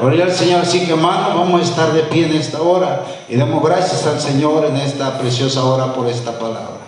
Gloria 0.00 0.24
al 0.24 0.32
Señor. 0.32 0.62
Así 0.62 0.84
que 0.84 0.92
hermano, 0.92 1.36
vamos 1.38 1.60
a 1.60 1.64
estar 1.64 1.92
de 1.92 2.02
pie 2.04 2.26
en 2.26 2.36
esta 2.36 2.62
hora 2.62 3.04
y 3.28 3.36
damos 3.36 3.62
gracias 3.62 4.06
al 4.06 4.20
Señor 4.20 4.64
en 4.64 4.76
esta 4.76 5.18
preciosa 5.18 5.64
hora 5.64 5.92
por 5.92 6.06
esta 6.08 6.38
palabra. 6.38 6.78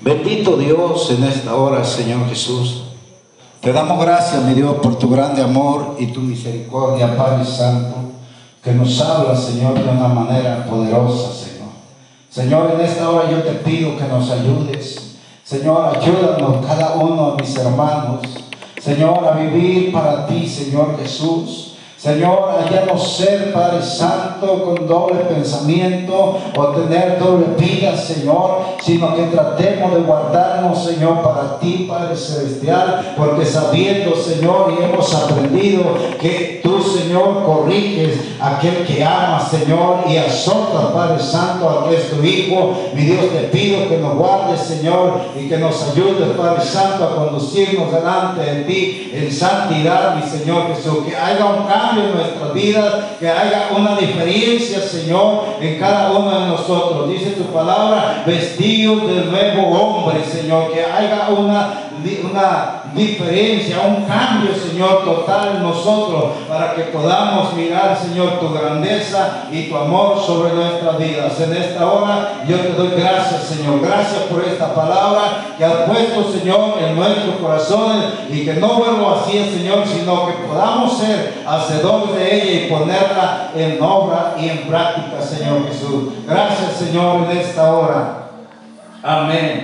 Bendito 0.00 0.56
Dios 0.56 1.10
en 1.10 1.24
esta 1.24 1.54
hora, 1.54 1.84
Señor 1.84 2.28
Jesús. 2.28 2.83
Te 3.64 3.72
damos 3.72 3.98
gracias, 3.98 4.42
mi 4.42 4.52
Dios, 4.52 4.74
por 4.82 4.98
tu 4.98 5.08
grande 5.08 5.40
amor 5.40 5.96
y 5.98 6.08
tu 6.08 6.20
misericordia, 6.20 7.16
Padre 7.16 7.46
Santo, 7.46 7.96
que 8.62 8.72
nos 8.72 9.00
habla, 9.00 9.34
Señor, 9.34 9.72
de 9.72 9.88
una 9.88 10.06
manera 10.06 10.66
poderosa, 10.66 11.32
Señor. 11.32 11.70
Señor, 12.28 12.72
en 12.74 12.82
esta 12.82 13.08
hora 13.08 13.30
yo 13.30 13.42
te 13.42 13.52
pido 13.52 13.96
que 13.96 14.04
nos 14.04 14.30
ayudes. 14.30 15.16
Señor, 15.42 15.96
ayúdanos 15.96 16.66
cada 16.66 16.96
uno 16.96 17.30
de 17.30 17.42
mis 17.42 17.56
hermanos. 17.56 18.20
Señor, 18.82 19.26
a 19.26 19.30
vivir 19.30 19.90
para 19.90 20.26
ti, 20.26 20.46
Señor 20.46 20.98
Jesús. 21.00 21.73
Señor, 22.04 22.50
no 22.86 22.98
ser, 22.98 23.50
Padre 23.50 23.80
Santo, 23.80 24.62
con 24.62 24.86
doble 24.86 25.20
pensamiento 25.20 26.36
o 26.54 26.66
tener 26.66 27.18
doble 27.18 27.46
vida, 27.56 27.96
Señor, 27.96 28.58
sino 28.82 29.16
que 29.16 29.22
tratemos 29.22 29.94
de 29.94 30.00
guardarnos, 30.02 30.84
Señor, 30.84 31.22
para 31.22 31.58
ti, 31.58 31.86
Padre 31.88 32.14
Celestial, 32.14 33.14
porque 33.16 33.46
sabiendo, 33.46 34.14
Señor, 34.16 34.74
y 34.78 34.84
hemos 34.84 35.14
aprendido 35.14 35.82
que 36.20 36.60
tú, 36.62 36.73
Señor, 36.84 37.44
corriges 37.44 38.18
a 38.40 38.56
aquel 38.56 38.84
que 38.86 39.02
ama, 39.04 39.40
Señor, 39.40 40.04
y 40.08 40.16
azota, 40.16 40.92
Padre 40.92 41.22
Santo, 41.22 41.68
a 41.68 41.88
que 41.88 41.96
es 41.96 42.10
tu 42.10 42.22
Hijo. 42.22 42.76
Mi 42.94 43.02
Dios, 43.02 43.30
te 43.32 43.48
pido 43.48 43.88
que 43.88 43.98
nos 43.98 44.14
guardes, 44.14 44.60
Señor, 44.60 45.20
y 45.38 45.48
que 45.48 45.58
nos 45.58 45.90
ayudes, 45.90 46.36
Padre 46.36 46.64
Santo, 46.64 47.04
a 47.04 47.16
conducirnos 47.16 47.92
delante 47.92 48.42
de 48.42 48.64
ti 48.64 49.10
en 49.14 49.32
santidad, 49.32 50.16
mi 50.16 50.22
Señor 50.22 50.68
Jesús. 50.74 51.04
Que 51.06 51.16
haya 51.16 51.44
un 51.44 51.66
cambio 51.66 52.04
en 52.04 52.14
nuestras 52.14 52.52
vidas, 52.52 52.94
que 53.18 53.28
haya 53.28 53.68
una 53.76 53.96
diferencia, 53.96 54.80
Señor, 54.80 55.44
en 55.60 55.78
cada 55.78 56.12
uno 56.12 56.40
de 56.40 56.46
nosotros. 56.46 57.08
Dice 57.08 57.30
tu 57.30 57.44
palabra, 57.44 58.22
vestidos 58.26 59.06
del 59.06 59.30
nuevo 59.30 59.68
hombre, 59.68 60.24
Señor, 60.24 60.72
que 60.72 60.84
haya 60.84 61.28
una, 61.30 61.90
una 62.30 62.83
diferencia, 62.94 63.80
un 63.80 64.04
cambio, 64.04 64.50
Señor, 64.54 65.04
total 65.04 65.56
en 65.56 65.62
nosotros, 65.62 66.32
para 66.48 66.74
que 66.74 66.82
podamos 66.84 67.52
mirar, 67.54 67.98
Señor, 68.00 68.40
tu 68.40 68.52
grandeza 68.52 69.44
y 69.50 69.64
tu 69.64 69.76
amor 69.76 70.20
sobre 70.24 70.54
nuestras 70.54 70.98
vidas. 70.98 71.40
En 71.40 71.56
esta 71.56 71.86
hora 71.86 72.44
yo 72.46 72.56
te 72.58 72.72
doy 72.72 72.90
gracias, 72.96 73.44
Señor. 73.44 73.80
Gracias 73.80 74.22
por 74.30 74.44
esta 74.44 74.74
palabra 74.74 75.54
que 75.56 75.64
has 75.64 75.88
puesto, 75.88 76.32
Señor, 76.32 76.74
en 76.80 76.96
nuestros 76.96 77.36
corazones 77.36 78.04
y 78.30 78.44
que 78.44 78.54
no 78.54 78.74
vuelvo 78.74 79.16
así, 79.20 79.32
Señor, 79.56 79.84
sino 79.86 80.26
que 80.26 80.32
podamos 80.46 80.98
ser 80.98 81.44
hacedores 81.46 82.14
de 82.14 82.34
ella 82.34 82.52
y 82.52 82.70
ponerla 82.70 83.50
en 83.54 83.82
obra 83.82 84.34
y 84.40 84.48
en 84.48 84.58
práctica, 84.68 85.20
Señor 85.20 85.66
Jesús. 85.68 86.12
Gracias, 86.26 86.72
Señor, 86.78 87.30
en 87.30 87.38
esta 87.38 87.72
hora. 87.72 88.24
Amén. 89.02 89.62